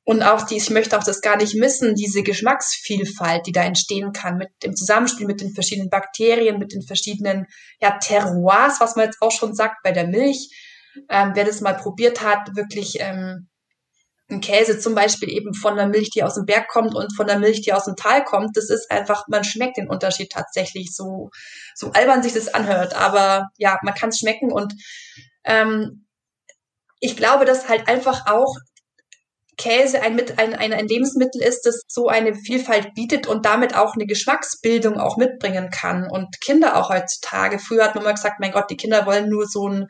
Und 0.04 0.22
auch 0.22 0.42
die, 0.42 0.56
ich 0.56 0.70
möchte 0.70 0.96
auch 0.96 1.04
das 1.04 1.20
gar 1.20 1.36
nicht 1.36 1.54
missen, 1.54 1.94
diese 1.94 2.22
Geschmacksvielfalt, 2.22 3.46
die 3.46 3.52
da 3.52 3.62
entstehen 3.62 4.12
kann, 4.12 4.38
mit 4.38 4.48
dem 4.62 4.74
Zusammenspiel 4.74 5.26
mit 5.26 5.42
den 5.42 5.52
verschiedenen 5.52 5.90
Bakterien, 5.90 6.58
mit 6.58 6.72
den 6.72 6.80
verschiedenen 6.80 7.46
ja, 7.78 7.98
Terroirs, 7.98 8.80
was 8.80 8.96
man 8.96 9.04
jetzt 9.04 9.20
auch 9.20 9.32
schon 9.32 9.54
sagt 9.54 9.82
bei 9.82 9.92
der 9.92 10.06
Milch. 10.06 10.48
Ähm, 11.10 11.32
wer 11.34 11.44
das 11.44 11.60
mal 11.60 11.76
probiert 11.76 12.22
hat, 12.22 12.56
wirklich 12.56 12.96
ähm, 13.00 13.48
ein 14.30 14.40
Käse 14.40 14.78
zum 14.78 14.94
Beispiel 14.94 15.30
eben 15.30 15.54
von 15.54 15.76
der 15.76 15.86
Milch, 15.86 16.10
die 16.10 16.22
aus 16.22 16.34
dem 16.34 16.44
Berg 16.44 16.68
kommt 16.68 16.94
und 16.94 17.16
von 17.16 17.26
der 17.26 17.38
Milch, 17.38 17.62
die 17.62 17.72
aus 17.72 17.86
dem 17.86 17.96
Tal 17.96 18.24
kommt, 18.24 18.56
das 18.56 18.68
ist 18.68 18.90
einfach, 18.90 19.24
man 19.28 19.42
schmeckt 19.42 19.78
den 19.78 19.88
Unterschied 19.88 20.30
tatsächlich 20.30 20.94
so, 20.94 21.30
so 21.74 21.92
albern 21.92 22.22
sich 22.22 22.34
das 22.34 22.52
anhört, 22.52 22.94
aber 22.94 23.48
ja, 23.56 23.78
man 23.82 23.94
kann 23.94 24.10
es 24.10 24.18
schmecken 24.18 24.52
und 24.52 24.74
ähm, 25.44 26.06
ich 27.00 27.16
glaube, 27.16 27.44
dass 27.44 27.68
halt 27.68 27.88
einfach 27.88 28.26
auch 28.26 28.54
Käse 29.56 30.00
ein, 30.02 30.18
ein, 30.36 30.54
ein, 30.54 30.72
ein 30.72 30.86
Lebensmittel 30.86 31.42
ist, 31.42 31.66
das 31.66 31.82
so 31.88 32.08
eine 32.08 32.34
Vielfalt 32.34 32.94
bietet 32.94 33.26
und 33.26 33.44
damit 33.44 33.74
auch 33.74 33.94
eine 33.94 34.06
Geschmacksbildung 34.06 34.98
auch 34.98 35.16
mitbringen 35.16 35.70
kann. 35.70 36.08
Und 36.08 36.40
Kinder 36.40 36.76
auch 36.76 36.90
heutzutage. 36.90 37.58
Früher 37.58 37.84
hat 37.84 37.94
man 37.94 38.04
immer 38.04 38.14
gesagt, 38.14 38.38
mein 38.38 38.52
Gott, 38.52 38.70
die 38.70 38.76
Kinder 38.76 39.04
wollen 39.04 39.28
nur 39.28 39.46
so 39.46 39.68
ein, 39.68 39.88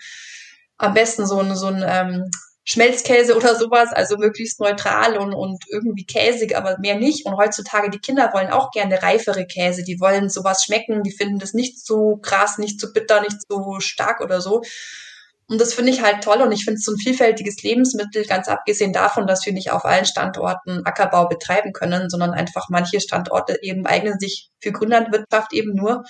am 0.78 0.95
besten 0.95 1.26
so 1.26 1.39
ein, 1.41 1.55
so 1.55 1.66
ein 1.66 1.84
ähm, 1.86 2.30
Schmelzkäse 2.71 3.35
oder 3.35 3.55
sowas, 3.55 3.95
also 3.95 4.19
möglichst 4.19 4.61
neutral 4.61 5.16
und, 5.16 5.33
und 5.33 5.64
irgendwie 5.71 6.05
käsig, 6.05 6.55
aber 6.55 6.77
mehr 6.79 6.97
nicht. 6.97 7.25
Und 7.25 7.39
heutzutage, 7.39 7.89
die 7.89 7.99
Kinder 7.99 8.31
wollen 8.35 8.51
auch 8.51 8.71
gerne 8.73 9.03
reifere 9.03 9.47
Käse, 9.47 9.85
die 9.85 10.01
wollen 10.01 10.29
sowas 10.29 10.64
schmecken, 10.64 11.03
die 11.03 11.11
finden 11.11 11.39
das 11.39 11.55
nicht 11.55 11.83
so 11.85 12.19
krass, 12.19 12.59
nicht 12.59 12.79
so 12.79 12.93
bitter, 12.93 13.23
nicht 13.23 13.39
so 13.49 13.81
stark 13.81 14.21
oder 14.21 14.43
so. 14.43 14.61
Und 15.47 15.59
das 15.62 15.73
finde 15.73 15.93
ich 15.93 16.03
halt 16.03 16.23
toll 16.23 16.43
und 16.43 16.53
ich 16.53 16.64
finde 16.64 16.77
es 16.77 16.85
so 16.85 16.93
ein 16.93 16.99
vielfältiges 16.99 17.62
Lebensmittel, 17.62 18.27
ganz 18.27 18.49
abgesehen 18.49 18.93
davon, 18.93 19.27
dass 19.27 19.47
wir 19.47 19.55
nicht 19.55 19.71
auf 19.71 19.87
allen 19.87 20.05
Standorten 20.05 20.85
Ackerbau 20.85 21.27
betreiben 21.27 21.73
können, 21.73 22.11
sondern 22.11 22.33
einfach 22.33 22.66
manche 22.69 23.01
Standorte 23.01 23.59
eben 23.62 23.87
eignen 23.87 24.19
sich 24.19 24.51
für 24.61 24.73
Grünlandwirtschaft 24.73 25.55
eben 25.55 25.75
nur. 25.75 26.05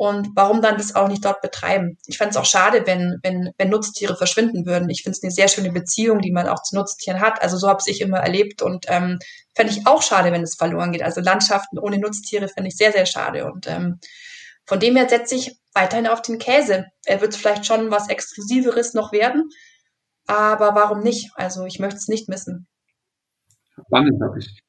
Und 0.00 0.30
warum 0.34 0.62
dann 0.62 0.78
das 0.78 0.94
auch 0.94 1.08
nicht 1.08 1.26
dort 1.26 1.42
betreiben? 1.42 1.98
Ich 2.06 2.16
fände 2.16 2.30
es 2.30 2.38
auch 2.38 2.46
schade, 2.46 2.86
wenn, 2.86 3.18
wenn, 3.22 3.50
wenn 3.58 3.68
Nutztiere 3.68 4.16
verschwinden 4.16 4.64
würden. 4.64 4.88
Ich 4.88 5.02
finde 5.02 5.14
es 5.14 5.22
eine 5.22 5.30
sehr 5.30 5.46
schöne 5.46 5.70
Beziehung, 5.72 6.22
die 6.22 6.32
man 6.32 6.48
auch 6.48 6.62
zu 6.62 6.74
Nutztieren 6.74 7.20
hat. 7.20 7.42
Also 7.42 7.58
so 7.58 7.68
habe 7.68 7.82
ich 7.84 8.00
immer 8.00 8.16
erlebt 8.16 8.62
und 8.62 8.86
ähm, 8.88 9.18
fände 9.54 9.74
ich 9.74 9.86
auch 9.86 10.02
schade, 10.02 10.32
wenn 10.32 10.42
es 10.42 10.54
verloren 10.54 10.92
geht. 10.92 11.02
Also 11.02 11.20
Landschaften 11.20 11.78
ohne 11.78 11.98
Nutztiere 11.98 12.48
fände 12.48 12.68
ich 12.68 12.78
sehr, 12.78 12.92
sehr 12.92 13.04
schade. 13.04 13.44
Und 13.44 13.66
ähm, 13.66 14.00
von 14.64 14.80
dem 14.80 14.96
her 14.96 15.06
setze 15.06 15.34
ich 15.34 15.58
weiterhin 15.74 16.06
auf 16.06 16.22
den 16.22 16.38
Käse. 16.38 16.86
Er 17.04 17.20
wird 17.20 17.34
vielleicht 17.34 17.66
schon 17.66 17.90
was 17.90 18.08
Exklusiveres 18.08 18.94
noch 18.94 19.12
werden, 19.12 19.50
aber 20.26 20.74
warum 20.74 21.00
nicht? 21.00 21.30
Also 21.34 21.66
ich 21.66 21.78
möchte 21.78 21.98
es 21.98 22.08
nicht 22.08 22.26
missen. 22.26 22.66
Spannend 23.86 24.18
habe 24.22 24.38
ich 24.38 24.62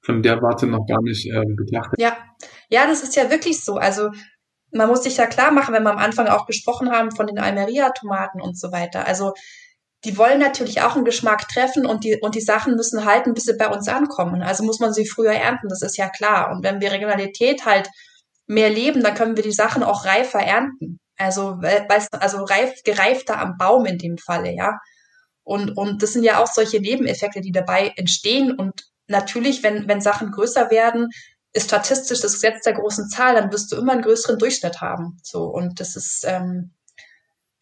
von 0.00 0.22
der 0.22 0.40
Warte 0.40 0.68
noch 0.68 0.86
gar 0.86 1.02
nicht 1.02 1.26
äh, 1.26 1.42
betrachtet. 1.44 2.00
Ja, 2.00 2.16
ja, 2.68 2.86
das 2.86 3.02
ist 3.02 3.16
ja 3.16 3.28
wirklich 3.30 3.64
so. 3.64 3.78
Also 3.78 4.10
man 4.72 4.88
muss 4.88 5.04
sich 5.04 5.16
ja 5.16 5.26
klar 5.26 5.50
machen, 5.50 5.74
wenn 5.74 5.82
wir 5.84 5.92
am 5.92 5.98
Anfang 5.98 6.28
auch 6.28 6.46
gesprochen 6.46 6.90
haben 6.90 7.10
von 7.10 7.26
den 7.26 7.38
Almeria-Tomaten 7.38 8.40
und 8.40 8.58
so 8.58 8.72
weiter. 8.72 9.06
Also 9.06 9.32
die 10.04 10.18
wollen 10.18 10.38
natürlich 10.38 10.82
auch 10.82 10.94
einen 10.94 11.04
Geschmack 11.04 11.48
treffen 11.48 11.86
und 11.86 12.04
die, 12.04 12.18
und 12.20 12.34
die 12.34 12.40
Sachen 12.40 12.76
müssen 12.76 13.04
halten, 13.04 13.34
bis 13.34 13.44
sie 13.44 13.56
bei 13.56 13.68
uns 13.68 13.88
ankommen. 13.88 14.42
Also 14.42 14.62
muss 14.62 14.78
man 14.78 14.92
sie 14.92 15.06
früher 15.06 15.32
ernten, 15.32 15.68
das 15.68 15.82
ist 15.82 15.96
ja 15.96 16.08
klar. 16.08 16.50
Und 16.50 16.62
wenn 16.62 16.80
wir 16.80 16.92
Regionalität 16.92 17.64
halt 17.64 17.88
mehr 18.46 18.70
leben, 18.70 19.02
dann 19.02 19.14
können 19.14 19.36
wir 19.36 19.42
die 19.42 19.52
Sachen 19.52 19.82
auch 19.82 20.04
reifer 20.04 20.40
ernten. 20.40 21.00
Also, 21.18 21.58
also 22.12 22.44
reif, 22.44 22.82
gereifter 22.84 23.38
am 23.38 23.56
Baum 23.56 23.86
in 23.86 23.98
dem 23.98 24.18
Falle, 24.18 24.52
ja. 24.54 24.78
Und, 25.42 25.76
und 25.76 26.02
das 26.02 26.12
sind 26.12 26.24
ja 26.24 26.42
auch 26.42 26.48
solche 26.48 26.80
Nebeneffekte, 26.80 27.40
die 27.40 27.52
dabei 27.52 27.92
entstehen. 27.96 28.52
Und 28.52 28.82
natürlich, 29.06 29.62
wenn, 29.62 29.88
wenn 29.88 30.00
Sachen 30.00 30.30
größer 30.30 30.70
werden, 30.70 31.08
ist 31.56 31.64
statistisch 31.64 32.20
das 32.20 32.34
Gesetz 32.34 32.62
der 32.64 32.74
großen 32.74 33.08
Zahl, 33.08 33.34
dann 33.34 33.50
wirst 33.50 33.72
du 33.72 33.76
immer 33.76 33.92
einen 33.92 34.02
größeren 34.02 34.38
Durchschnitt 34.38 34.80
haben. 34.80 35.18
So, 35.22 35.44
und 35.44 35.80
das 35.80 35.96
ist 35.96 36.24
ähm, 36.26 36.74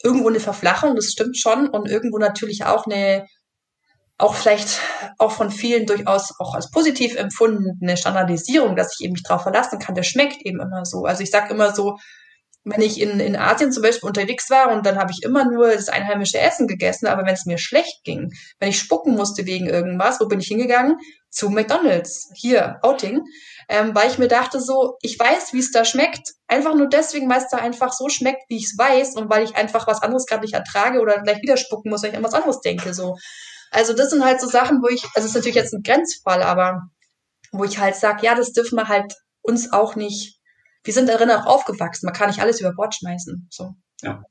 irgendwo 0.02 0.28
eine 0.28 0.40
Verflachung, 0.40 0.96
das 0.96 1.06
stimmt 1.06 1.38
schon, 1.38 1.68
und 1.68 1.88
irgendwo 1.88 2.18
natürlich 2.18 2.64
auch 2.64 2.86
eine 2.86 3.26
auch 4.16 4.34
vielleicht 4.36 4.80
auch 5.18 5.32
von 5.32 5.50
vielen 5.50 5.86
durchaus 5.86 6.32
auch 6.38 6.54
als 6.54 6.70
positiv 6.70 7.16
empfundene 7.16 7.96
Standardisierung, 7.96 8.76
dass 8.76 8.94
ich 8.96 9.04
eben 9.04 9.14
mich 9.14 9.24
darauf 9.24 9.42
verlassen 9.42 9.80
kann, 9.80 9.96
der 9.96 10.04
schmeckt 10.04 10.40
eben 10.42 10.60
immer 10.60 10.84
so. 10.84 11.04
Also 11.04 11.24
ich 11.24 11.32
sage 11.32 11.52
immer 11.52 11.74
so, 11.74 11.96
wenn 12.64 12.80
ich 12.80 13.00
in, 13.00 13.20
in 13.20 13.36
Asien 13.36 13.72
zum 13.72 13.82
Beispiel 13.82 14.08
unterwegs 14.08 14.48
war 14.48 14.72
und 14.72 14.86
dann 14.86 14.98
habe 14.98 15.12
ich 15.12 15.22
immer 15.22 15.44
nur 15.44 15.70
das 15.70 15.88
einheimische 15.88 16.38
Essen 16.38 16.66
gegessen, 16.66 17.06
aber 17.06 17.26
wenn 17.26 17.34
es 17.34 17.44
mir 17.44 17.58
schlecht 17.58 18.04
ging, 18.04 18.32
wenn 18.58 18.70
ich 18.70 18.78
spucken 18.78 19.14
musste 19.14 19.44
wegen 19.44 19.68
irgendwas, 19.68 20.18
wo 20.18 20.26
bin 20.26 20.40
ich 20.40 20.48
hingegangen? 20.48 20.96
Zu 21.30 21.50
McDonalds, 21.50 22.30
hier, 22.34 22.78
Outing, 22.82 23.22
ähm, 23.68 23.94
weil 23.94 24.08
ich 24.08 24.18
mir 24.18 24.28
dachte 24.28 24.60
so, 24.60 24.96
ich 25.02 25.18
weiß, 25.18 25.52
wie 25.52 25.58
es 25.58 25.72
da 25.72 25.84
schmeckt, 25.84 26.30
einfach 26.46 26.74
nur 26.74 26.88
deswegen, 26.88 27.28
weil 27.28 27.38
es 27.38 27.48
da 27.50 27.58
einfach 27.58 27.92
so 27.92 28.08
schmeckt, 28.08 28.42
wie 28.48 28.56
ich 28.56 28.64
es 28.64 28.78
weiß 28.78 29.16
und 29.16 29.28
weil 29.28 29.44
ich 29.44 29.56
einfach 29.56 29.86
was 29.86 30.00
anderes 30.00 30.26
gerade 30.26 30.42
nicht 30.42 30.54
ertrage 30.54 31.00
oder 31.00 31.20
gleich 31.22 31.42
wieder 31.42 31.56
spucken 31.56 31.90
muss, 31.90 32.02
weil 32.02 32.10
ich 32.10 32.16
an 32.16 32.24
was 32.24 32.34
anderes 32.34 32.60
denke, 32.60 32.94
so. 32.94 33.16
Also 33.70 33.92
das 33.92 34.10
sind 34.10 34.24
halt 34.24 34.40
so 34.40 34.48
Sachen, 34.48 34.80
wo 34.82 34.88
ich, 34.88 35.02
also 35.14 35.20
es 35.20 35.26
ist 35.26 35.34
natürlich 35.34 35.56
jetzt 35.56 35.74
ein 35.74 35.82
Grenzfall, 35.82 36.42
aber 36.42 36.82
wo 37.50 37.64
ich 37.64 37.78
halt 37.78 37.96
sage, 37.96 38.24
ja, 38.24 38.34
das 38.34 38.52
dürfen 38.52 38.76
wir 38.76 38.88
halt 38.88 39.12
uns 39.42 39.72
auch 39.72 39.96
nicht, 39.96 40.38
wir 40.84 40.94
sind 40.94 41.08
darin 41.08 41.30
auch 41.30 41.46
aufgewachsen, 41.46 42.06
man 42.06 42.14
kann 42.14 42.28
nicht 42.28 42.40
alles 42.40 42.60
über 42.60 42.72
Bord 42.72 42.94
schmeißen. 42.94 43.48
So. 43.50 43.74
Ja. 44.02 44.22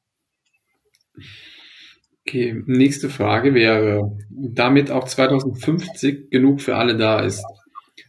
Okay, 2.26 2.64
nächste 2.66 3.10
Frage 3.10 3.54
wäre, 3.54 4.18
damit 4.30 4.91
auch 4.91 5.06
2050 5.06 6.30
genug 6.30 6.62
für 6.62 6.78
alle 6.78 6.95
da 6.95 7.20
ist, 7.20 7.43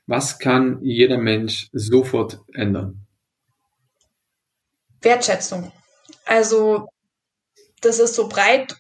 was 0.07 0.39
kann 0.39 0.79
jeder 0.83 1.19
Mensch 1.19 1.69
sofort 1.73 2.41
ändern? 2.53 3.07
Wertschätzung. 5.01 5.73
Also, 6.27 6.89
das 7.81 7.99
ist 7.99 8.15
so 8.15 8.29
breit 8.29 8.77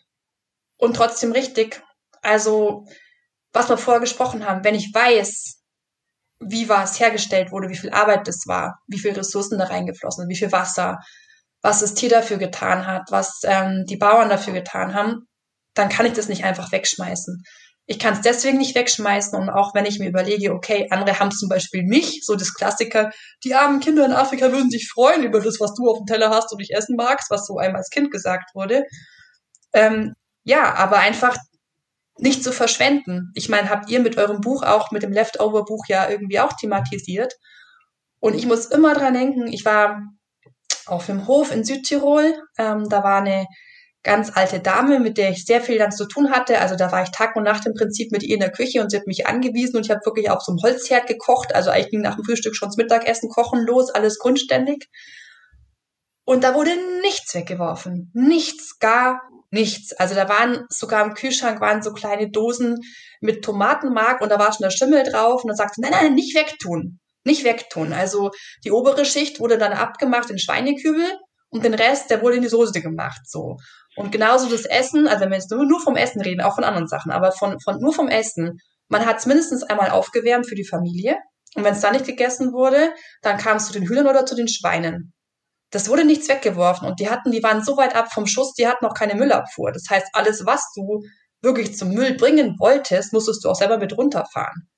und 0.76 0.96
trotzdem 0.96 1.32
richtig. 1.32 1.82
Also, 2.22 2.86
was 3.52 3.68
wir 3.68 3.76
vorher 3.76 4.00
gesprochen 4.00 4.46
haben, 4.46 4.64
wenn 4.64 4.74
ich 4.74 4.92
weiß, 4.94 5.63
wie 6.46 6.68
was 6.68 7.00
hergestellt 7.00 7.52
wurde, 7.52 7.68
wie 7.68 7.76
viel 7.76 7.90
Arbeit 7.90 8.26
das 8.26 8.46
war, 8.46 8.78
wie 8.86 8.98
viel 8.98 9.12
Ressourcen 9.12 9.58
da 9.58 9.64
reingeflossen 9.64 10.22
sind, 10.22 10.30
wie 10.30 10.38
viel 10.38 10.52
Wasser, 10.52 10.98
was 11.62 11.80
das 11.80 11.94
Tier 11.94 12.10
dafür 12.10 12.36
getan 12.36 12.86
hat, 12.86 13.04
was 13.10 13.40
ähm, 13.44 13.84
die 13.88 13.96
Bauern 13.96 14.28
dafür 14.28 14.52
getan 14.52 14.94
haben, 14.94 15.26
dann 15.74 15.88
kann 15.88 16.06
ich 16.06 16.12
das 16.12 16.28
nicht 16.28 16.44
einfach 16.44 16.72
wegschmeißen. 16.72 17.42
Ich 17.86 17.98
kann 17.98 18.14
es 18.14 18.22
deswegen 18.22 18.58
nicht 18.58 18.74
wegschmeißen 18.74 19.38
und 19.38 19.50
auch 19.50 19.74
wenn 19.74 19.84
ich 19.84 19.98
mir 19.98 20.08
überlege, 20.08 20.52
okay, 20.52 20.88
andere 20.90 21.18
haben 21.18 21.30
zum 21.30 21.48
Beispiel 21.48 21.82
mich, 21.82 22.20
so 22.24 22.34
das 22.34 22.54
Klassiker, 22.54 23.10
die 23.44 23.54
armen 23.54 23.80
Kinder 23.80 24.06
in 24.06 24.12
Afrika 24.12 24.52
würden 24.52 24.70
sich 24.70 24.88
freuen 24.90 25.22
über 25.22 25.40
das, 25.40 25.60
was 25.60 25.74
du 25.74 25.90
auf 25.90 25.98
dem 25.98 26.06
Teller 26.06 26.30
hast 26.30 26.52
und 26.52 26.60
ich 26.60 26.74
essen 26.74 26.96
magst, 26.96 27.30
was 27.30 27.46
so 27.46 27.58
einmal 27.58 27.80
als 27.80 27.90
Kind 27.90 28.10
gesagt 28.10 28.54
wurde. 28.54 28.84
Ähm, 29.74 30.14
ja, 30.44 30.74
aber 30.74 30.98
einfach 30.98 31.36
nicht 32.18 32.44
zu 32.44 32.52
verschwenden. 32.52 33.32
Ich 33.34 33.48
meine, 33.48 33.70
habt 33.70 33.90
ihr 33.90 34.00
mit 34.00 34.18
eurem 34.18 34.40
Buch 34.40 34.62
auch, 34.62 34.90
mit 34.90 35.02
dem 35.02 35.12
Leftover-Buch 35.12 35.84
ja 35.88 36.08
irgendwie 36.08 36.40
auch 36.40 36.52
thematisiert. 36.52 37.34
Und 38.20 38.34
ich 38.34 38.46
muss 38.46 38.66
immer 38.66 38.94
dran 38.94 39.14
denken, 39.14 39.46
ich 39.48 39.64
war 39.64 40.02
auf 40.86 41.06
dem 41.06 41.26
Hof 41.26 41.52
in 41.52 41.64
Südtirol, 41.64 42.34
ähm, 42.58 42.88
da 42.88 43.02
war 43.02 43.20
eine 43.20 43.46
ganz 44.02 44.30
alte 44.34 44.60
Dame, 44.60 45.00
mit 45.00 45.16
der 45.16 45.30
ich 45.30 45.46
sehr 45.46 45.62
viel 45.62 45.78
dann 45.78 45.90
zu 45.90 46.06
tun 46.06 46.30
hatte. 46.30 46.60
Also 46.60 46.76
da 46.76 46.92
war 46.92 47.02
ich 47.02 47.10
Tag 47.10 47.36
und 47.36 47.44
Nacht 47.44 47.66
im 47.66 47.72
Prinzip 47.72 48.12
mit 48.12 48.22
ihr 48.22 48.34
in 48.34 48.40
der 48.40 48.52
Küche 48.52 48.82
und 48.82 48.90
sie 48.90 48.98
hat 48.98 49.06
mich 49.06 49.26
angewiesen 49.26 49.76
und 49.76 49.86
ich 49.86 49.90
habe 49.90 50.04
wirklich 50.04 50.30
auf 50.30 50.42
so 50.42 50.52
einem 50.52 50.60
Holzherd 50.62 51.06
gekocht. 51.06 51.54
Also 51.54 51.70
eigentlich 51.70 51.90
ging 51.90 52.02
nach 52.02 52.16
dem 52.16 52.24
Frühstück 52.24 52.54
schon 52.54 52.68
das 52.68 52.76
Mittagessen 52.76 53.30
kochen 53.30 53.64
los, 53.66 53.90
alles 53.90 54.18
grundständig. 54.18 54.88
Und 56.26 56.44
da 56.44 56.54
wurde 56.54 56.70
nichts 57.02 57.34
weggeworfen. 57.34 58.10
Nichts, 58.14 58.78
gar 58.78 59.22
nichts. 59.54 59.92
Also 59.94 60.14
da 60.14 60.28
waren 60.28 60.66
sogar 60.68 61.04
im 61.04 61.14
Kühlschrank 61.14 61.60
waren 61.60 61.82
so 61.82 61.92
kleine 61.92 62.30
Dosen 62.30 62.80
mit 63.20 63.42
Tomatenmark 63.42 64.20
und 64.20 64.28
da 64.28 64.38
war 64.38 64.52
schon 64.52 64.64
der 64.64 64.70
Schimmel 64.70 65.04
drauf 65.04 65.42
und 65.42 65.48
dann 65.48 65.56
sagte, 65.56 65.80
nein, 65.80 65.92
nein, 65.92 66.14
nicht 66.14 66.36
wegtun. 66.36 66.98
Nicht 67.24 67.44
wegtun. 67.44 67.94
Also 67.94 68.30
die 68.64 68.70
obere 68.70 69.06
Schicht 69.06 69.40
wurde 69.40 69.56
dann 69.56 69.72
abgemacht 69.72 70.28
in 70.28 70.38
Schweinekübel 70.38 71.18
und 71.48 71.64
den 71.64 71.72
Rest, 71.72 72.10
der 72.10 72.20
wurde 72.20 72.36
in 72.36 72.42
die 72.42 72.48
Soße 72.48 72.82
gemacht, 72.82 73.22
so. 73.24 73.56
Und 73.96 74.10
genauso 74.10 74.50
das 74.50 74.64
Essen, 74.64 75.06
also 75.06 75.22
wenn 75.22 75.30
wir 75.30 75.38
jetzt 75.38 75.50
nur 75.50 75.80
vom 75.80 75.96
Essen 75.96 76.20
reden, 76.20 76.42
auch 76.42 76.56
von 76.56 76.64
anderen 76.64 76.88
Sachen, 76.88 77.12
aber 77.12 77.30
von, 77.32 77.60
von 77.60 77.78
nur 77.78 77.94
vom 77.94 78.08
Essen, 78.08 78.58
man 78.88 79.06
hat 79.06 79.18
es 79.18 79.26
mindestens 79.26 79.62
einmal 79.62 79.90
aufgewärmt 79.90 80.48
für 80.48 80.56
die 80.56 80.66
Familie. 80.66 81.16
Und 81.54 81.62
wenn 81.62 81.74
es 81.74 81.80
dann 81.80 81.92
nicht 81.92 82.04
gegessen 82.04 82.52
wurde, 82.52 82.92
dann 83.22 83.38
kam 83.38 83.58
es 83.58 83.66
zu 83.66 83.72
den 83.72 83.88
Hühnern 83.88 84.08
oder 84.08 84.26
zu 84.26 84.34
den 84.34 84.48
Schweinen. 84.48 85.13
Das 85.74 85.88
wurde 85.88 86.04
nichts 86.04 86.28
weggeworfen 86.28 86.86
und 86.86 87.00
die 87.00 87.10
hatten, 87.10 87.32
die 87.32 87.42
waren 87.42 87.64
so 87.64 87.76
weit 87.76 87.96
ab 87.96 88.12
vom 88.12 88.28
Schuss, 88.28 88.54
die 88.54 88.68
hatten 88.68 88.84
noch 88.84 88.94
keine 88.94 89.16
Müllabfuhr. 89.16 89.72
Das 89.72 89.90
heißt, 89.90 90.06
alles, 90.12 90.46
was 90.46 90.70
du 90.76 91.02
wirklich 91.42 91.76
zum 91.76 91.90
Müll 91.90 92.14
bringen 92.14 92.54
wolltest, 92.60 93.12
musstest 93.12 93.44
du 93.44 93.50
auch 93.50 93.56
selber 93.56 93.78
mit 93.78 93.96
runterfahren. 93.98 94.68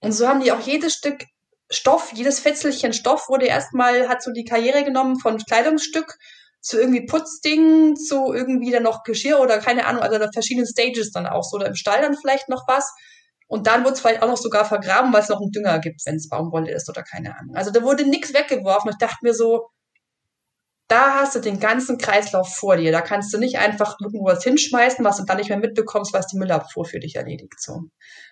Und 0.00 0.10
so 0.10 0.26
haben 0.26 0.40
die 0.40 0.50
auch 0.50 0.58
jedes 0.58 0.94
Stück 0.94 1.24
Stoff, 1.70 2.12
jedes 2.14 2.40
Fetzelchen 2.40 2.92
Stoff 2.92 3.28
wurde 3.28 3.46
erstmal, 3.46 4.08
hat 4.08 4.24
so 4.24 4.32
die 4.32 4.44
Karriere 4.44 4.82
genommen 4.82 5.20
von 5.20 5.38
Kleidungsstück 5.38 6.16
zu 6.60 6.80
irgendwie 6.80 7.06
Putzdingen, 7.06 7.94
zu 7.94 8.32
irgendwie 8.32 8.72
dann 8.72 8.82
noch 8.82 9.04
Geschirr 9.04 9.38
oder 9.38 9.58
keine 9.58 9.86
Ahnung, 9.86 10.02
also 10.02 10.18
da 10.18 10.28
verschiedene 10.32 10.66
Stages 10.66 11.12
dann 11.12 11.28
auch 11.28 11.44
so, 11.44 11.58
oder 11.58 11.68
im 11.68 11.76
Stall 11.76 12.02
dann 12.02 12.16
vielleicht 12.16 12.48
noch 12.48 12.66
was. 12.66 12.92
Und 13.46 13.68
dann 13.68 13.84
wird 13.84 13.94
es 13.94 14.00
vielleicht 14.00 14.24
auch 14.24 14.28
noch 14.28 14.36
sogar 14.36 14.64
vergraben, 14.64 15.12
weil 15.12 15.22
es 15.22 15.28
noch 15.28 15.40
einen 15.40 15.52
Dünger 15.52 15.78
gibt, 15.78 16.00
wenn 16.06 16.16
es 16.16 16.28
Baumwolle 16.28 16.72
ist 16.72 16.88
oder 16.88 17.04
keine 17.04 17.38
Ahnung. 17.38 17.54
Also 17.54 17.70
da 17.70 17.84
wurde 17.84 18.04
nichts 18.04 18.34
weggeworfen. 18.34 18.90
Ich 18.90 18.98
dachte 18.98 19.18
mir 19.22 19.32
so, 19.32 19.68
da 20.90 21.20
hast 21.20 21.36
du 21.36 21.40
den 21.40 21.60
ganzen 21.60 21.98
Kreislauf 21.98 22.56
vor 22.56 22.76
dir. 22.76 22.90
Da 22.90 23.00
kannst 23.00 23.32
du 23.32 23.38
nicht 23.38 23.58
einfach 23.58 23.96
irgendwo 24.00 24.26
was 24.26 24.42
hinschmeißen, 24.42 25.04
was 25.04 25.18
du 25.18 25.24
dann 25.24 25.36
nicht 25.36 25.48
mehr 25.48 25.58
mitbekommst, 25.58 26.12
was 26.12 26.26
die 26.26 26.36
Müllabfuhr 26.36 26.84
für 26.84 26.98
dich 26.98 27.14
erledigt. 27.14 27.60
So. 27.60 27.82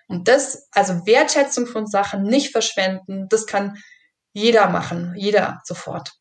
Und 0.07 0.27
das, 0.27 0.67
also 0.71 1.05
Wertschätzung 1.05 1.67
von 1.67 1.87
Sachen, 1.87 2.23
nicht 2.23 2.51
verschwenden, 2.51 3.27
das 3.29 3.45
kann 3.45 3.77
jeder 4.33 4.69
machen, 4.69 5.13
jeder 5.15 5.61
sofort. 5.63 6.11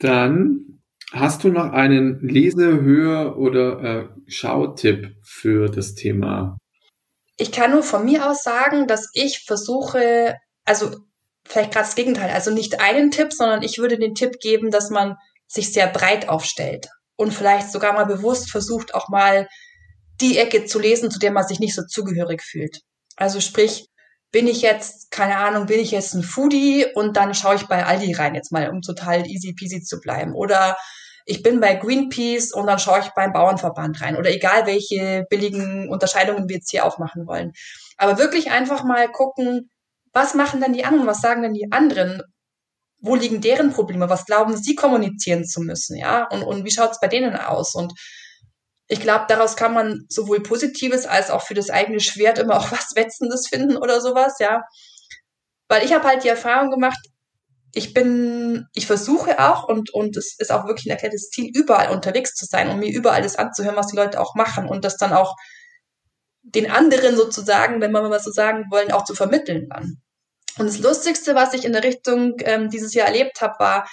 Dann 0.00 0.80
hast 1.12 1.44
du 1.44 1.50
noch 1.50 1.72
einen 1.72 2.18
Lese-, 2.20 2.82
Hör- 2.82 3.38
oder 3.38 3.82
äh, 3.82 4.08
Schautipp 4.26 5.14
für 5.22 5.68
das 5.68 5.94
Thema? 5.94 6.58
Ich 7.36 7.52
kann 7.52 7.70
nur 7.70 7.84
von 7.84 8.04
mir 8.04 8.28
aus 8.28 8.42
sagen, 8.42 8.88
dass 8.88 9.08
ich 9.14 9.44
versuche, 9.46 10.36
also 10.64 10.96
vielleicht 11.46 11.72
gerade 11.72 11.86
das 11.86 11.94
Gegenteil, 11.94 12.30
also 12.30 12.50
nicht 12.50 12.80
einen 12.80 13.10
Tipp, 13.10 13.32
sondern 13.32 13.62
ich 13.62 13.78
würde 13.78 13.98
den 13.98 14.14
Tipp 14.14 14.40
geben, 14.40 14.70
dass 14.70 14.90
man 14.90 15.16
sich 15.46 15.72
sehr 15.72 15.88
breit 15.88 16.28
aufstellt 16.28 16.88
und 17.16 17.32
vielleicht 17.32 17.70
sogar 17.72 17.92
mal 17.92 18.06
bewusst 18.06 18.50
versucht, 18.50 18.94
auch 18.94 19.08
mal 19.08 19.48
die 20.20 20.38
Ecke 20.38 20.64
zu 20.64 20.78
lesen, 20.78 21.10
zu 21.10 21.18
der 21.18 21.32
man 21.32 21.46
sich 21.46 21.60
nicht 21.60 21.74
so 21.74 21.82
zugehörig 21.86 22.42
fühlt. 22.42 22.80
Also 23.16 23.40
sprich, 23.40 23.86
bin 24.32 24.46
ich 24.46 24.62
jetzt, 24.62 25.10
keine 25.10 25.36
Ahnung, 25.36 25.66
bin 25.66 25.80
ich 25.80 25.90
jetzt 25.90 26.14
ein 26.14 26.22
Foodie 26.22 26.86
und 26.94 27.16
dann 27.16 27.34
schaue 27.34 27.56
ich 27.56 27.66
bei 27.66 27.84
Aldi 27.84 28.12
rein, 28.12 28.34
jetzt 28.34 28.52
mal, 28.52 28.70
um 28.70 28.80
total 28.80 29.26
easy 29.26 29.54
peasy 29.54 29.82
zu 29.82 29.98
bleiben. 30.00 30.34
Oder 30.34 30.76
ich 31.26 31.42
bin 31.42 31.60
bei 31.60 31.74
Greenpeace 31.74 32.52
und 32.52 32.66
dann 32.66 32.78
schaue 32.78 33.00
ich 33.00 33.10
beim 33.10 33.32
Bauernverband 33.32 34.00
rein. 34.00 34.16
Oder 34.16 34.30
egal, 34.30 34.66
welche 34.66 35.24
billigen 35.28 35.88
Unterscheidungen 35.88 36.48
wir 36.48 36.56
jetzt 36.56 36.70
hier 36.70 36.84
aufmachen 36.84 37.26
wollen. 37.26 37.52
Aber 37.96 38.18
wirklich 38.18 38.50
einfach 38.50 38.84
mal 38.84 39.10
gucken, 39.10 39.70
was 40.12 40.34
machen 40.34 40.60
denn 40.60 40.72
die 40.72 40.84
anderen, 40.84 41.06
was 41.06 41.20
sagen 41.20 41.42
denn 41.42 41.54
die 41.54 41.70
anderen? 41.70 42.22
Wo 42.98 43.14
liegen 43.14 43.40
deren 43.40 43.72
Probleme? 43.72 44.10
Was 44.10 44.26
glauben 44.26 44.56
sie 44.56 44.74
kommunizieren 44.74 45.44
zu 45.44 45.60
müssen? 45.60 45.96
Ja, 45.96 46.26
und, 46.28 46.42
und 46.42 46.64
wie 46.64 46.70
schaut 46.70 46.92
es 46.92 47.00
bei 47.00 47.08
denen 47.08 47.34
aus? 47.34 47.74
Und 47.74 47.92
ich 48.88 49.00
glaube, 49.00 49.26
daraus 49.28 49.56
kann 49.56 49.72
man 49.72 50.04
sowohl 50.08 50.42
Positives 50.42 51.06
als 51.06 51.30
auch 51.30 51.42
für 51.42 51.54
das 51.54 51.70
eigene 51.70 52.00
Schwert 52.00 52.38
immer 52.38 52.56
auch 52.56 52.72
was 52.72 52.94
Wetzendes 52.94 53.48
finden 53.48 53.76
oder 53.76 54.00
sowas, 54.00 54.34
ja. 54.40 54.62
Weil 55.68 55.84
ich 55.84 55.94
habe 55.94 56.06
halt 56.06 56.24
die 56.24 56.28
Erfahrung 56.28 56.70
gemacht, 56.70 56.98
ich 57.72 57.94
bin, 57.94 58.66
ich 58.74 58.88
versuche 58.88 59.38
auch 59.38 59.68
und, 59.68 59.94
und 59.94 60.16
es 60.16 60.34
ist 60.38 60.50
auch 60.50 60.66
wirklich 60.66 60.86
ein 60.86 60.90
erklärtes 60.90 61.30
Ziel, 61.30 61.50
überall 61.54 61.90
unterwegs 61.90 62.34
zu 62.34 62.44
sein 62.44 62.68
und 62.68 62.80
mir 62.80 62.92
überall 62.92 63.22
das 63.22 63.36
anzuhören, 63.36 63.76
was 63.76 63.86
die 63.86 63.96
Leute 63.96 64.20
auch 64.20 64.34
machen 64.34 64.66
und 64.66 64.84
das 64.84 64.96
dann 64.96 65.12
auch 65.12 65.36
den 66.54 66.70
anderen 66.70 67.16
sozusagen, 67.16 67.80
wenn 67.80 67.92
wir 67.92 68.02
mal 68.02 68.20
so 68.20 68.30
sagen 68.30 68.66
wollen, 68.70 68.92
auch 68.92 69.04
zu 69.04 69.14
vermitteln 69.14 69.68
dann. 69.68 70.00
Und 70.58 70.66
das 70.66 70.78
Lustigste, 70.78 71.34
was 71.34 71.54
ich 71.54 71.64
in 71.64 71.72
der 71.72 71.84
Richtung 71.84 72.34
ähm, 72.40 72.70
dieses 72.70 72.94
Jahr 72.94 73.06
erlebt 73.06 73.40
habe, 73.40 73.54
war, 73.58 73.88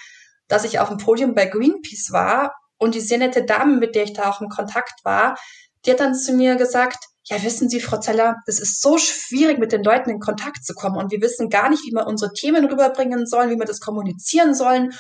dass 0.48 0.64
ich 0.64 0.80
auf 0.80 0.90
dem 0.90 0.98
Podium 0.98 1.36
bei 1.36 1.46
Greenpeace 1.46 2.12
war 2.12 2.54
und 2.78 2.96
die 2.96 3.02
sehr 3.02 3.20
nette 3.20 3.44
Dame, 3.44 3.78
mit 3.78 3.96
der 3.96 4.04
ich 4.04 4.14
da 4.14 4.30
auch 4.30 4.42
im 4.42 4.50
Kontakt 4.50 5.04
war, 5.04 5.38
die 5.86 5.92
hat 5.92 6.00
dann 6.00 6.16
zu 6.16 6.34
mir 6.34 6.56
gesagt, 6.56 6.98
ja, 7.30 7.42
wissen 7.44 7.70
Sie, 7.70 7.82
Frau 7.82 8.00
Zeller, 8.00 8.38
es 8.46 8.60
ist 8.60 8.82
so 8.82 8.98
schwierig, 8.98 9.60
mit 9.60 9.72
den 9.72 9.84
Leuten 9.84 10.10
in 10.10 10.20
Kontakt 10.20 10.66
zu 10.66 10.74
kommen 10.74 10.98
und 10.98 11.12
wir 11.12 11.22
wissen 11.22 11.50
gar 11.50 11.70
nicht, 11.70 11.84
wie 11.86 11.94
wir 11.94 12.08
unsere 12.08 12.32
Themen 12.32 12.66
rüberbringen 12.66 13.26
sollen, 13.28 13.50
wie 13.50 13.60
wir 13.60 13.66
das 13.66 13.82
kommunizieren 13.82 14.54
sollen. 14.54 14.94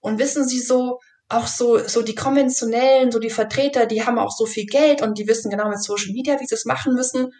Und 0.00 0.18
wissen 0.18 0.48
Sie 0.48 0.60
so, 0.60 0.98
auch 1.30 1.46
so, 1.46 1.78
so 1.78 2.02
die 2.02 2.14
konventionellen, 2.14 3.12
so 3.12 3.18
die 3.18 3.30
Vertreter, 3.30 3.86
die 3.86 4.04
haben 4.04 4.18
auch 4.18 4.32
so 4.32 4.46
viel 4.46 4.66
Geld 4.66 5.00
und 5.00 5.16
die 5.16 5.28
wissen 5.28 5.50
genau 5.50 5.68
mit 5.68 5.82
Social 5.82 6.12
Media, 6.12 6.40
wie 6.40 6.46
sie 6.46 6.54
es 6.54 6.64
machen 6.64 6.94
müssen. 6.94 7.32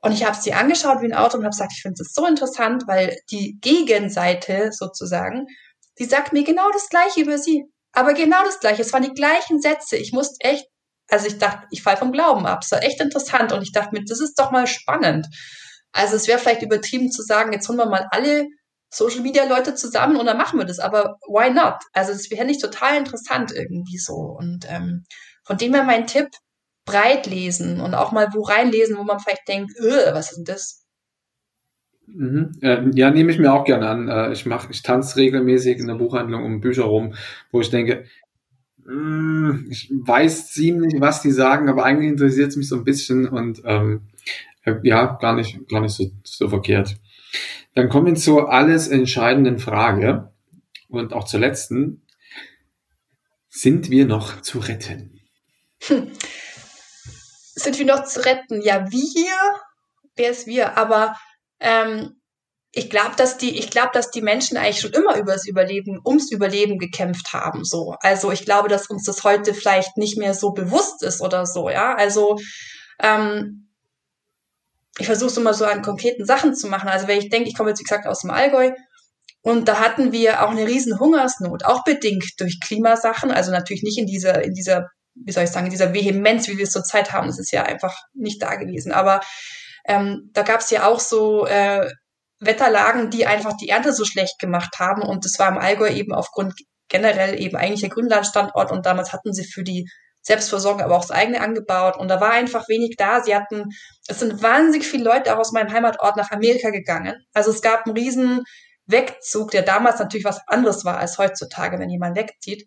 Und 0.00 0.12
ich 0.12 0.24
habe 0.24 0.36
sie 0.40 0.52
angeschaut 0.52 1.02
wie 1.02 1.06
ein 1.06 1.14
Auto 1.14 1.36
und 1.36 1.44
habe 1.44 1.50
gesagt, 1.50 1.72
ich 1.74 1.82
finde 1.82 2.00
es 2.00 2.12
so 2.14 2.26
interessant, 2.26 2.84
weil 2.86 3.18
die 3.30 3.58
Gegenseite 3.60 4.70
sozusagen, 4.72 5.46
die 5.98 6.04
sagt 6.04 6.32
mir 6.32 6.44
genau 6.44 6.70
das 6.72 6.88
Gleiche 6.88 7.20
über 7.20 7.38
sie. 7.38 7.64
Aber 7.92 8.14
genau 8.14 8.44
das 8.44 8.60
Gleiche. 8.60 8.82
Es 8.82 8.92
waren 8.92 9.02
die 9.02 9.14
gleichen 9.14 9.60
Sätze. 9.60 9.96
Ich 9.96 10.12
musste 10.12 10.36
echt, 10.40 10.66
also 11.08 11.26
ich 11.26 11.38
dachte, 11.38 11.66
ich 11.70 11.82
fall 11.82 11.96
vom 11.96 12.12
Glauben 12.12 12.46
ab. 12.46 12.60
Es 12.62 12.70
war 12.70 12.82
echt 12.82 13.00
interessant. 13.00 13.52
Und 13.52 13.62
ich 13.62 13.72
dachte 13.72 13.94
mir, 13.94 14.04
das 14.04 14.20
ist 14.20 14.38
doch 14.38 14.50
mal 14.50 14.66
spannend. 14.66 15.26
Also 15.92 16.14
es 16.14 16.28
wäre 16.28 16.38
vielleicht 16.38 16.62
übertrieben 16.62 17.10
zu 17.10 17.22
sagen, 17.22 17.52
jetzt 17.52 17.68
holen 17.68 17.78
wir 17.78 17.86
mal 17.86 18.06
alle 18.10 18.46
Social 18.90 19.20
Media 19.20 19.44
Leute 19.44 19.74
zusammen 19.74 20.16
und 20.16 20.26
dann 20.26 20.38
machen 20.38 20.58
wir 20.58 20.66
das. 20.66 20.78
Aber 20.78 21.18
why 21.26 21.50
not? 21.50 21.74
Also 21.92 22.12
das 22.12 22.30
wäre 22.30 22.44
nicht 22.44 22.60
total 22.60 22.96
interessant 22.96 23.52
irgendwie 23.52 23.98
so. 23.98 24.14
Und 24.14 24.66
ähm, 24.68 25.04
von 25.44 25.56
dem 25.56 25.74
her 25.74 25.84
mein 25.84 26.06
Tipp, 26.06 26.28
breit 26.84 27.26
lesen 27.26 27.80
und 27.80 27.94
auch 27.94 28.12
mal 28.12 28.28
wo 28.32 28.42
reinlesen, 28.42 28.96
wo 28.96 29.02
man 29.02 29.18
vielleicht 29.18 29.48
denkt, 29.48 29.72
öh, 29.78 30.12
was 30.12 30.30
ist 30.30 30.36
denn 30.36 30.44
das? 30.44 30.86
Mhm. 32.06 32.52
Äh, 32.62 32.88
ja, 32.94 33.10
nehme 33.10 33.32
ich 33.32 33.38
mir 33.38 33.52
auch 33.52 33.64
gerne 33.64 33.88
an. 33.88 34.08
Äh, 34.08 34.32
ich 34.32 34.46
mache, 34.46 34.68
ich 34.70 34.82
tanze 34.82 35.16
regelmäßig 35.16 35.78
in 35.78 35.88
der 35.88 35.96
Buchhandlung 35.96 36.44
um 36.44 36.60
Bücher 36.60 36.84
rum, 36.84 37.14
wo 37.50 37.60
ich 37.60 37.70
denke, 37.70 38.04
mm, 38.84 39.66
ich 39.68 39.90
weiß 39.92 40.52
ziemlich, 40.52 40.94
was 41.00 41.22
die 41.22 41.32
sagen, 41.32 41.68
aber 41.68 41.84
eigentlich 41.84 42.10
interessiert 42.10 42.50
es 42.50 42.56
mich 42.56 42.68
so 42.68 42.76
ein 42.76 42.84
bisschen 42.84 43.28
und 43.28 43.62
ähm, 43.64 44.02
äh, 44.62 44.76
ja, 44.84 45.18
gar 45.20 45.34
nicht, 45.34 45.68
gar 45.68 45.80
nicht 45.80 45.94
so, 45.94 46.06
so 46.22 46.48
verkehrt. 46.48 46.96
Dann 47.76 47.90
kommen 47.90 48.06
wir 48.06 48.14
zur 48.14 48.50
alles 48.50 48.88
entscheidenden 48.88 49.58
Frage 49.58 50.32
und 50.88 51.12
auch 51.12 51.24
zur 51.24 51.40
letzten. 51.40 52.06
Sind 53.50 53.90
wir 53.90 54.06
noch 54.06 54.40
zu 54.40 54.60
retten? 54.60 55.20
Hm. 55.82 56.10
Sind 57.54 57.78
wir 57.78 57.84
noch 57.84 58.04
zu 58.04 58.24
retten? 58.24 58.62
Ja, 58.62 58.90
wir, 58.90 59.34
wer 60.14 60.30
ist 60.30 60.46
wir? 60.46 60.78
Aber 60.78 61.16
ähm, 61.60 62.18
ich 62.72 62.88
glaube, 62.88 63.14
dass 63.18 63.36
die, 63.36 63.68
dass 63.92 64.10
die 64.10 64.22
Menschen 64.22 64.56
eigentlich 64.56 64.80
schon 64.80 64.92
immer 64.92 65.18
übers 65.18 65.46
Überleben, 65.46 66.00
ums 66.02 66.32
Überleben 66.32 66.78
gekämpft 66.78 67.34
haben. 67.34 67.62
So, 67.62 67.94
also 68.00 68.32
ich 68.32 68.46
glaube, 68.46 68.70
dass 68.70 68.86
uns 68.88 69.04
das 69.04 69.22
heute 69.22 69.52
vielleicht 69.52 69.98
nicht 69.98 70.16
mehr 70.16 70.32
so 70.32 70.52
bewusst 70.52 71.02
ist 71.02 71.20
oder 71.20 71.44
so. 71.44 71.68
Ja, 71.68 71.94
also 71.94 72.38
ähm, 73.02 73.65
ich 74.98 75.06
versuche 75.06 75.30
es 75.30 75.36
immer 75.36 75.54
so 75.54 75.64
an 75.64 75.82
konkreten 75.82 76.24
Sachen 76.24 76.54
zu 76.54 76.68
machen. 76.68 76.88
Also 76.88 77.06
wenn 77.06 77.18
ich 77.18 77.28
denke, 77.28 77.48
ich 77.48 77.56
komme 77.56 77.70
jetzt 77.70 77.80
wie 77.80 77.84
gesagt 77.84 78.06
aus 78.06 78.20
dem 78.20 78.30
Allgäu 78.30 78.72
und 79.42 79.68
da 79.68 79.80
hatten 79.80 80.12
wir 80.12 80.42
auch 80.42 80.50
eine 80.50 80.66
riesen 80.66 80.98
Hungersnot, 80.98 81.64
auch 81.64 81.84
bedingt 81.84 82.32
durch 82.38 82.58
Klimasachen. 82.60 83.30
Also 83.30 83.50
natürlich 83.50 83.82
nicht 83.82 83.98
in 83.98 84.06
dieser 84.06 84.42
in 84.42 84.54
dieser 84.54 84.88
wie 85.24 85.32
soll 85.32 85.44
ich 85.44 85.50
sagen, 85.50 85.70
dieser 85.70 85.94
Vehemenz, 85.94 86.48
wie 86.48 86.58
wir 86.58 86.64
es 86.64 86.72
zurzeit 86.72 87.12
haben, 87.12 87.26
das 87.26 87.38
ist 87.38 87.52
ja 87.52 87.62
einfach 87.62 87.94
nicht 88.12 88.42
da 88.42 88.56
gewesen. 88.56 88.92
Aber 88.92 89.20
ähm, 89.86 90.30
da 90.32 90.42
gab 90.42 90.60
es 90.60 90.70
ja 90.70 90.86
auch 90.86 91.00
so 91.00 91.46
äh, 91.46 91.88
Wetterlagen, 92.38 93.10
die 93.10 93.26
einfach 93.26 93.54
die 93.56 93.70
Ernte 93.70 93.92
so 93.92 94.04
schlecht 94.04 94.38
gemacht 94.38 94.78
haben. 94.78 95.02
Und 95.02 95.24
das 95.24 95.38
war 95.38 95.48
im 95.48 95.58
Allgäu 95.58 95.88
eben 95.88 96.12
aufgrund 96.12 96.54
generell 96.88 97.40
eben 97.40 97.56
eigentlich 97.56 97.80
der 97.80 97.90
Grünlandstandort. 97.90 98.70
Und 98.70 98.84
damals 98.84 99.12
hatten 99.12 99.32
sie 99.32 99.44
für 99.44 99.62
die 99.62 99.88
Selbstversorgung 100.26 100.82
aber 100.82 100.96
auch 100.96 101.02
das 101.02 101.12
eigene 101.12 101.40
angebaut. 101.40 101.96
Und 101.96 102.08
da 102.08 102.20
war 102.20 102.32
einfach 102.32 102.68
wenig 102.68 102.96
da. 102.96 103.22
Sie 103.22 103.34
hatten, 103.34 103.70
es 104.08 104.18
sind 104.18 104.42
wahnsinnig 104.42 104.86
viele 104.86 105.04
Leute 105.04 105.32
auch 105.32 105.38
aus 105.38 105.52
meinem 105.52 105.72
Heimatort 105.72 106.16
nach 106.16 106.32
Amerika 106.32 106.70
gegangen. 106.70 107.14
Also 107.32 107.50
es 107.50 107.62
gab 107.62 107.86
einen 107.86 107.96
riesen 107.96 108.42
Wegzug, 108.86 109.52
der 109.52 109.62
damals 109.62 110.00
natürlich 110.00 110.24
was 110.24 110.40
anderes 110.48 110.84
war 110.84 110.98
als 110.98 111.18
heutzutage, 111.18 111.78
wenn 111.78 111.90
jemand 111.90 112.16
wegzieht. 112.16 112.66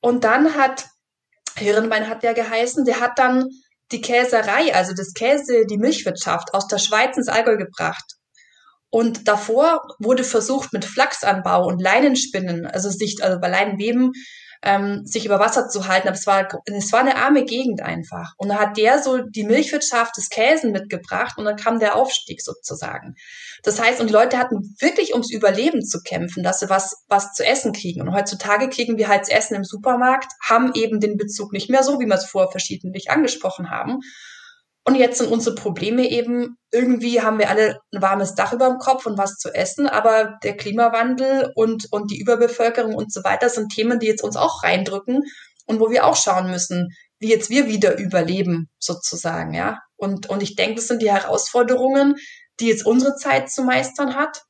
Und 0.00 0.22
dann 0.22 0.54
hat, 0.54 0.86
Hirnbein 1.56 2.08
hat 2.08 2.22
der 2.22 2.34
geheißen, 2.34 2.84
der 2.84 3.00
hat 3.00 3.18
dann 3.18 3.48
die 3.90 4.00
Käserei, 4.00 4.72
also 4.74 4.94
das 4.94 5.14
Käse, 5.14 5.66
die 5.66 5.78
Milchwirtschaft 5.78 6.54
aus 6.54 6.68
der 6.68 6.78
Schweiz 6.78 7.16
ins 7.16 7.28
Allgäu 7.28 7.56
gebracht. 7.56 8.04
Und 8.90 9.26
davor 9.26 9.82
wurde 9.98 10.22
versucht 10.22 10.72
mit 10.72 10.84
Flachsanbau 10.84 11.66
und 11.66 11.82
Leinenspinnen, 11.82 12.66
also 12.66 12.88
sich, 12.88 13.16
also 13.20 13.40
bei 13.40 13.48
Leinenweben, 13.48 14.12
ähm, 14.62 15.02
sich 15.04 15.24
über 15.24 15.38
Wasser 15.38 15.68
zu 15.68 15.88
halten. 15.88 16.08
Aber 16.08 16.16
es 16.16 16.26
war, 16.26 16.48
es 16.64 16.92
war 16.92 17.00
eine 17.00 17.16
arme 17.16 17.44
Gegend 17.44 17.82
einfach. 17.82 18.34
Und 18.36 18.48
da 18.48 18.58
hat 18.58 18.76
der 18.76 19.02
so 19.02 19.18
die 19.18 19.44
Milchwirtschaft 19.44 20.16
des 20.16 20.28
Käsen 20.28 20.72
mitgebracht 20.72 21.38
und 21.38 21.44
dann 21.44 21.56
kam 21.56 21.78
der 21.78 21.96
Aufstieg 21.96 22.42
sozusagen. 22.42 23.14
Das 23.62 23.80
heißt, 23.80 24.00
und 24.00 24.08
die 24.08 24.12
Leute 24.12 24.38
hatten 24.38 24.76
wirklich 24.80 25.12
ums 25.12 25.32
Überleben 25.32 25.84
zu 25.84 26.00
kämpfen, 26.02 26.42
dass 26.42 26.60
sie 26.60 26.68
was, 26.68 27.04
was 27.08 27.32
zu 27.32 27.44
essen 27.44 27.72
kriegen. 27.72 28.02
Und 28.02 28.14
heutzutage 28.14 28.68
kriegen 28.68 28.98
wir 28.98 29.08
halt 29.08 29.28
Essen 29.28 29.54
im 29.54 29.64
Supermarkt, 29.64 30.32
haben 30.42 30.72
eben 30.74 31.00
den 31.00 31.16
Bezug 31.16 31.52
nicht 31.52 31.68
mehr 31.68 31.82
so, 31.82 32.00
wie 32.00 32.06
wir 32.06 32.14
es 32.14 32.24
vorher 32.24 32.50
verschiedentlich 32.50 33.10
angesprochen 33.10 33.70
haben. 33.70 34.00
Und 34.88 34.94
jetzt 34.94 35.18
sind 35.18 35.30
unsere 35.30 35.54
Probleme 35.54 36.08
eben, 36.08 36.56
irgendwie 36.72 37.20
haben 37.20 37.38
wir 37.38 37.50
alle 37.50 37.78
ein 37.92 38.00
warmes 38.00 38.34
Dach 38.34 38.54
über 38.54 38.70
dem 38.70 38.78
Kopf 38.78 39.04
und 39.04 39.18
was 39.18 39.36
zu 39.36 39.52
essen, 39.54 39.86
aber 39.86 40.38
der 40.42 40.56
Klimawandel 40.56 41.52
und, 41.54 41.92
und 41.92 42.10
die 42.10 42.18
Überbevölkerung 42.18 42.94
und 42.94 43.12
so 43.12 43.22
weiter 43.22 43.50
sind 43.50 43.68
Themen, 43.70 43.98
die 43.98 44.06
jetzt 44.06 44.24
uns 44.24 44.38
auch 44.38 44.62
reindrücken 44.62 45.24
und 45.66 45.78
wo 45.78 45.90
wir 45.90 46.06
auch 46.06 46.16
schauen 46.16 46.50
müssen, 46.50 46.88
wie 47.18 47.28
jetzt 47.28 47.50
wir 47.50 47.68
wieder 47.68 47.98
überleben, 47.98 48.70
sozusagen, 48.78 49.52
ja. 49.52 49.78
Und, 49.96 50.30
und 50.30 50.42
ich 50.42 50.56
denke, 50.56 50.76
das 50.76 50.86
sind 50.86 51.02
die 51.02 51.12
Herausforderungen, 51.12 52.14
die 52.58 52.68
jetzt 52.68 52.86
unsere 52.86 53.14
Zeit 53.16 53.50
zu 53.50 53.64
meistern 53.64 54.14
hat. 54.14 54.40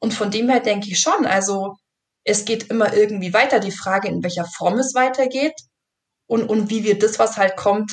Und 0.00 0.12
von 0.12 0.32
dem 0.32 0.48
her 0.48 0.58
denke 0.58 0.88
ich 0.88 0.98
schon, 0.98 1.24
also 1.24 1.76
es 2.24 2.44
geht 2.44 2.68
immer 2.68 2.94
irgendwie 2.94 3.32
weiter. 3.32 3.60
Die 3.60 3.70
Frage, 3.70 4.08
in 4.08 4.24
welcher 4.24 4.46
Form 4.56 4.76
es 4.76 4.92
weitergeht 4.96 5.54
und, 6.26 6.48
und 6.50 6.68
wie 6.68 6.82
wir 6.82 6.98
das, 6.98 7.20
was 7.20 7.36
halt 7.36 7.54
kommt, 7.54 7.92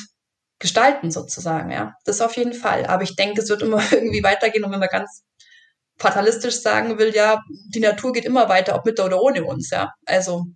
gestalten 0.62 1.10
sozusagen, 1.10 1.70
ja. 1.70 1.94
Das 2.06 2.22
auf 2.22 2.36
jeden 2.36 2.54
Fall. 2.54 2.86
Aber 2.86 3.02
ich 3.02 3.16
denke, 3.16 3.42
es 3.42 3.50
wird 3.50 3.60
immer 3.60 3.82
irgendwie 3.92 4.22
weitergehen 4.22 4.64
und 4.64 4.72
wenn 4.72 4.80
man 4.80 4.88
ganz 4.88 5.24
fatalistisch 5.98 6.60
sagen 6.60 6.98
will, 6.98 7.14
ja, 7.14 7.42
die 7.68 7.80
Natur 7.80 8.12
geht 8.12 8.24
immer 8.24 8.48
weiter, 8.48 8.74
ob 8.74 8.86
mit 8.86 8.98
oder 8.98 9.20
ohne 9.20 9.44
uns, 9.44 9.70
ja. 9.70 9.90
Also 10.06 10.46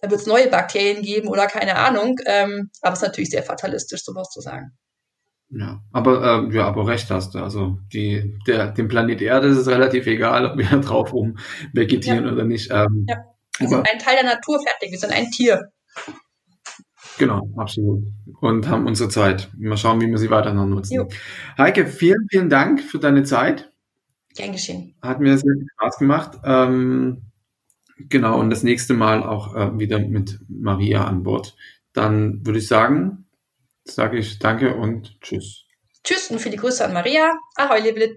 da 0.00 0.10
wird 0.10 0.20
es 0.20 0.26
neue 0.26 0.48
Bakterien 0.48 1.02
geben 1.02 1.28
oder 1.28 1.46
keine 1.46 1.76
Ahnung. 1.76 2.18
Ähm, 2.26 2.70
aber 2.80 2.94
es 2.94 3.00
ist 3.00 3.08
natürlich 3.08 3.30
sehr 3.30 3.42
fatalistisch, 3.42 4.02
sowas 4.04 4.30
zu 4.30 4.40
sagen. 4.40 4.72
Ja, 5.48 5.80
aber 5.92 6.48
äh, 6.48 6.54
ja, 6.54 6.66
aber 6.66 6.86
recht 6.86 7.10
hast 7.10 7.34
du. 7.34 7.38
Also 7.38 7.78
die, 7.92 8.36
der, 8.46 8.72
dem 8.72 8.88
Planet 8.88 9.22
Erde 9.22 9.48
ist 9.48 9.58
es 9.58 9.68
relativ 9.68 10.06
egal, 10.06 10.46
ob 10.46 10.58
wir 10.58 10.66
drauf 10.80 11.12
rum 11.12 11.38
vegetieren 11.72 12.26
ja. 12.26 12.32
oder 12.32 12.44
nicht. 12.44 12.70
Ähm, 12.70 13.06
ja. 13.08 13.16
Wir 13.58 13.68
sind 13.68 13.88
ein 13.90 13.98
Teil 13.98 14.16
der 14.16 14.34
Natur 14.34 14.60
fertig, 14.60 14.90
wir 14.90 14.98
sind 14.98 15.12
ein 15.12 15.30
Tier. 15.30 15.70
Genau, 17.18 17.48
absolut. 17.56 18.04
Und 18.40 18.68
haben 18.68 18.86
unsere 18.86 19.08
Zeit. 19.08 19.50
Mal 19.56 19.76
schauen, 19.76 20.00
wie 20.00 20.06
wir 20.06 20.18
sie 20.18 20.30
weiter 20.30 20.52
noch 20.52 20.66
nutzen. 20.66 20.94
Jo. 20.94 21.08
Heike, 21.56 21.86
vielen, 21.86 22.26
vielen 22.30 22.50
Dank 22.50 22.80
für 22.80 22.98
deine 22.98 23.24
Zeit. 23.24 23.72
Gern 24.34 24.52
geschehen. 24.52 24.94
Hat 25.00 25.20
mir 25.20 25.36
sehr 25.38 25.52
viel 25.52 25.66
Spaß 25.78 25.98
gemacht. 25.98 26.38
Ähm, 26.44 27.22
genau, 27.98 28.38
und 28.38 28.50
das 28.50 28.62
nächste 28.62 28.94
Mal 28.94 29.22
auch 29.22 29.54
äh, 29.56 29.78
wieder 29.78 29.98
mit 29.98 30.38
Maria 30.48 31.04
an 31.06 31.22
Bord. 31.22 31.56
Dann 31.92 32.44
würde 32.44 32.58
ich 32.58 32.68
sagen, 32.68 33.26
sage 33.84 34.18
ich 34.18 34.38
danke 34.38 34.74
und 34.74 35.20
tschüss. 35.22 35.64
Tschüss 36.04 36.30
und 36.30 36.40
viele 36.40 36.56
Grüße 36.56 36.84
an 36.84 36.92
Maria. 36.92 37.32
Ahoi, 37.56 37.80
liebe 37.80 38.16